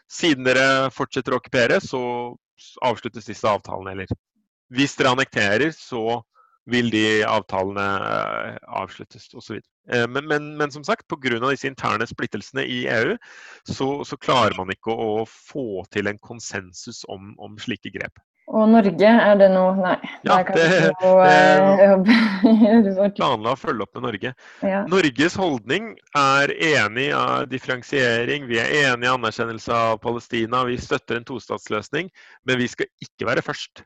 siden 0.08 0.46
dere 0.48 0.88
fortsetter 0.94 1.34
å 1.34 1.40
okkupere, 1.40 1.80
så 1.84 2.00
avsluttes 2.84 3.28
disse 3.28 3.48
avtalene. 3.48 3.92
Eller 3.92 4.16
hvis 4.74 4.96
dere 4.98 5.14
annekterer, 5.16 5.70
så 5.76 6.20
vil 6.68 6.90
de 6.92 7.04
avtalene 7.24 7.84
eh, 8.04 8.56
avsluttes 8.80 9.28
osv. 9.34 9.60
Eh, 9.90 10.06
men, 10.08 10.26
men, 10.28 10.50
men 10.60 10.72
som 10.72 10.84
sagt, 10.84 11.08
pga. 11.08 11.38
disse 11.48 11.68
interne 11.68 12.06
splittelsene 12.08 12.64
i 12.68 12.82
EU, 12.92 13.16
så, 13.64 13.90
så, 14.04 14.16
klarer 14.20 14.56
man 14.58 14.72
ikke 14.74 14.92
å 14.92 15.24
få 15.28 15.84
til 15.92 16.10
en 16.10 16.20
konsensus 16.20 17.04
om, 17.08 17.32
om 17.38 17.56
slike 17.60 17.92
grep. 17.94 18.20
Og 18.48 18.64
Norge, 18.72 19.08
er 19.08 19.34
det 19.36 19.50
noe 19.52 19.74
Nei. 19.76 19.96
Ja, 20.24 20.38
det, 20.56 20.62
er 20.64 21.82
eh, 21.84 23.10
planla 23.18 23.52
å 23.52 23.58
følge 23.60 23.84
opp 23.84 23.98
med 23.98 24.06
Norge. 24.06 24.32
Ja. 24.64 24.86
Norges 24.88 25.36
holdning 25.36 25.90
er 26.16 26.54
enig 26.56 27.10
av 27.16 27.44
differensiering, 27.52 28.48
vi 28.48 28.60
er 28.62 28.72
enig 28.86 29.04
i 29.08 29.12
anerkjennelse 29.12 29.76
av 29.92 30.00
Palestina. 30.04 30.64
Vi 30.68 30.80
støtter 30.80 31.20
en 31.20 31.28
tostatsløsning, 31.28 32.08
men 32.48 32.60
vi 32.60 32.72
skal 32.72 32.88
ikke 33.04 33.28
være 33.28 33.44
først. 33.44 33.84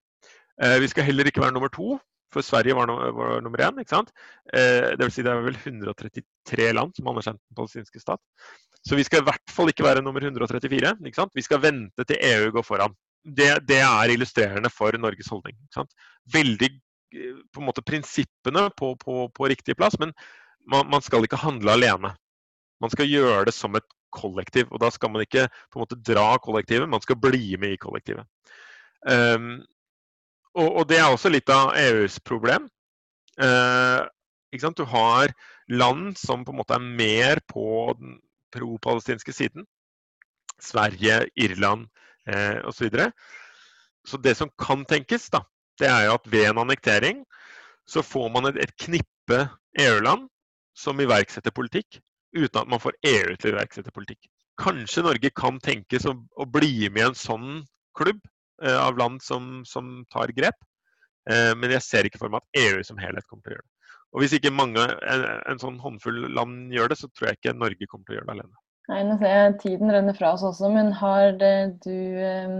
Vi 0.60 0.88
skal 0.90 1.06
heller 1.06 1.28
ikke 1.28 1.40
være 1.40 1.54
nummer 1.56 1.70
to. 1.72 1.96
For 2.32 2.44
Sverige 2.44 2.76
var, 2.76 2.88
no, 2.88 2.96
var 3.16 3.40
nummer 3.44 3.60
én. 3.60 3.80
ikke 3.80 3.92
sant? 3.92 4.12
Eh, 4.52 4.92
det, 4.96 5.04
vil 5.04 5.14
si 5.14 5.24
det 5.24 5.32
er 5.32 5.44
vel 5.44 5.58
133 5.58 6.68
land 6.72 6.94
som 6.96 7.10
anerkjente 7.12 7.42
den 7.42 7.58
palestinske 7.58 8.00
stat. 8.00 8.22
Så 8.82 8.98
vi 8.98 9.04
skal 9.06 9.22
i 9.22 9.28
hvert 9.28 9.52
fall 9.52 9.70
ikke 9.70 9.86
være 9.86 10.02
nummer 10.04 10.24
134. 10.24 10.94
ikke 11.06 11.20
sant? 11.20 11.34
Vi 11.36 11.44
skal 11.44 11.62
vente 11.62 12.06
til 12.08 12.22
EU 12.32 12.50
går 12.56 12.66
foran. 12.66 12.96
Det, 13.22 13.50
det 13.68 13.82
er 13.84 14.14
illustrerende 14.14 14.72
for 14.72 14.96
Norges 14.98 15.30
holdning. 15.30 15.58
ikke 15.58 15.82
sant? 15.82 15.92
Veldig 16.32 16.70
eh, 16.72 17.42
på 17.52 17.62
en 17.62 17.68
måte 17.68 17.84
prinsippene 17.84 18.68
på, 18.78 18.94
på, 19.00 19.26
på 19.34 19.50
riktig 19.52 19.76
plass, 19.76 19.98
men 20.00 20.14
man, 20.70 20.88
man, 20.88 21.04
skal 21.04 21.26
ikke 21.26 21.42
handle 21.42 21.76
alene. 21.76 22.14
Man 22.82 22.90
skal 22.90 23.10
gjøre 23.10 23.44
det 23.50 23.54
som 23.54 23.76
et 23.76 23.86
kollektiv. 24.12 24.72
og 24.72 24.80
Da 24.80 24.88
skal 24.94 25.12
man 25.12 25.24
ikke 25.24 25.46
på 25.70 25.78
en 25.78 25.84
måte 25.84 26.00
dra 26.00 26.32
kollektivet, 26.42 26.88
man 26.88 27.04
skal 27.04 27.20
bli 27.20 27.58
med 27.60 27.76
i 27.76 27.82
kollektivet. 27.82 28.24
Um, 29.02 29.60
og, 30.54 30.68
og, 30.68 30.88
det 30.88 30.98
er 31.00 31.08
også 31.08 31.32
litt 31.32 31.50
av 31.52 31.72
EUs 31.78 32.18
problem. 32.24 32.68
Eh, 33.40 34.00
du 34.52 34.84
har 34.84 35.32
land 35.68 36.18
som 36.20 36.44
på 36.44 36.52
en 36.52 36.60
måte 36.60 36.76
er 36.76 36.84
mer 36.84 37.40
på 37.48 37.94
den 37.98 38.18
pro-palestinske 38.52 39.32
siden. 39.32 39.64
Sverige, 40.60 41.26
Irland 41.34 41.88
eh, 42.26 42.60
osv. 42.60 42.76
Så, 42.76 42.84
videre. 42.84 43.12
så 44.06 44.16
det 44.18 44.36
som 44.36 44.50
kan 44.58 44.84
tenkes, 44.84 45.30
da, 45.30 45.42
det 45.80 45.88
er 45.88 46.06
jo 46.06 46.18
at 46.18 46.28
ved 46.30 46.50
en 46.50 46.62
annektering 46.66 47.24
så 47.88 48.02
får 48.02 48.28
man 48.30 48.46
et, 48.50 48.60
et 48.62 48.76
knippe 48.76 49.40
EU-land 49.80 50.28
som 50.76 51.00
iverksetter 51.00 51.50
politikk, 51.50 51.98
uten 52.36 52.60
at 52.62 52.68
man 52.68 52.80
får 52.80 52.96
EU 53.02 53.34
til 53.36 53.50
å 53.50 53.56
iverksette 53.56 53.92
politikk. 53.92 54.28
Kanskje 54.60 55.04
Norge 55.04 55.32
kan 55.34 55.58
tenkes 55.64 56.06
å, 56.06 56.14
å 56.14 56.46
bli 56.48 56.88
med 56.92 57.02
i 57.02 57.08
en 57.08 57.18
sånn 57.18 57.50
klubb, 57.96 58.20
av 58.62 58.98
land 58.98 59.22
som, 59.24 59.62
som 59.66 60.02
tar 60.12 60.30
grep. 60.36 60.58
Eh, 61.30 61.52
men 61.58 61.74
jeg 61.76 61.86
ser 61.86 62.08
ikke 62.08 62.20
for 62.22 62.32
meg 62.32 62.42
at 62.42 62.62
EU 62.64 62.82
som 62.86 62.98
helhet 63.00 63.26
kommer 63.28 63.44
til 63.44 63.54
å 63.54 63.56
gjøre 63.58 63.66
det. 63.66 63.70
Og 64.12 64.20
Hvis 64.20 64.34
ikke 64.36 64.52
mange, 64.52 64.82
en, 65.08 65.22
en 65.48 65.60
sånn 65.60 65.78
håndfull 65.80 66.26
land 66.36 66.74
gjør 66.74 66.92
det, 66.92 66.98
så 67.00 67.08
tror 67.12 67.30
jeg 67.30 67.40
ikke 67.40 67.56
Norge 67.56 67.88
kommer 67.88 68.04
til 68.06 68.14
å 68.14 68.18
gjøre 68.18 68.28
det 68.28 68.36
alene. 68.36 68.58
Nei, 68.90 69.02
nå 69.06 69.14
ser 69.20 69.30
jeg 69.30 69.52
Tiden 69.62 69.92
renner 69.94 70.16
fra 70.18 70.32
oss 70.34 70.42
også, 70.44 70.68
men 70.74 70.90
har 70.98 71.36
det, 71.40 71.54
du 71.84 71.94
eh, 72.20 72.56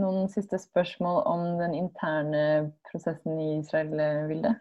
noen 0.00 0.30
siste 0.32 0.58
spørsmål 0.58 1.20
om 1.28 1.44
den 1.60 1.76
interne 1.76 2.42
prosessen 2.88 3.36
i 3.38 3.50
Israel, 3.60 3.92
Vilde? 4.30 4.56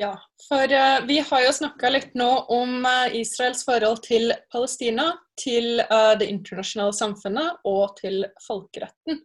Ja, 0.00 0.14
for 0.48 0.72
uh, 0.72 1.04
vi 1.04 1.18
har 1.20 1.42
jo 1.44 1.50
snakka 1.52 1.90
litt 1.92 2.14
nå 2.18 2.30
om 2.50 2.80
uh, 2.88 3.12
Israels 3.14 3.60
forhold 3.68 4.00
til 4.06 4.32
Palestina, 4.50 5.10
til 5.38 5.82
uh, 5.84 6.14
det 6.18 6.30
internasjonale 6.32 6.96
samfunnet 6.96 7.60
og 7.68 7.92
til 8.00 8.24
folkeretten. 8.42 9.20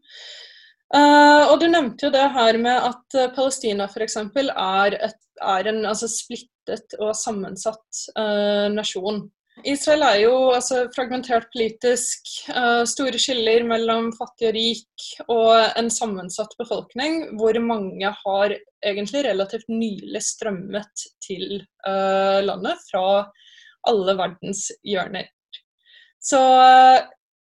Uh, 0.95 1.51
og 1.51 1.57
Du 1.59 1.67
nevnte 1.67 2.07
jo 2.07 2.13
det 2.13 2.27
her 2.31 2.57
med 2.63 2.77
at 2.89 3.17
uh, 3.19 3.31
Palestina 3.35 3.89
f.eks. 3.91 4.15
Er, 4.23 4.95
er 4.95 5.71
en 5.71 5.81
altså, 5.85 6.07
splittet 6.07 6.95
og 7.01 7.11
sammensatt 7.17 8.05
uh, 8.15 8.67
nasjon. 8.71 9.25
Israel 9.67 10.05
er 10.05 10.19
jo 10.21 10.33
altså, 10.53 10.83
fragmentert 10.93 11.47
politisk, 11.49 12.29
store 12.85 13.17
skiller 13.17 13.63
mellom 13.65 14.11
fattig 14.13 14.51
og 14.51 14.53
rik 14.53 15.05
og 15.33 15.79
en 15.81 15.89
sammensatt 15.89 16.53
befolkning, 16.59 17.23
hvor 17.39 17.57
mange 17.65 18.11
har 18.19 18.53
egentlig 18.85 19.23
relativt 19.25 19.65
nylig 19.73 20.21
strømmet 20.21 21.07
til 21.25 21.63
landet 22.45 22.85
fra 22.85 23.07
alle 23.89 24.17
verdens 24.21 24.67
hjørner. 24.85 25.25
Så 26.21 26.37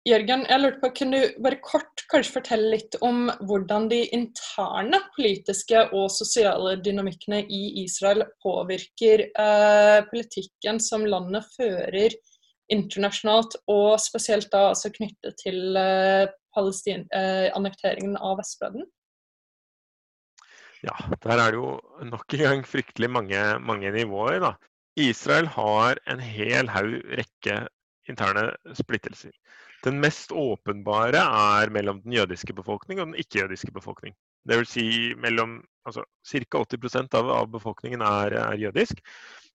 Jørgen, 0.07 0.45
jeg 0.47 0.63
lurte 0.63 0.79
på, 0.85 0.93
Kunne 1.01 1.19
du 1.19 1.39
bare 1.43 1.59
kort 1.59 2.05
kanskje 2.13 2.37
fortelle 2.37 2.69
litt 2.77 2.95
om 3.03 3.27
hvordan 3.49 3.89
de 3.91 4.05
interne 4.15 5.01
politiske 5.17 5.81
og 5.89 6.13
sosiale 6.15 6.77
dynamikkene 6.79 7.41
i 7.43 7.63
Israel 7.83 8.23
påvirker 8.45 9.25
eh, 9.27 9.99
politikken 10.07 10.79
som 10.83 11.09
landet 11.11 11.49
fører 11.57 12.15
internasjonalt, 12.71 13.59
og 13.71 13.99
spesielt 14.03 14.47
da 14.55 14.69
altså 14.71 14.93
knyttet 14.95 15.39
til 15.43 15.75
eh, 15.79 16.31
eh, 16.31 17.49
annekteringen 17.59 18.15
av 18.15 18.39
Vestbredden? 18.39 18.87
Ja, 20.87 20.95
der 21.23 21.35
er 21.35 21.51
det 21.51 21.59
jo 21.59 21.77
nok 22.07 22.39
en 22.39 22.47
gang 22.47 22.67
fryktelig 22.67 23.11
mange, 23.11 23.43
mange 23.59 23.91
nivåer. 23.91 24.39
da. 24.39 24.55
Israel 24.97 25.51
har 25.51 25.99
en 26.07 26.23
hel 26.23 26.71
haug 26.71 27.01
rekke 27.19 27.65
interne 28.09 28.53
splittelser. 28.79 29.35
Den 29.87 30.01
mest 30.03 30.33
åpenbare 30.35 31.21
er 31.23 31.71
mellom 31.71 32.01
den 32.03 32.17
jødiske 32.17 32.55
befolkning 32.57 32.99
og 32.99 33.13
den 33.13 33.21
ikke-jødiske 33.23 33.71
befolkning. 33.75 34.17
Det 34.47 34.59
vil 34.59 34.67
si 34.67 34.87
mellom 35.23 35.61
altså, 35.87 36.03
Ca. 36.27 36.63
80 36.65 37.15
av, 37.15 37.31
av 37.31 37.51
befolkningen 37.53 38.03
er, 38.03 38.35
er, 38.35 38.57
jødisk, 38.67 38.99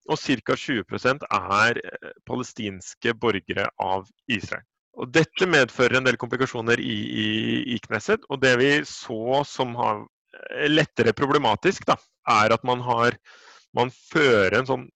og 0.08 0.20
ca. 0.20 0.56
20 0.56 1.26
er 1.28 1.82
eh, 1.84 2.14
palestinske 2.28 3.14
borgere 3.20 3.68
av 3.80 4.08
Israel. 4.28 4.64
Og 5.00 5.12
Dette 5.12 5.48
medfører 5.48 6.00
en 6.00 6.08
del 6.08 6.20
komplikasjoner 6.20 6.80
i, 6.80 6.96
i, 7.26 7.28
i 7.76 7.78
Knesset. 7.84 8.24
og 8.30 8.42
Det 8.42 8.56
vi 8.60 8.72
så 8.88 9.44
som 9.48 9.76
har 9.80 10.02
eh, 10.04 10.72
lettere 10.72 11.16
problematisk, 11.16 11.86
da, 11.88 12.00
er 12.28 12.56
at 12.56 12.64
man, 12.64 12.80
har, 12.88 13.20
man 13.76 13.92
fører 13.92 14.62
en 14.62 14.72
sånn 14.72 14.90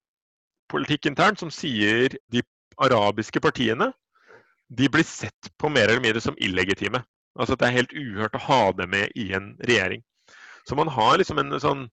politikk 0.72 1.12
internt 1.12 1.44
som 1.44 1.52
sier 1.52 2.16
de 2.32 2.42
arabiske 2.82 3.40
partiene 3.44 3.92
de 4.68 4.90
blir 4.90 5.04
sett 5.04 5.58
på 5.58 5.70
mer 5.70 5.88
eller 5.88 6.02
mindre 6.02 6.22
som 6.22 6.38
illegitime. 6.38 7.04
Altså 7.40 7.54
at 7.54 7.60
Det 7.60 7.68
er 7.68 7.80
helt 7.80 7.94
uhørt 7.94 8.38
å 8.38 8.46
ha 8.48 8.62
dem 8.78 8.94
med 8.96 9.12
i 9.16 9.32
en 9.36 9.54
regjering. 9.68 10.04
Så 10.66 10.76
man 10.76 10.90
har 10.90 11.18
liksom 11.20 11.40
en 11.40 11.54
sånn 11.62 11.88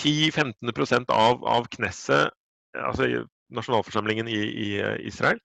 10-15 0.00 1.10
av, 1.12 1.44
av 1.46 1.68
Knesset, 1.70 2.32
altså 2.74 3.26
nasjonalforsamlingen 3.54 4.28
i, 4.28 4.40
i, 4.40 4.70
Israel, 5.06 5.38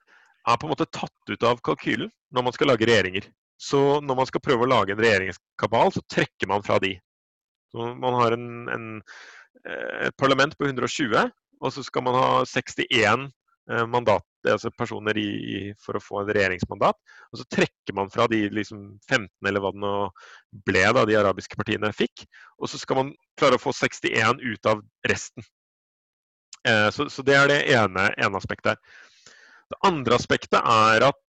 er 0.47 0.57
på 0.57 0.65
en 0.65 0.73
måte 0.73 0.89
tatt 0.89 1.29
ut 1.29 1.43
av 1.45 1.59
kalkylen 1.61 2.09
når 2.33 2.47
man 2.47 2.55
skal 2.55 2.71
lage 2.71 2.87
regjeringer. 2.89 3.27
Så 3.59 3.99
når 4.01 4.15
man 4.15 4.29
skal 4.29 4.41
prøve 4.41 4.65
å 4.65 4.71
lage 4.71 4.95
en 4.95 5.03
regjeringskabal, 5.03 5.91
så 5.93 6.01
trekker 6.09 6.49
man 6.49 6.63
fra 6.65 6.79
de. 6.81 6.95
Så 7.69 7.91
man 8.01 8.15
har 8.17 8.33
en, 8.33 8.47
en, 8.73 8.87
et 10.07 10.15
parlament 10.17 10.55
på 10.57 10.65
120, 10.65 11.29
og 11.59 11.75
så 11.75 11.83
skal 11.85 12.07
man 12.07 12.17
ha 12.17 12.29
61 12.47 13.27
Eh, 13.27 13.38
mandat, 13.69 14.25
altså 14.49 14.71
personer 14.73 15.17
i, 15.21 15.29
for 15.81 15.97
å 15.97 16.01
få 16.01 16.21
en 16.21 16.31
regjeringsmandat. 16.33 16.97
Og 17.29 17.41
så 17.41 17.45
trekker 17.53 17.95
man 17.97 18.09
fra 18.13 18.25
de 18.31 18.41
liksom 18.53 18.81
15 19.09 19.29
eller 19.45 19.63
hva 19.63 19.71
det 19.75 19.83
nå 19.83 19.93
ble 20.65 20.83
da 20.95 21.05
de 21.05 21.17
arabiske 21.19 21.59
partiene 21.59 21.91
fikk. 21.93 22.25
Og 22.57 22.71
så 22.71 22.81
skal 22.81 23.01
man 23.01 23.13
klare 23.39 23.59
å 23.59 23.61
få 23.61 23.73
61 23.75 24.41
ut 24.41 24.71
av 24.71 24.81
resten. 25.09 25.45
Eh, 26.67 26.89
så, 26.95 27.07
så, 27.13 27.25
det 27.25 27.37
er 27.37 27.51
det 27.51 27.61
ene, 27.75 28.09
ene 28.17 28.41
aspektet. 28.41 28.81
Det 29.69 29.81
andre 29.85 30.17
aspektet 30.17 30.59
er 30.59 31.09
at 31.11 31.25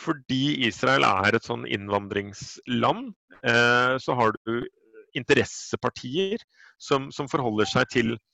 fordi 0.00 0.62
Israel 0.64 1.04
er 1.04 1.36
et 1.36 1.44
sånn 1.44 1.66
innvandringsland, 1.68 3.10
eh, 3.44 3.94
så 4.00 4.16
har 4.16 4.32
du 4.46 4.62
interessepartier 5.18 6.40
som, 6.80 7.10
som 7.12 7.28
forholder 7.28 7.68
seg 7.68 7.90
til 7.92 8.14
Eh, 8.14 8.29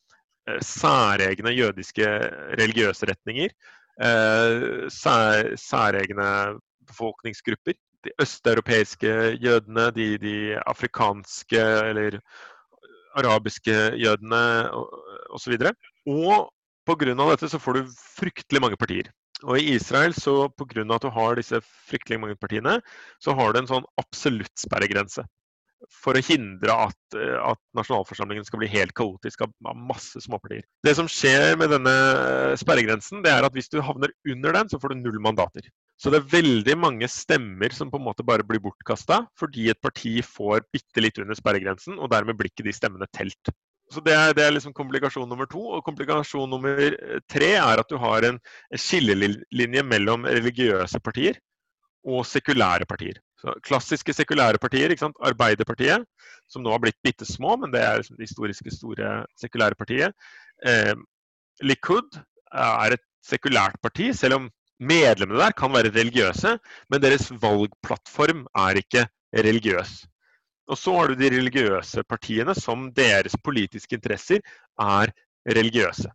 særegne 0.62 1.52
jødiske 1.54 2.06
religiøse 2.60 3.08
retninger. 3.10 3.50
eh, 4.00 4.88
sær, 4.92 5.56
særegne 5.56 6.58
befolkningsgrupper. 6.86 7.76
De 8.04 8.12
østeuropeiske 8.22 9.38
jødene, 9.42 9.90
de, 9.90 10.18
de 10.18 10.58
afrikanske 10.66 11.58
eller 11.58 12.20
arabiske 13.16 13.72
jødene 13.96 14.70
osv. 15.30 15.56
Og, 16.06 16.42
og 16.44 16.52
pga. 16.86 17.14
dette 17.14 17.48
så 17.48 17.58
får 17.58 17.72
du 17.72 17.94
fryktelig 18.18 18.60
mange 18.60 18.76
partier. 18.76 19.10
Og 19.42 19.58
i 19.58 19.74
Israel, 19.74 20.14
så 20.14 20.48
pga. 20.48 20.84
at 20.94 21.02
du 21.02 21.10
har 21.10 21.34
disse 21.34 21.60
fryktelig 21.88 22.20
mange 22.20 22.36
partiene, 22.36 22.80
så 23.20 23.34
har 23.34 23.52
du 23.52 23.58
en 23.60 23.72
sånn 23.72 23.88
absolutt 23.98 24.54
sperregrense. 24.58 25.24
For 25.92 26.16
å 26.16 26.22
hindre 26.24 26.72
at, 26.86 27.16
at 27.16 27.60
nasjonalforsamlingen 27.76 28.46
skal 28.48 28.62
bli 28.62 28.70
helt 28.72 28.94
kaotisk 28.96 29.44
av, 29.44 29.52
masse 29.76 30.22
småpartier. 30.24 30.64
Det 30.86 30.94
som 30.96 31.08
skjer 31.10 31.58
med 31.60 31.74
denne 31.74 31.96
sperregrensen, 32.58 33.20
det 33.24 33.34
er 33.34 33.46
at 33.46 33.54
hvis 33.56 33.68
du 33.72 33.82
havner 33.84 34.14
under 34.26 34.56
den, 34.56 34.70
så 34.72 34.80
får 34.80 34.94
du 34.94 35.02
null 35.02 35.20
mandater. 35.22 35.68
Så 36.00 36.12
det 36.12 36.20
er 36.20 36.32
veldig 36.32 36.76
mange 36.80 37.08
stemmer 37.08 37.72
som 37.72 37.92
på 37.92 38.00
en 38.00 38.06
måte 38.08 38.24
bare 38.26 38.44
blir 38.44 38.60
bortkasta 38.64 39.22
fordi 39.40 39.70
et 39.72 39.80
parti 39.84 40.18
får 40.24 40.66
bitte 40.72 41.04
litt 41.04 41.20
under 41.22 41.38
sperregrensen, 41.38 42.00
og 42.00 42.10
dermed 42.12 42.36
blir 42.36 42.52
ikke 42.52 42.66
de 42.66 42.74
stemmene 42.76 43.08
telt. 43.16 43.52
Så 43.92 44.02
det 44.02 44.16
er, 44.16 44.32
det 44.34 44.42
er, 44.42 44.54
liksom 44.54 44.74
komplikasjon 44.74 45.28
nummer 45.30 45.46
to. 45.50 45.62
Og 45.76 45.84
komplikasjon 45.86 46.50
nummer 46.50 46.80
eh, 46.88 47.20
tre 47.30 47.52
er 47.60 47.82
at 47.82 47.90
du 47.90 47.98
har 48.02 48.26
en 48.26 48.40
skillelinje 48.74 49.84
mellom 49.86 50.26
religiøse 50.26 51.00
partier 51.04 51.38
og 52.06 52.26
sekulære 52.26 52.86
partier. 52.88 53.20
Så 53.40 53.52
klassiske 53.66 54.14
sekulære 54.16 54.58
partier? 54.58 54.94
Arbeiderpartiet, 55.20 56.06
som 56.48 56.64
nå 56.64 56.72
har 56.72 56.80
blitt 56.80 56.98
bitte 57.04 57.26
små, 57.28 57.56
men 57.60 57.72
det 57.74 57.82
er 57.84 58.00
liksom 58.00 58.16
det 58.16 58.30
historiske 58.30 58.72
store 58.72 59.18
sekulære 59.40 59.76
partiet. 59.76 60.16
Eh, 60.64 60.94
Likud 61.62 62.16
er 62.52 62.96
et 62.96 63.04
sekulært 63.24 63.76
parti, 63.82 64.12
selv 64.16 64.40
om 64.40 64.50
medlemmene 64.80 65.40
der 65.40 65.54
kan 65.56 65.72
være 65.72 65.92
religiøse, 65.92 66.56
men 66.90 67.02
deres 67.02 67.30
valgplattform 67.42 68.44
er 68.56 68.80
ikke 68.80 69.06
religiøs. 69.36 70.04
Og 70.66 70.78
så 70.78 70.94
har 70.96 71.08
du 71.08 71.18
de 71.18 71.30
religiøse 71.30 72.02
partiene 72.08 72.54
som 72.58 72.88
deres 72.94 73.36
politiske 73.44 73.96
interesser 73.98 74.42
er 74.80 75.12
religiøse. 75.46 76.10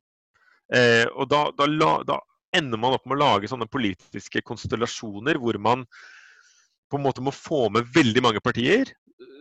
Eh, 0.73 1.05
og 1.15 1.29
da, 1.31 1.45
da, 1.55 1.91
da, 2.07 2.19
ender 2.55 2.79
man 2.79 2.97
opp 2.97 3.05
med 3.07 3.15
å 3.15 3.21
lage 3.21 3.47
sånne 3.47 3.69
politiske 3.71 4.41
konstellasjoner 4.43 5.37
hvor 5.39 5.55
man 5.63 5.85
på 6.91 6.99
en 6.99 7.05
måte 7.05 7.23
må 7.23 7.33
få 7.35 7.67
med 7.73 7.89
veldig 7.95 8.23
mange 8.25 8.43
partier 8.43 8.91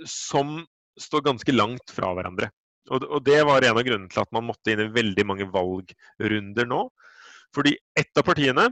som 0.08 0.60
står 1.00 1.24
ganske 1.26 1.54
langt 1.54 1.92
fra 1.92 2.12
hverandre. 2.16 2.50
Og, 2.90 3.20
det 3.22 3.38
var 3.46 3.62
en 3.62 3.78
av 3.78 3.84
grunnene 3.86 4.10
til 4.10 4.22
at 4.22 4.32
man 4.34 4.48
måtte 4.48 4.72
inn 4.72 4.82
i 4.82 4.92
veldig 4.94 5.24
mange 5.28 5.46
valgrunder 5.52 6.68
nå. 6.68 6.84
Fordi 7.54 7.76
ett 7.98 8.18
av 8.18 8.26
partiene 8.26 8.68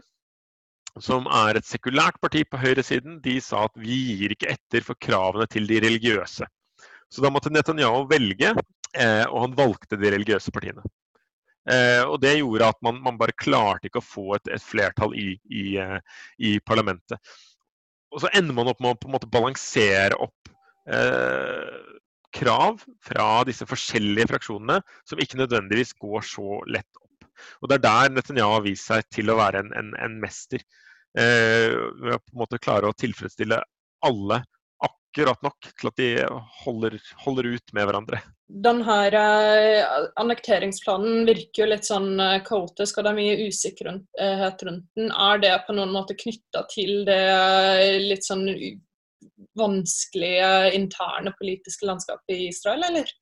som 1.03 1.29
er 1.31 1.59
et 1.59 1.66
sekulært 1.68 2.18
parti 2.22 2.43
på 2.49 2.59
høyresiden, 2.59 3.20
de 3.22 3.37
sa 3.45 3.66
at 3.68 3.76
vi 3.79 3.99
gir 4.18 4.35
ikke 4.35 4.51
etter 4.55 4.87
for 4.87 4.99
kravene 4.99 5.47
til 5.51 5.68
de 5.70 5.79
religiøse. 5.85 6.47
Så 7.09 7.24
da 7.24 7.31
måtte 7.33 7.53
Netanyahu 7.53 8.07
velge, 8.11 8.55
eh, 8.97 9.24
og 9.29 9.45
han 9.45 9.55
valgte 9.59 9.99
de 10.01 10.11
religiøse 10.16 10.53
partiene. 10.55 10.83
Eh, 11.68 12.03
og 12.03 12.20
Det 12.20 12.39
gjorde 12.39 12.70
at 12.72 12.81
man, 12.83 13.01
man, 13.05 13.18
bare 13.20 13.37
klarte 13.37 13.89
ikke 13.89 14.01
å 14.01 14.09
få 14.09 14.26
et, 14.39 14.49
et 14.57 14.64
flertall 14.64 15.14
i, 15.18 15.29
i, 15.53 15.64
eh, 15.81 15.99
i, 16.39 16.57
parlamentet. 16.64 17.20
Og 18.15 18.23
så 18.23 18.31
ender 18.37 18.57
man 18.57 18.71
opp 18.71 18.81
med 18.81 18.95
å 18.95 18.99
på 19.01 19.09
en 19.09 19.17
måte 19.17 19.31
balansere 19.31 20.17
opp 20.25 20.53
eh, 20.89 21.97
krav 22.35 22.83
fra 23.05 23.29
disse 23.49 23.67
forskjellige 23.69 24.31
fraksjonene, 24.33 24.81
som 25.09 25.21
ikke 25.21 25.41
nødvendigvis 25.41 25.95
går 26.01 26.25
så 26.27 26.61
lett 26.71 26.89
opp. 27.01 27.29
Og 27.63 27.71
Det 27.71 27.79
er 27.79 27.85
der 27.85 28.15
Netanyahu 28.15 28.57
har 28.57 28.65
vist 28.67 28.89
seg 28.89 29.07
til 29.15 29.31
å 29.31 29.39
være 29.39 29.63
en, 29.65 29.73
en, 29.79 29.93
en 30.01 30.17
mester. 30.23 30.65
Eh, 31.19 31.75
ved 32.01 32.17
å 32.17 32.23
på 32.23 32.35
en 32.35 32.43
måte 32.43 32.61
klare 32.63 32.91
å 32.91 32.97
tilfredsstille 32.97 33.61
alle 34.07 34.43
akkurat 34.85 35.41
nok 35.43 35.71
til 35.73 35.91
at 35.91 36.01
de 36.01 36.11
holder, 36.63 36.99
holder 37.25 37.53
ut 37.55 37.75
med 37.77 37.89
hverandre. 37.89 38.21
Denne 38.49 38.85
her 38.87 39.15
annekteringsplanen 40.17 41.27
virker 41.29 41.63
jo 41.63 41.69
litt 41.69 41.85
sånn 41.85 42.15
eh, 42.17 42.39
kaotisk, 42.47 42.97
og 42.97 43.05
det 43.05 43.11
er 43.11 43.19
mye 43.19 43.49
usikkerhet 43.51 44.65
rundt 44.65 44.87
den. 44.97 45.11
Er 45.13 45.43
det 45.43 45.55
på 45.67 45.77
noen 45.77 45.93
måte 45.93 46.17
knytta 46.17 46.65
til 46.73 47.03
det 47.09 47.23
eh, 47.29 47.99
litt 48.01 48.25
sånn 48.25 48.47
vanskelige 49.59 50.73
interne 50.79 51.35
politiske 51.37 51.87
landskapet 51.89 52.37
i 52.39 52.49
Israel, 52.49 52.87
eller? 52.89 53.13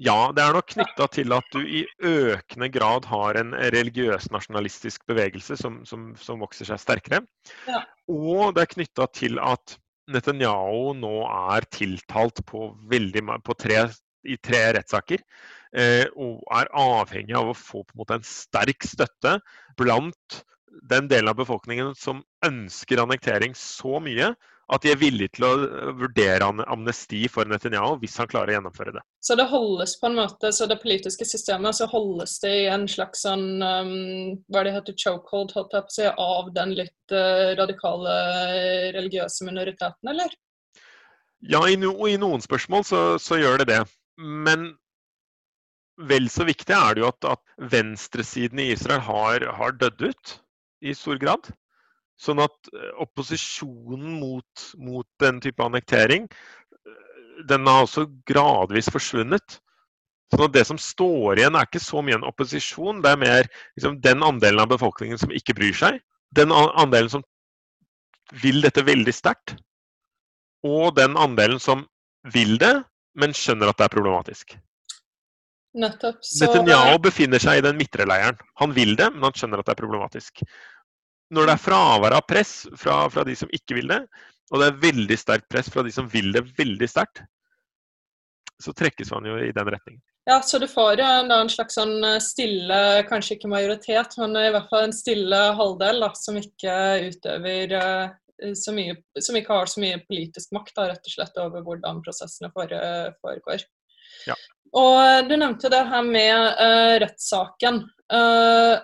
Ja, 0.00 0.30
det 0.32 0.40
er 0.40 0.54
nok 0.56 0.70
knytta 0.72 1.06
til 1.12 1.34
at 1.36 1.50
du 1.52 1.60
i 1.60 1.82
økende 2.06 2.70
grad 2.72 3.04
har 3.10 3.36
en 3.36 3.50
religiøs 3.74 4.30
nasjonalistisk 4.32 5.02
bevegelse 5.10 5.58
som, 5.60 5.82
som, 5.88 6.12
som 6.16 6.40
vokser 6.40 6.70
seg 6.70 6.80
sterkere. 6.80 7.20
Ja. 7.68 7.82
Og 8.08 8.54
det 8.56 8.64
er 8.64 8.72
knytta 8.76 9.10
til 9.12 9.36
at 9.44 9.76
Netanyahu 10.10 10.94
nå 10.96 11.12
er 11.28 11.66
tiltalt 11.74 12.40
på, 12.48 12.70
veldig, 12.90 13.26
på 13.44 13.58
tre, 13.60 13.82
i 14.24 14.36
tre 14.42 14.62
rettssaker. 14.76 15.24
Eh, 15.70 16.06
og 16.18 16.42
er 16.56 16.70
avhengig 16.74 17.36
av 17.38 17.52
å 17.52 17.56
få 17.56 17.84
på 17.84 17.94
en, 17.94 18.00
måte 18.02 18.18
en 18.18 18.26
sterk 18.26 18.86
støtte 18.86 19.38
blant 19.78 20.40
den 20.90 21.08
delen 21.10 21.30
av 21.30 21.38
befolkningen 21.38 21.94
som 21.98 22.22
ønsker 22.46 23.02
annektering 23.02 23.54
så 23.58 23.98
mye 24.02 24.32
at 24.70 24.84
de 24.84 24.92
er 24.92 24.98
villige 25.00 25.34
til 25.34 25.46
å 25.46 25.52
vurdere 25.98 26.46
amnesti 26.70 27.24
for 27.32 27.48
Netanyahu 27.50 27.96
hvis 28.02 28.16
han 28.20 28.28
klarer 28.30 28.52
å 28.52 28.56
gjennomføre 28.56 28.94
det. 28.94 29.02
Så 29.22 29.34
det 29.38 29.48
holdes 29.50 29.96
på 29.98 30.06
en 30.06 30.18
måte, 30.20 30.52
så 30.54 30.68
det 30.70 30.78
politiske 30.82 31.26
systemet 31.26 31.78
så 31.78 31.88
holdes 31.90 32.36
det 32.44 32.52
i 32.62 32.68
en 32.70 32.86
slags 32.90 33.24
sånn 33.26 33.48
um, 33.58 34.36
hva 34.52 34.62
det 34.66 34.76
heter, 34.76 34.94
chokehold 34.94 35.54
holdt 35.56 35.74
jeg 35.74 35.88
på 35.88 35.94
å 35.94 35.96
si, 35.96 36.06
av 36.06 36.52
den 36.54 36.76
litt 36.78 37.14
uh, 37.14 37.50
radikale 37.58 38.14
religiøse 38.94 39.48
minoriteten, 39.48 40.12
eller? 40.14 40.38
Ja, 41.50 41.64
i, 41.66 41.76
no, 41.80 41.94
i 42.06 42.18
noen 42.20 42.42
spørsmål 42.44 42.84
så, 42.86 43.02
så, 43.22 43.40
gjør 43.40 43.62
det 43.62 43.70
det. 43.72 43.80
Men 44.20 44.74
vel 46.10 46.28
så 46.32 46.46
viktig 46.48 46.74
er 46.76 46.96
det 46.96 47.04
jo 47.04 47.10
at, 47.10 47.26
at 47.36 47.70
venstresiden 47.72 48.60
i 48.62 48.70
Israel 48.74 49.02
har, 49.04 49.44
har 49.56 49.76
dødd 49.80 50.06
ut 50.10 50.36
i 50.80 50.94
stor 50.96 51.20
grad. 51.20 51.50
Sånn 52.20 52.40
at 52.42 52.70
eh, 52.74 52.92
opposisjonen 53.00 54.18
mot, 54.20 54.66
mot 54.80 55.08
den 55.22 55.40
type 55.44 55.64
annektering, 55.64 56.28
eh, 56.28 57.42
den 57.48 57.68
har 57.68 57.86
også 57.86 58.06
gradvis 58.28 58.90
forsvunnet. 58.92 59.60
Sånn 60.30 60.46
at 60.46 60.54
Det 60.54 60.66
som 60.68 60.78
står 60.78 61.40
igjen, 61.40 61.56
er 61.56 61.66
ikke 61.66 61.82
så 61.82 62.04
mye 62.04 62.18
en 62.20 62.28
opposisjon. 62.28 63.00
Det 63.02 63.12
er 63.12 63.20
mer 63.20 63.48
liksom, 63.74 63.98
den 64.04 64.22
andelen 64.24 64.62
av 64.62 64.70
befolkningen 64.72 65.18
som 65.20 65.32
ikke 65.34 65.56
bryr 65.58 65.76
seg. 65.76 65.98
Den 66.36 66.52
andelen 66.54 67.10
som 67.10 67.24
vil 68.44 68.60
dette 68.62 68.84
veldig 68.86 69.14
sterkt. 69.16 69.56
Og 70.62 70.94
den 70.94 71.16
andelen 71.18 71.58
som 71.58 71.86
vil 72.30 72.58
det, 72.60 72.76
men 73.18 73.34
skjønner 73.36 73.70
at 73.70 73.78
det 73.80 73.86
er 73.86 73.94
problematisk. 73.94 74.58
Nettopp. 75.80 76.18
Så... 76.26 76.44
Netanyahu 76.44 76.98
befinner 77.02 77.42
seg 77.42 77.60
i 77.60 77.64
den 77.64 77.78
midtre 77.78 78.06
leiren. 78.08 78.38
Han 78.62 78.74
vil 78.74 78.96
det, 78.98 79.10
men 79.14 79.28
han 79.28 79.36
skjønner 79.38 79.62
at 79.62 79.68
det 79.68 79.76
er 79.76 79.82
problematisk 79.82 80.42
når 81.34 81.46
det 81.46 81.54
er 81.54 81.62
fravær 81.62 82.16
av 82.18 82.26
press 82.26 82.52
fra, 82.78 83.04
fra, 83.10 83.24
de 83.26 83.36
som 83.38 83.50
ikke 83.54 83.78
vil 83.78 83.90
det, 83.92 84.00
og 84.50 84.62
det 84.62 84.68
er 84.68 84.78
veldig 84.82 85.18
sterkt 85.18 85.48
press 85.50 85.70
fra 85.70 85.84
de 85.86 85.92
som 85.94 86.08
vil 86.10 86.32
det 86.34 86.42
veldig 86.58 86.88
sterkt, 86.90 87.22
så 88.60 88.74
trekkes 88.76 89.12
man 89.14 89.28
jo 89.30 89.38
i 89.38 89.52
den 89.54 89.70
retningen. 89.70 90.02
Ja, 90.28 90.40
så 90.44 90.58
du 90.60 90.66
får 90.68 91.00
en, 91.00 91.30
en 91.32 91.48
slags 91.50 91.78
sånn 91.78 92.04
eh, 92.04 92.18
stille, 92.22 92.80
kanskje 93.08 93.38
ikke 93.38 93.50
majoritet, 93.50 94.18
men 94.20 94.36
i 94.36 94.50
hvert 94.52 94.68
fall 94.70 94.84
en 94.86 94.94
stille 94.94 95.38
halvdel 95.56 96.02
da, 96.04 96.10
som 96.18 96.36
ikke 96.38 96.74
utøver 97.08 97.72
uh, 97.72 98.12
så 98.56 98.72
mye, 98.76 98.96
som 99.20 99.36
ikke 99.38 99.52
har 99.52 99.68
så 99.70 99.82
mye 99.82 100.00
politisk 100.08 100.54
makt 100.56 100.74
da, 100.76 100.88
rett 100.92 101.06
og 101.06 101.14
slett 101.14 101.38
over 101.42 101.64
hvordan 101.66 102.00
prosessene 102.04 102.50
foregår. 102.54 103.64
Ja. 104.28 104.36
Og 104.76 105.28
Du 105.28 105.36
nevnte 105.36 105.70
det 105.72 105.82
her 105.90 106.02
med 106.06 106.34
uh, 106.60 106.96
rettssaken. 107.02 107.84
Uh, 108.10 108.78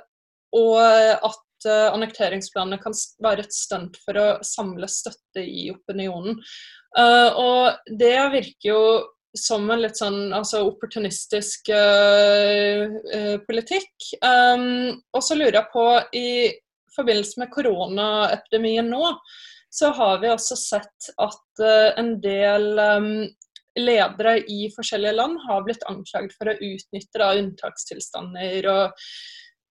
og 0.56 0.78
at 0.80 1.68
uh, 1.68 1.92
annekteringsplanene 1.94 2.78
kan 2.82 2.94
være 3.22 3.46
et 3.46 3.54
stunt 3.54 3.98
for 4.04 4.18
å 4.18 4.26
samle 4.46 4.88
støtte 4.90 5.42
i 5.42 5.68
opinionen. 5.74 6.40
Uh, 6.96 7.30
og 7.36 7.92
det 8.00 8.16
virker 8.34 8.72
jo 8.72 8.82
som 9.36 9.66
en 9.68 9.82
litt 9.82 9.98
sånn 9.98 10.32
altså 10.32 10.62
opportunistisk 10.64 11.68
politikk. 13.44 14.06
Um, 14.24 14.94
og 15.12 15.20
så 15.20 15.36
lurer 15.36 15.58
jeg 15.58 15.68
på, 15.74 15.84
i 16.16 16.30
forbindelse 16.96 17.42
med 17.42 17.52
koronaepidemien 17.54 18.88
nå, 18.90 19.14
så 19.70 19.92
har 19.96 20.20
vi 20.22 20.30
også 20.32 20.56
sett 20.56 21.10
at 21.20 21.64
en 22.00 22.14
del 22.22 22.78
um, 22.80 23.10
ledere 23.76 24.38
i 24.48 24.70
forskjellige 24.72 25.16
land 25.16 25.40
har 25.44 25.64
blitt 25.66 25.84
anklaget 25.90 26.34
for 26.36 26.50
å 26.50 26.56
utnytte 26.56 27.20
da, 27.20 27.32
unntakstilstander 27.36 28.68
og 28.72 29.08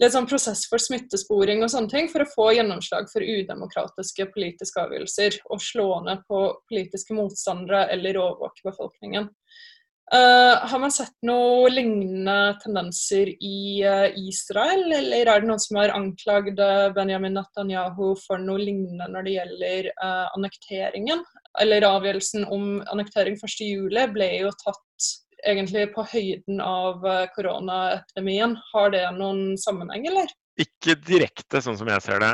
litt 0.04 0.14
sånn 0.14 0.28
prosess 0.28 0.66
for 0.70 0.82
smittesporing 0.82 1.64
og 1.64 1.72
sånne 1.72 1.92
ting, 1.92 2.10
for 2.12 2.26
å 2.26 2.30
få 2.30 2.50
gjennomslag 2.58 3.08
for 3.12 3.24
udemokratiske 3.24 4.28
politiske 4.34 4.82
avgjørelser 4.84 5.40
og 5.50 5.64
slå 5.64 5.88
ned 6.08 6.26
på 6.30 6.42
politiske 6.70 7.16
motstandere 7.16 7.86
eller 7.96 8.20
overvåke 8.20 8.68
befolkningen. 8.68 9.30
Uh, 10.14 10.62
har 10.70 10.80
man 10.80 10.92
sett 10.94 11.16
noen 11.26 11.74
lignende 11.74 12.58
tendenser 12.62 13.32
i 13.42 13.82
uh, 13.82 14.12
Israel, 14.14 14.86
eller 14.94 15.26
er 15.26 15.42
det 15.42 15.50
noen 15.50 15.64
som 15.64 15.80
har 15.80 15.94
anklagd 15.96 16.62
Benjamin 16.94 17.34
Netanyahu 17.40 18.14
for 18.22 18.38
noe 18.38 18.62
lignende 18.62 19.08
når 19.10 19.26
det 19.26 19.34
gjelder 19.34 19.90
uh, 19.98 20.28
annekteringen? 20.38 21.26
Eller 21.62 21.88
avgjørelsen 21.90 22.46
om 22.54 22.84
annektering 22.94 23.40
1.7 23.40 23.90
ble 24.14 24.30
jo 24.44 24.54
tatt 24.62 25.12
egentlig 25.46 25.88
på 25.96 26.06
høyden 26.14 26.62
av 26.62 27.02
koronaepidemien. 27.36 28.58
Har 28.74 28.94
det 28.94 29.06
noen 29.18 29.56
sammenheng, 29.62 30.06
eller? 30.10 30.30
Ikke 30.62 30.96
direkte, 30.96 31.60
sånn 31.64 31.76
som 31.80 31.90
jeg 31.92 32.04
ser 32.06 32.22
det. 32.24 32.34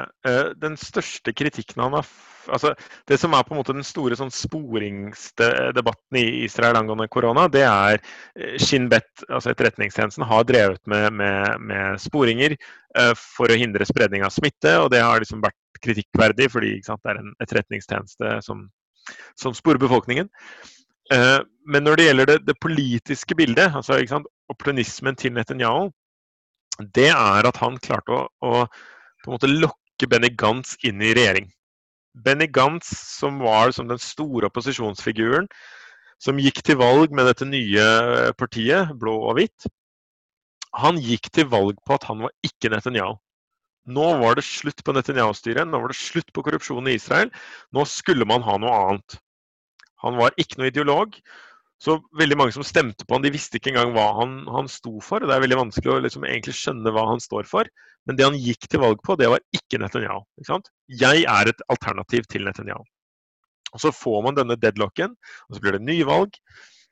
Den 0.62 0.76
største 0.78 1.34
kritikken 1.34 1.82
han 1.82 1.96
har 1.98 2.10
altså, 2.50 2.74
Det 3.08 3.18
som 3.20 3.34
er 3.34 3.44
på 3.44 3.54
en 3.54 3.60
måte 3.62 3.76
den 3.76 3.86
store 3.86 4.18
sånn 4.18 4.32
sporingsdebatten 4.34 6.20
i 6.20 6.26
Israel 6.46 6.80
angående 6.80 7.10
korona, 7.12 7.48
det 7.52 7.64
er 7.68 8.00
eh, 8.00 8.58
Shin 8.62 8.90
Bet, 8.92 9.10
altså 9.30 9.52
etterretningstjenesten, 9.52 10.26
har 10.28 10.48
drevet 10.48 10.82
med, 10.90 11.12
med, 11.20 11.62
med 11.72 12.02
sporinger 12.02 12.56
uh, 12.98 13.14
for 13.18 13.52
å 13.52 13.60
hindre 13.60 13.88
spredning 13.88 14.26
av 14.26 14.34
smitte. 14.36 14.78
og 14.82 14.92
Det 14.94 15.02
har 15.04 15.22
liksom 15.22 15.44
vært 15.44 15.58
kritikkverdig, 15.82 16.52
fordi 16.54 16.76
sant, 16.86 17.02
det 17.04 17.14
er 17.14 17.24
en 17.24 17.34
etterretningstjeneste 17.42 18.38
som, 18.46 18.68
som 19.40 19.56
sporer 19.58 19.82
befolkningen. 19.82 20.30
Men 21.12 21.84
når 21.84 21.98
det 21.98 22.04
gjelder 22.06 22.30
det, 22.30 22.36
det 22.48 22.54
politiske 22.64 23.36
bildet, 23.36 23.74
altså 23.76 23.98
sant, 24.08 24.30
opportunismen 24.54 25.18
til 25.20 25.34
Netanyahu, 25.36 25.90
det 26.96 27.10
er 27.14 27.48
at 27.48 27.60
han 27.62 27.80
klarte 27.84 28.16
å, 28.16 28.28
å 28.42 28.66
på 29.22 29.30
en 29.30 29.36
måte 29.36 29.52
lokke 29.52 30.10
Benny 30.10 30.32
Gantz 30.34 30.78
inn 30.88 31.02
i 31.04 31.14
regjering. 31.18 31.52
Benny 32.26 32.48
Gantz, 32.52 32.90
som 33.20 33.40
var 33.44 33.72
som 33.76 33.88
den 33.88 34.02
store 34.02 34.50
opposisjonsfiguren, 34.50 35.48
som 36.22 36.40
gikk 36.42 36.62
til 36.66 36.78
valg 36.82 37.14
med 37.16 37.30
dette 37.30 37.48
nye 37.48 37.86
partiet, 38.38 38.92
blå 39.00 39.16
og 39.30 39.40
hvitt, 39.40 39.70
han 40.78 41.00
gikk 41.02 41.32
til 41.36 41.50
valg 41.52 41.80
på 41.86 41.98
at 41.98 42.06
han 42.08 42.24
var 42.26 42.34
ikke 42.46 42.72
Netanyahu. 42.72 43.18
Nå 43.92 44.08
var 44.22 44.38
det 44.38 44.46
slutt 44.46 44.84
på 44.86 44.94
Netanyahu-styret, 44.94 45.66
nå 45.68 45.80
var 45.82 45.92
det 45.92 45.98
slutt 45.98 46.30
på 46.34 46.44
korrupsjonen 46.46 46.92
i 46.92 46.98
Israel. 47.00 47.32
Nå 47.74 47.86
skulle 47.90 48.28
man 48.30 48.46
ha 48.46 48.60
noe 48.62 48.76
annet. 48.78 49.18
Han 50.06 50.20
var 50.20 50.38
ikke 50.38 50.60
noe 50.62 50.70
ideolog. 50.70 51.18
Så 51.82 51.96
veldig 52.14 52.38
mange 52.38 52.54
som 52.54 52.66
stemte 52.66 53.08
på 53.08 53.16
han, 53.16 53.24
de 53.26 53.32
visste 53.34 53.58
ikke 53.58 53.72
engang 53.72 53.96
hva 53.96 54.06
han, 54.20 54.36
han 54.54 54.68
sto 54.70 55.00
for. 55.02 55.24
Det 55.26 55.34
er 55.34 55.42
veldig 55.42 55.58
vanskelig 55.64 55.94
å 55.96 56.02
liksom 56.04 56.28
egentlig 56.28 56.54
skjønne 56.60 56.94
hva 56.94 57.08
han 57.10 57.24
står 57.24 57.48
for. 57.50 57.70
Men 58.06 58.18
det 58.18 58.28
han 58.28 58.38
gikk 58.38 58.68
til 58.70 58.84
valg 58.84 59.02
på, 59.06 59.16
det 59.18 59.30
var 59.32 59.42
ikke 59.58 59.80
Netanyahu. 59.82 60.22
Ikke 60.42 60.60
jeg 61.02 61.24
er 61.26 61.50
et 61.50 61.64
alternativ 61.74 62.28
til 62.30 62.46
Netanyahu. 62.46 62.86
Og 63.72 63.82
Så 63.82 63.94
får 63.96 64.20
man 64.28 64.38
denne 64.38 64.60
deadlocken, 64.60 65.16
og 65.48 65.56
så 65.56 65.64
blir 65.64 65.78
det 65.78 65.88
nyvalg. 65.88 66.38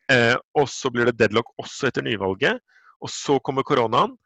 Eh, 0.09 0.35
og 0.57 0.65
så 0.71 0.89
blir 0.89 1.09
det 1.09 1.19
deadlock 1.19 1.53
også 1.61 1.91
etter 1.91 2.05
nyvalget. 2.05 2.57
Og 3.03 3.13
så 3.13 3.37
kommer 3.45 3.67
koronaen. 3.67 4.17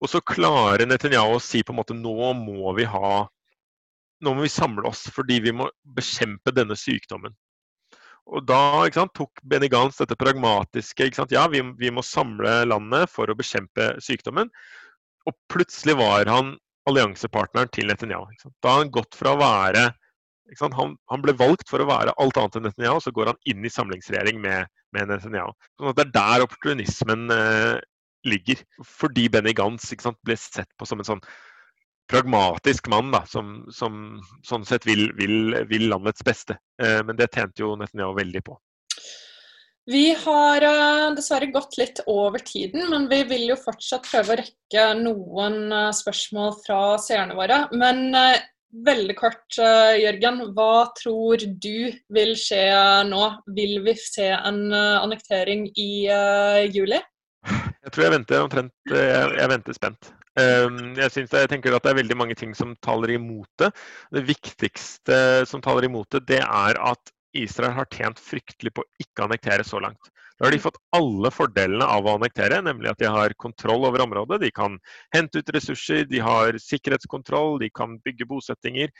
Og 0.00 0.08
så 0.08 0.22
klarer 0.24 0.88
Netanyahu 0.88 1.36
å 1.36 1.42
si 1.42 1.60
på 1.60 1.74
en 1.74 1.82
måte 1.82 1.98
nå 1.98 2.32
må 2.38 2.72
vi 2.78 2.88
ha 2.88 3.26
nå 4.22 4.32
må 4.34 4.44
vi 4.44 4.50
samle 4.54 4.86
oss 4.86 5.02
fordi 5.10 5.40
vi 5.42 5.52
må 5.54 5.68
bekjempe 5.96 6.54
denne 6.54 6.76
sykdommen. 6.78 7.34
Og 8.30 8.44
da 8.46 8.86
sant, 8.94 9.12
tok 9.16 9.40
Benny 9.42 9.68
Gantz 9.72 9.98
dette 9.98 10.16
pragmatiske. 10.18 11.08
Ja, 11.32 11.46
vi, 11.50 11.62
vi, 11.78 11.90
må 11.90 12.04
samle 12.06 12.62
landet 12.68 13.10
for 13.10 13.30
å 13.30 13.36
bekjempe 13.38 13.94
sykdommen. 14.02 14.50
Og 15.26 15.34
plutselig 15.52 15.96
var 15.98 16.30
han 16.30 16.54
alliansepartneren 16.88 17.70
til 17.74 17.90
Netanyahu. 17.90 18.30
Da 18.62 18.74
har 18.74 18.84
han 18.84 18.94
gått 18.94 19.18
fra 19.18 19.34
å 19.34 19.42
være 19.42 19.90
han, 20.60 20.96
han, 21.08 21.22
ble 21.22 21.32
valgt 21.38 21.70
for 21.70 21.80
å 21.80 21.86
være 21.88 22.12
alt 22.20 22.36
annet 22.36 22.58
enn 22.58 22.66
Netanyahu, 22.66 22.98
så 23.00 23.12
går 23.14 23.30
han 23.30 23.38
inn 23.48 23.64
i 23.64 23.70
samlingsregjering 23.72 24.40
med, 24.42 24.68
med 24.92 25.08
Netanyahu. 25.08 25.54
Sånn 25.80 25.94
det 25.96 26.04
er 26.04 26.12
der 26.16 26.44
opportunismen 26.44 27.32
eh, 27.32 27.78
ligger. 28.28 28.60
Fordi 28.86 29.28
Benny 29.32 29.54
Gantz 29.56 29.88
ble 30.22 30.36
sett 30.38 30.68
på 30.78 30.88
som 30.88 31.00
en 31.00 31.08
sånn 31.08 31.24
pragmatisk 32.12 32.90
mann 32.92 33.10
da, 33.14 33.24
som, 33.28 33.62
som 33.72 34.20
sånn 34.46 34.66
sett 34.68 34.86
vil, 34.88 35.08
vil, 35.18 35.56
vil 35.70 35.88
landets 35.90 36.24
beste. 36.26 36.58
Eh, 36.82 37.00
men 37.06 37.18
det 37.18 37.32
tjente 37.32 37.64
jo 37.64 37.74
Netanyahu 37.80 38.14
veldig 38.20 38.44
på. 38.46 38.58
Vi 39.90 40.12
har 40.14 40.62
uh, 40.62 41.10
dessverre 41.16 41.48
gått 41.50 41.74
litt 41.80 42.00
over 42.06 42.38
tiden, 42.46 42.84
men 42.92 43.08
vi 43.10 43.24
vil 43.26 43.48
jo 43.48 43.58
fortsatt 43.58 44.06
prøve 44.06 44.36
å 44.36 44.38
rekke 44.38 44.84
noen 45.00 45.56
uh, 45.74 45.90
spørsmål 45.90 46.54
fra 46.62 46.80
seerne 47.02 47.34
våre. 47.34 47.64
Men 47.74 48.14
uh, 48.14 48.38
veldig 48.86 49.16
kort, 49.18 49.58
Jørgen. 49.58 50.38
Hva 50.54 50.86
tror 50.96 51.42
du 51.42 51.90
vil 52.14 52.30
skje 52.38 52.62
nå? 53.10 53.24
Vil 53.58 53.82
vi 53.84 53.92
se 54.00 54.30
en 54.32 54.62
annektering 54.72 55.66
i 55.76 56.06
juli? 56.72 57.02
Jeg 57.44 57.92
tror 57.92 58.06
jeg 58.06 58.14
venter 58.14 58.40
omtrent 58.46 58.72
jeg, 58.88 59.26
jeg 59.36 59.50
venter 59.52 59.76
spent. 59.76 60.08
Ehm, 60.40 60.94
jeg, 60.96 61.12
synes, 61.12 61.34
jeg 61.36 61.50
tenker 61.50 61.74
at 61.76 61.84
det 61.84 61.92
er 61.92 61.98
veldig 62.00 62.16
mange 62.16 62.36
ting 62.38 62.54
som 62.56 62.72
taler 62.84 63.16
imot 63.18 63.50
det. 63.60 63.72
Det 64.16 64.24
viktigste 64.30 65.18
som 65.48 65.64
taler 65.64 65.88
imot 65.88 66.08
det, 66.14 66.24
det 66.30 66.40
er 66.44 66.80
at 66.80 67.12
Israel 67.36 67.74
har 67.76 67.88
tjent 67.92 68.20
fryktelig 68.20 68.72
på 68.76 68.84
å 68.84 68.90
ikke 69.00 69.26
annektere 69.26 69.64
så 69.64 69.80
langt. 69.80 70.10
Da 70.38 70.48
har 70.48 70.54
de 70.56 70.62
fått 70.64 70.80
alle 70.96 71.30
fordelene 71.30 71.86
av 71.86 72.06
å 72.08 72.16
annektere, 72.16 72.58
nemlig 72.64 72.90
at 72.90 73.00
de 73.00 73.10
har 73.12 73.32
kontroll 73.40 73.84
over 73.86 74.02
området. 74.04 74.40
De 74.42 74.50
kan 74.52 74.78
hente 75.14 75.38
ut 75.38 75.52
ressurser, 75.54 76.06
de 76.08 76.18
har 76.24 76.58
sikkerhetskontroll, 76.60 77.60
de 77.62 77.68
kan 77.70 77.98
bygge 78.04 78.26
bosettinger. 78.28 78.90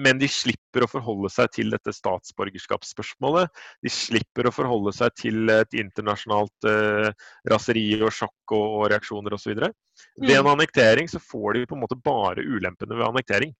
Men 0.00 0.20
de 0.20 0.28
slipper 0.30 0.86
å 0.86 0.88
forholde 0.88 1.28
seg 1.32 1.50
til 1.52 1.72
dette 1.74 1.92
statsborgerskapsspørsmålet. 1.92 3.50
De 3.84 3.92
slipper 3.92 4.48
å 4.48 4.54
forholde 4.54 4.94
seg 4.96 5.12
til 5.20 5.52
et 5.52 5.76
internasjonalt 5.76 6.68
uh, 6.68 7.10
raseri 7.52 7.84
og 8.00 8.14
sjokk 8.16 8.54
og, 8.56 8.64
og 8.78 8.86
reaksjoner 8.94 9.36
osv. 9.36 9.52
Mm. 9.58 9.74
Ved 10.24 10.38
en 10.38 10.52
annektering 10.54 11.10
så 11.12 11.20
får 11.20 11.58
de 11.58 11.66
på 11.68 11.76
en 11.76 11.84
måte 11.84 12.00
bare 12.00 12.44
ulempene 12.44 12.96
ved 12.96 13.10
annektering. 13.10 13.52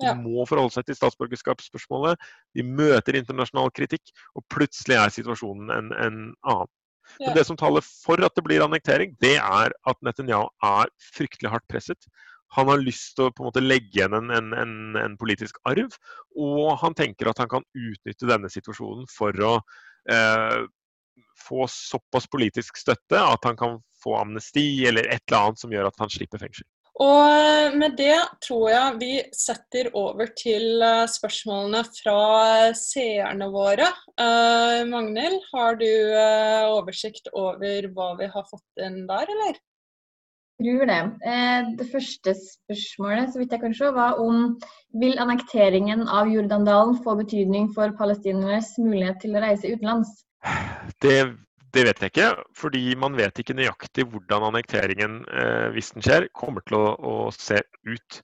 De 0.00 0.08
ja. 0.08 0.16
må 0.16 0.46
forholde 0.48 0.72
seg 0.78 0.86
til 0.88 0.96
statsborgerskapsspørsmålet. 0.96 2.20
De 2.56 2.64
møter 2.64 3.18
internasjonal 3.18 3.72
kritikk, 3.76 4.14
og 4.38 4.46
plutselig 4.52 4.96
er 4.96 5.16
situasjonen 5.18 5.74
en, 5.74 5.90
en 5.92 6.20
annen. 6.30 6.70
Ja. 7.18 7.26
Men 7.26 7.36
det 7.40 7.44
som 7.48 7.58
taler 7.58 7.82
for 7.82 8.22
at 8.22 8.36
det 8.36 8.44
blir 8.46 8.62
annektering, 8.64 9.16
det 9.22 9.36
er 9.40 9.74
at 9.74 10.02
Netanyahu 10.06 10.46
er 10.62 10.92
fryktelig 11.10 11.50
hardt 11.52 11.66
presset. 11.70 12.06
Han 12.56 12.70
har 12.70 12.82
lyst 12.82 13.14
til 13.16 13.28
å 13.28 13.34
på 13.34 13.44
en 13.44 13.50
måte 13.50 13.62
legge 13.62 14.00
igjen 14.00 14.16
en, 14.16 14.32
en, 14.34 14.50
en, 14.58 14.74
en, 14.98 15.16
politisk 15.20 15.60
arv, 15.70 15.94
og 16.34 16.74
han 16.82 16.96
tenker 16.98 17.30
at 17.30 17.42
han 17.42 17.50
kan 17.52 17.66
utnytte 17.76 18.28
denne 18.30 18.50
situasjonen 18.50 19.06
for 19.10 19.46
å 19.46 19.52
eh, 20.10 20.66
få 21.40 21.68
såpass 21.70 22.26
politisk 22.30 22.80
støtte 22.80 23.20
at 23.20 23.46
han 23.46 23.58
kan 23.58 23.78
få 24.02 24.16
amnesti 24.18 24.84
eller 24.88 25.06
et 25.06 25.22
eller 25.28 25.50
annet 25.50 25.62
som 25.62 25.72
gjør 25.72 25.90
at 25.90 26.02
han 26.02 26.12
slipper 26.12 26.42
fengsel. 26.42 26.66
Og 27.00 27.22
eh, 27.32 27.76
med 27.80 27.94
det 27.96 28.18
tror 28.44 28.66
jeg 28.68 28.98
vi 29.00 29.12
setter 29.32 29.88
over 29.96 30.34
til 30.36 30.82
eh, 30.84 31.06
spørsmålene 31.08 31.80
fra 31.94 32.18
seerne 32.76 33.48
våre. 33.54 33.86
Uh, 34.20 34.82
Magnhild, 34.90 35.38
har 35.54 35.78
du 35.80 35.88
oversikt 36.74 37.30
over 37.32 37.88
hva 37.94 38.12
vi 38.20 38.28
har 38.34 38.44
fått 38.50 38.84
inn 38.84 39.06
der, 39.08 39.32
eller? 39.32 39.60
Tror 40.60 40.86
det. 40.88 41.00
Eh, 41.26 41.68
det 41.78 41.86
første 41.90 42.34
spørsmålet 42.36 43.32
så 43.32 43.40
vidt 43.40 43.54
jeg 43.54 43.62
kan 43.64 43.76
se, 43.76 43.90
var 43.96 44.20
om 44.22 44.56
vil 45.00 45.20
annekteringen 45.22 46.06
av 46.08 46.30
Jordandalen 46.30 46.98
få 47.04 47.16
betydning 47.20 47.70
for 47.74 47.94
palestinernes 47.98 48.74
mulighet 48.80 49.20
til 49.22 49.36
å 49.36 49.44
reise 49.44 49.70
utenlands? 49.70 50.12
Det, 51.02 51.16
det, 51.74 51.86
vet 51.86 52.04
jeg 52.04 52.12
ikke, 52.12 52.28
fordi 52.56 52.84
man 53.00 53.16
vet 53.18 53.42
ikke 53.42 53.56
nøyaktig 53.58 54.06
hvordan 54.12 54.50
annekteringen, 54.50 55.20
eh, 55.28 55.66
hvis 55.74 55.92
den 55.96 56.06
skjer, 56.06 56.28
kommer 56.36 56.64
til 56.68 56.80
å, 56.80 56.86
å 56.96 57.16
se 57.34 57.62
ut. 57.88 58.22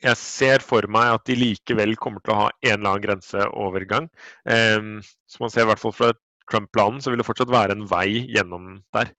Jeg 0.00 0.16
ser 0.16 0.62
for 0.64 0.86
meg 0.88 1.10
at 1.12 1.26
de 1.28 1.36
likevel 1.36 1.92
kommer 2.00 2.24
til 2.24 2.32
å 2.32 2.38
ha 2.38 2.46
en 2.48 2.78
eller 2.78 2.88
annen 2.88 3.02
grenseovergang. 3.04 4.06
som 4.48 5.44
man 5.44 5.52
ser 5.52 5.66
i 5.66 5.68
hvert 5.68 5.82
fall 5.82 5.92
fra 5.92 6.08
Trump-planen, 6.50 7.02
så 7.04 7.12
vil 7.12 7.20
det 7.20 7.26
fortsatt 7.28 7.52
være 7.52 7.76
en 7.76 7.84
vei 7.90 8.24
gjennom 8.32 8.78
der. 8.96 9.12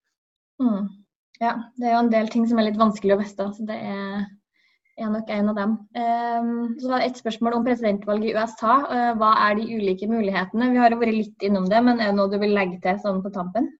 Mm. 0.61 0.89
Ja, 1.41 1.55
det 1.79 1.89
er 1.89 1.95
jo 1.95 2.03
en 2.03 2.13
del 2.13 2.29
ting 2.29 2.45
som 2.45 2.59
er 2.61 2.67
litt 2.67 2.77
vanskelig 2.77 3.15
å 3.15 3.21
vite, 3.23 3.47
så 3.55 3.65
det 3.65 3.77
er, 3.81 4.27
er 5.01 5.09
nok 5.09 5.31
en 5.33 5.49
av 5.49 5.57
dem. 5.57 5.71
Um, 5.97 6.51
så 6.77 6.91
var 6.91 7.01
det 7.01 7.07
et 7.09 7.21
spørsmål 7.23 7.57
om 7.57 7.65
presidentvalget 7.65 8.29
i 8.29 8.35
USA. 8.37 8.75
Uh, 8.85 9.09
hva 9.17 9.31
er 9.47 9.57
de 9.57 9.65
ulike 9.79 10.09
mulighetene? 10.11 10.69
Vi 10.69 10.81
har 10.83 10.93
jo 10.93 11.01
vært 11.01 11.17
litt 11.17 11.47
innom 11.47 11.65
det, 11.71 11.81
men 11.87 11.97
er 11.97 12.11
det 12.11 12.19
noe 12.19 12.29
du 12.29 12.37
vil 12.43 12.53
legge 12.53 12.77
til 12.85 13.01
sånn 13.01 13.23
på 13.25 13.33
tampen? 13.33 13.71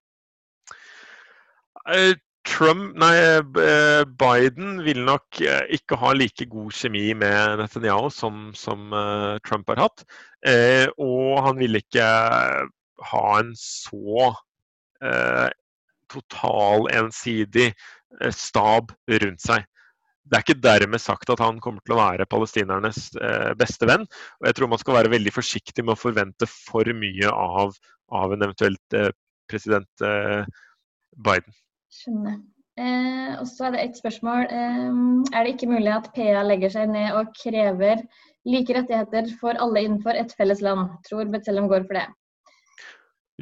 Uh, 1.86 2.18
Trump, 2.50 2.98
nei, 2.98 3.14
uh, 3.38 4.02
Biden 4.18 4.82
vil 4.82 5.04
nok 5.06 5.38
ikke 5.46 6.02
ha 6.02 6.10
like 6.18 6.50
god 6.50 6.74
kjemi 6.74 7.12
med 7.14 7.62
Netanyahu 7.62 8.10
som, 8.10 8.48
som 8.58 8.90
Trump 9.46 9.70
har 9.70 9.86
hatt. 9.86 10.02
og 10.98 11.38
han 11.46 11.62
vil 11.62 11.78
ikke 11.78 12.06
ha 13.12 13.26
en 13.38 13.54
så 13.54 14.26
total 16.12 16.88
ensidig 16.92 17.70
eh, 17.72 18.32
stab 18.34 18.92
rundt 19.22 19.44
seg. 19.44 19.66
det 20.22 20.38
er 20.38 20.44
ikke 20.44 20.62
dermed 20.62 21.02
sagt 21.02 21.32
at 21.34 21.40
han 21.42 21.58
kommer 21.60 21.82
til 21.82 21.96
å 21.96 22.00
være 22.02 22.28
palestinernes 22.30 23.10
eh, 23.18 23.50
beste 23.58 23.88
venn. 23.90 24.06
Og 24.40 24.48
jeg 24.48 24.58
tror 24.58 24.70
man 24.70 24.80
skal 24.82 25.00
være 25.00 25.12
veldig 25.16 25.34
forsiktig 25.34 25.84
med 25.84 25.96
å 25.96 26.02
forvente 26.02 26.48
for 26.50 26.86
mye 26.96 27.32
av, 27.32 27.74
av 28.14 28.32
en 28.36 28.48
eventuelt 28.48 28.98
eh, 28.98 29.10
president 29.50 30.06
Biden. 31.22 31.52
Skjønner. 31.92 32.38
Eh, 32.80 33.32
og 33.36 33.44
så 33.50 33.66
er 33.68 33.74
det 33.74 33.82
et 33.82 33.98
spørsmål. 34.00 34.46
Eh, 34.48 34.92
er 35.36 35.44
det 35.44 35.54
ikke 35.54 35.68
mulig 35.68 35.92
at 35.92 36.08
PA 36.16 36.44
legger 36.46 36.72
seg 36.72 36.92
ned 36.92 37.12
og 37.18 37.32
krever 37.36 38.00
like 38.48 38.74
rettigheter 38.74 39.28
for 39.40 39.58
alle 39.60 39.84
innenfor 39.84 40.16
et 40.16 40.32
felles 40.38 40.62
land? 40.64 40.88
Tror 41.08 41.28
Betzelem 41.32 41.68
går 41.68 41.84
for 41.88 42.00
det? 42.00 42.06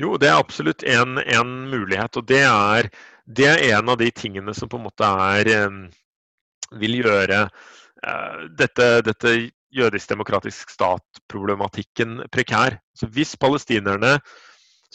Jo, 0.01 0.17
det 0.21 0.31
er 0.31 0.41
absolutt 0.41 0.85
en, 0.89 1.19
en 1.21 1.55
mulighet. 1.69 2.17
Og 2.17 2.27
det 2.29 2.43
er, 2.47 2.89
det 3.27 3.49
er, 3.51 3.65
en 3.77 3.93
av 3.93 3.99
de 4.01 4.11
tingene 4.15 4.55
som 4.57 4.71
på 4.71 4.81
en 4.81 4.87
måte 4.89 5.07
er 5.35 5.51
eh, 5.53 5.81
Vil 6.81 7.01
gjøre 7.01 7.41
uh, 7.51 8.37
dette, 8.55 8.85
dette 9.03 9.33
jødisk 9.75 10.13
demokratisk 10.13 10.71
stat-problematikken 10.71 12.21
prekær. 12.31 12.79
Så 12.95 13.09
hvis 13.11 13.35
palestinerne 13.35 14.19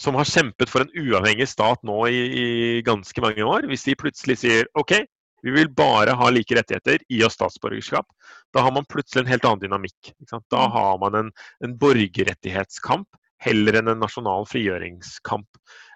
som 0.00 0.16
har 0.16 0.28
kjempet 0.28 0.72
for 0.72 0.84
en 0.84 0.92
uavhengig 0.96 1.48
stat 1.48 1.84
nå 1.84 1.98
i, 2.08 2.22
i, 2.40 2.46
ganske 2.84 3.20
mange 3.24 3.44
år, 3.44 3.68
hvis 3.68 3.84
de 3.88 3.96
plutselig 3.96 4.38
sier 4.40 4.68
OK, 4.76 4.98
vi 5.44 5.52
vil 5.52 5.68
bare 5.72 6.16
ha 6.16 6.30
like 6.32 6.56
rettigheter, 6.56 7.04
gi 7.08 7.22
oss 7.24 7.36
statsborgerskap, 7.36 8.08
da 8.56 8.64
har 8.64 8.72
man 8.72 8.88
plutselig 8.88 9.24
en 9.24 9.30
helt 9.30 9.44
annen 9.48 9.62
dynamikk. 9.62 10.12
Da 10.52 10.64
har 10.72 10.96
man 11.00 11.20
en, 11.20 11.30
en 11.64 11.76
borgerrettighetskamp 11.80 13.08
heller 13.42 13.80
enn 13.80 13.92
en 13.92 14.02
nasjonal 14.02 14.46
frigjøringskamp. 14.50 15.48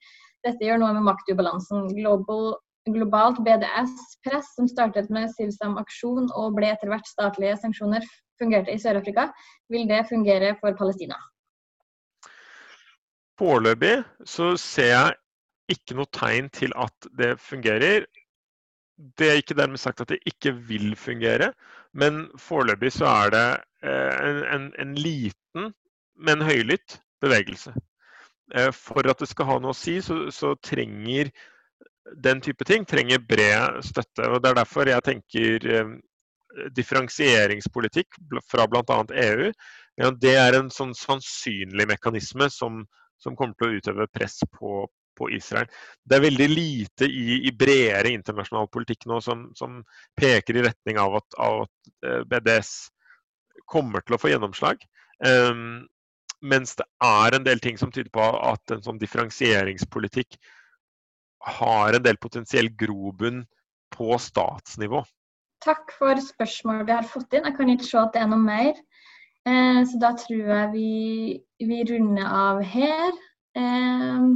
Dette 0.48 0.64
gjør 0.64 0.80
noe 0.80 0.94
med 0.96 1.08
maktubalansen. 1.10 1.90
Global, 1.98 2.54
globalt 2.88 3.44
BDS-press, 3.44 4.54
som 4.56 4.70
startet 4.72 5.12
med 5.12 5.32
Sivsam 5.36 5.76
aksjon 5.82 6.32
og 6.32 6.56
ble 6.56 6.72
etter 6.72 6.92
hvert 6.92 7.12
statlige 7.12 7.60
sanksjoner, 7.60 8.08
fungerte 8.40 8.72
i 8.72 8.80
Sør-Afrika. 8.80 9.30
Vil 9.72 9.88
det 9.92 10.06
fungere 10.08 10.56
for 10.64 10.76
Palestina? 10.80 11.20
Foreløpig 13.40 13.98
så 14.30 14.54
ser 14.62 14.92
jeg 14.94 15.16
ikke 15.76 15.96
noe 15.98 16.12
tegn 16.16 16.52
til 16.56 16.72
at 16.80 17.12
det 17.20 17.34
fungerer 17.42 18.06
det 19.18 19.30
er 19.30 19.40
ikke 19.42 19.58
dermed 19.58 19.82
sagt 19.82 20.02
at 20.02 20.12
det 20.14 20.22
ikke 20.30 20.54
vil 20.70 20.94
fungere, 21.00 21.52
men 21.94 22.28
foreløpig 22.40 22.92
så 22.96 23.10
er 23.10 23.34
det 23.34 23.48
eh, 23.84 24.14
en, 24.30 24.44
en, 24.56 24.70
en 24.80 24.94
liten, 24.98 25.74
men 26.16 26.46
høylytt 26.46 27.00
bevegelse. 27.22 27.74
Eh, 28.54 28.72
for 28.76 29.10
at 29.10 29.20
det 29.20 29.30
skal 29.32 29.50
ha 29.50 29.60
noe 29.62 29.74
å 29.74 29.78
si, 29.78 30.00
så, 30.04 30.26
så, 30.34 30.54
trenger 30.64 31.32
den 32.24 32.42
type 32.44 32.66
ting 32.68 32.84
trenger 32.86 33.22
bred 33.24 33.80
støtte. 33.86 34.28
og 34.28 34.42
Det 34.44 34.52
er 34.52 34.60
derfor 34.60 34.90
jeg 34.90 35.06
tenker 35.06 35.70
eh, 35.78 35.94
differensieringspolitikk 36.78 38.20
fra 38.50 38.68
bl.a. 38.70 39.00
EU. 39.28 39.54
Ja, 40.02 40.10
det 40.12 40.36
er 40.38 40.58
en 40.58 40.72
sånn 40.74 40.94
sannsynlig 40.98 41.88
mekanisme 41.90 42.50
som, 42.52 42.84
som 43.22 43.38
kommer 43.38 43.56
til 43.58 43.70
å 43.70 43.80
utøve 43.80 44.10
press 44.14 44.40
på, 44.58 44.86
på 45.18 45.30
Israel. 45.36 45.70
Det 46.04 46.18
er 46.18 46.26
veldig 46.26 46.50
lite 46.52 47.08
i, 47.08 47.40
i 47.48 47.54
bredere 47.56 48.14
internasjonal 48.14 48.70
politikk 48.74 49.08
nå 49.10 49.20
som, 49.24 49.48
som 49.58 49.82
peker 50.20 50.60
i 50.60 50.66
retning 50.68 51.00
av 51.02 51.20
at, 51.22 51.40
av 51.42 51.66
at, 51.68 51.94
eh, 52.08 52.22
BDS 52.30 52.74
kommer 53.70 54.04
til 54.04 54.18
å 54.18 54.22
få 54.22 54.34
gjennomslag. 54.34 54.82
Um, 55.24 55.86
mens 56.44 56.76
det 56.76 56.86
er 57.06 57.38
en 57.38 57.46
del 57.46 57.62
ting 57.64 57.78
som 57.80 57.92
tyder 57.94 58.12
på 58.14 58.24
at 58.24 58.74
en 58.74 58.84
sånn 58.84 59.00
differensieringspolitikk 59.00 60.36
har 61.60 61.96
en 61.96 62.04
del 62.04 62.20
potensiell 62.20 62.70
grobunn 62.80 63.44
på 63.94 64.18
statsnivå. 64.20 65.04
Takk 65.64 65.94
for 65.96 66.20
spørsmålet 66.20 66.90
vi 66.90 66.96
har 66.98 67.08
fått 67.08 67.36
inn. 67.36 67.48
Jeg 67.48 67.56
kan 67.56 67.72
ikke 67.72 67.88
se 67.88 68.00
at 68.02 68.16
det 68.16 68.24
er 68.24 68.32
noe 68.32 68.44
mer. 68.44 68.80
Eh, 69.48 69.82
så 69.88 70.00
da 70.00 70.12
tror 70.20 70.52
jeg 70.56 70.72
vi, 70.74 70.90
vi 71.64 71.84
runder 71.88 72.28
av 72.28 72.64
her. 72.68 73.16
Eh, 73.60 74.28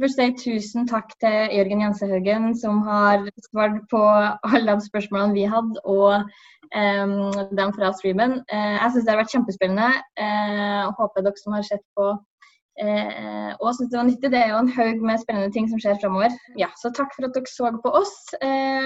vil 0.00 0.12
si 0.12 0.26
tusen 0.40 0.86
takk 0.88 1.12
til 1.20 1.52
Jørgen 1.56 1.82
Jensehaugen, 1.84 2.52
som 2.56 2.80
har 2.86 3.26
svart 3.48 3.78
på 3.92 4.00
alle 4.48 4.74
de 4.74 4.88
spørsmålene 4.88 5.36
vi 5.36 5.44
hadde, 5.48 5.80
og 5.84 6.24
um, 6.72 7.32
dem 7.58 7.72
fra 7.76 7.92
streamen. 7.98 8.38
Uh, 8.52 8.76
jeg 8.80 8.92
syns 8.92 9.06
det 9.06 9.14
har 9.14 9.22
vært 9.22 9.34
kjempespennende. 9.34 9.90
Uh, 10.20 10.82
og 10.88 11.00
håper 11.00 11.26
dere 11.26 11.42
som 11.42 11.56
har 11.56 11.66
sett 11.68 11.84
på 11.98 12.08
uh, 12.14 13.50
og 13.60 13.68
syns 13.76 13.92
det 13.92 14.00
var 14.00 14.08
nyttig. 14.08 14.32
Det 14.32 14.40
er 14.40 14.54
jo 14.54 14.62
en 14.62 14.72
haug 14.78 15.04
med 15.10 15.22
spennende 15.24 15.52
ting 15.54 15.68
som 15.70 15.82
skjer 15.82 16.00
framover. 16.00 16.34
Ja, 16.60 16.72
så 16.80 16.92
takk 16.96 17.12
for 17.16 17.28
at 17.28 17.36
dere 17.36 17.52
så 17.52 17.74
på 17.84 17.94
oss. 18.02 18.16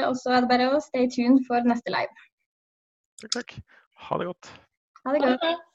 og 0.09 0.15
så 0.23 0.35
er 0.35 0.43
det 0.43 0.53
bare 0.53 0.73
å 0.75 0.83
stay 0.83 1.09
tuned 1.13 1.47
for 1.47 1.71
neste 1.71 1.95
live. 1.95 2.29
Takk, 3.23 3.33
takk. 3.39 3.57
Ha 4.09 4.21
det 4.21 4.29
godt. 4.33 4.53
Ha 5.07 5.15
det 5.15 5.25
godt. 5.25 5.67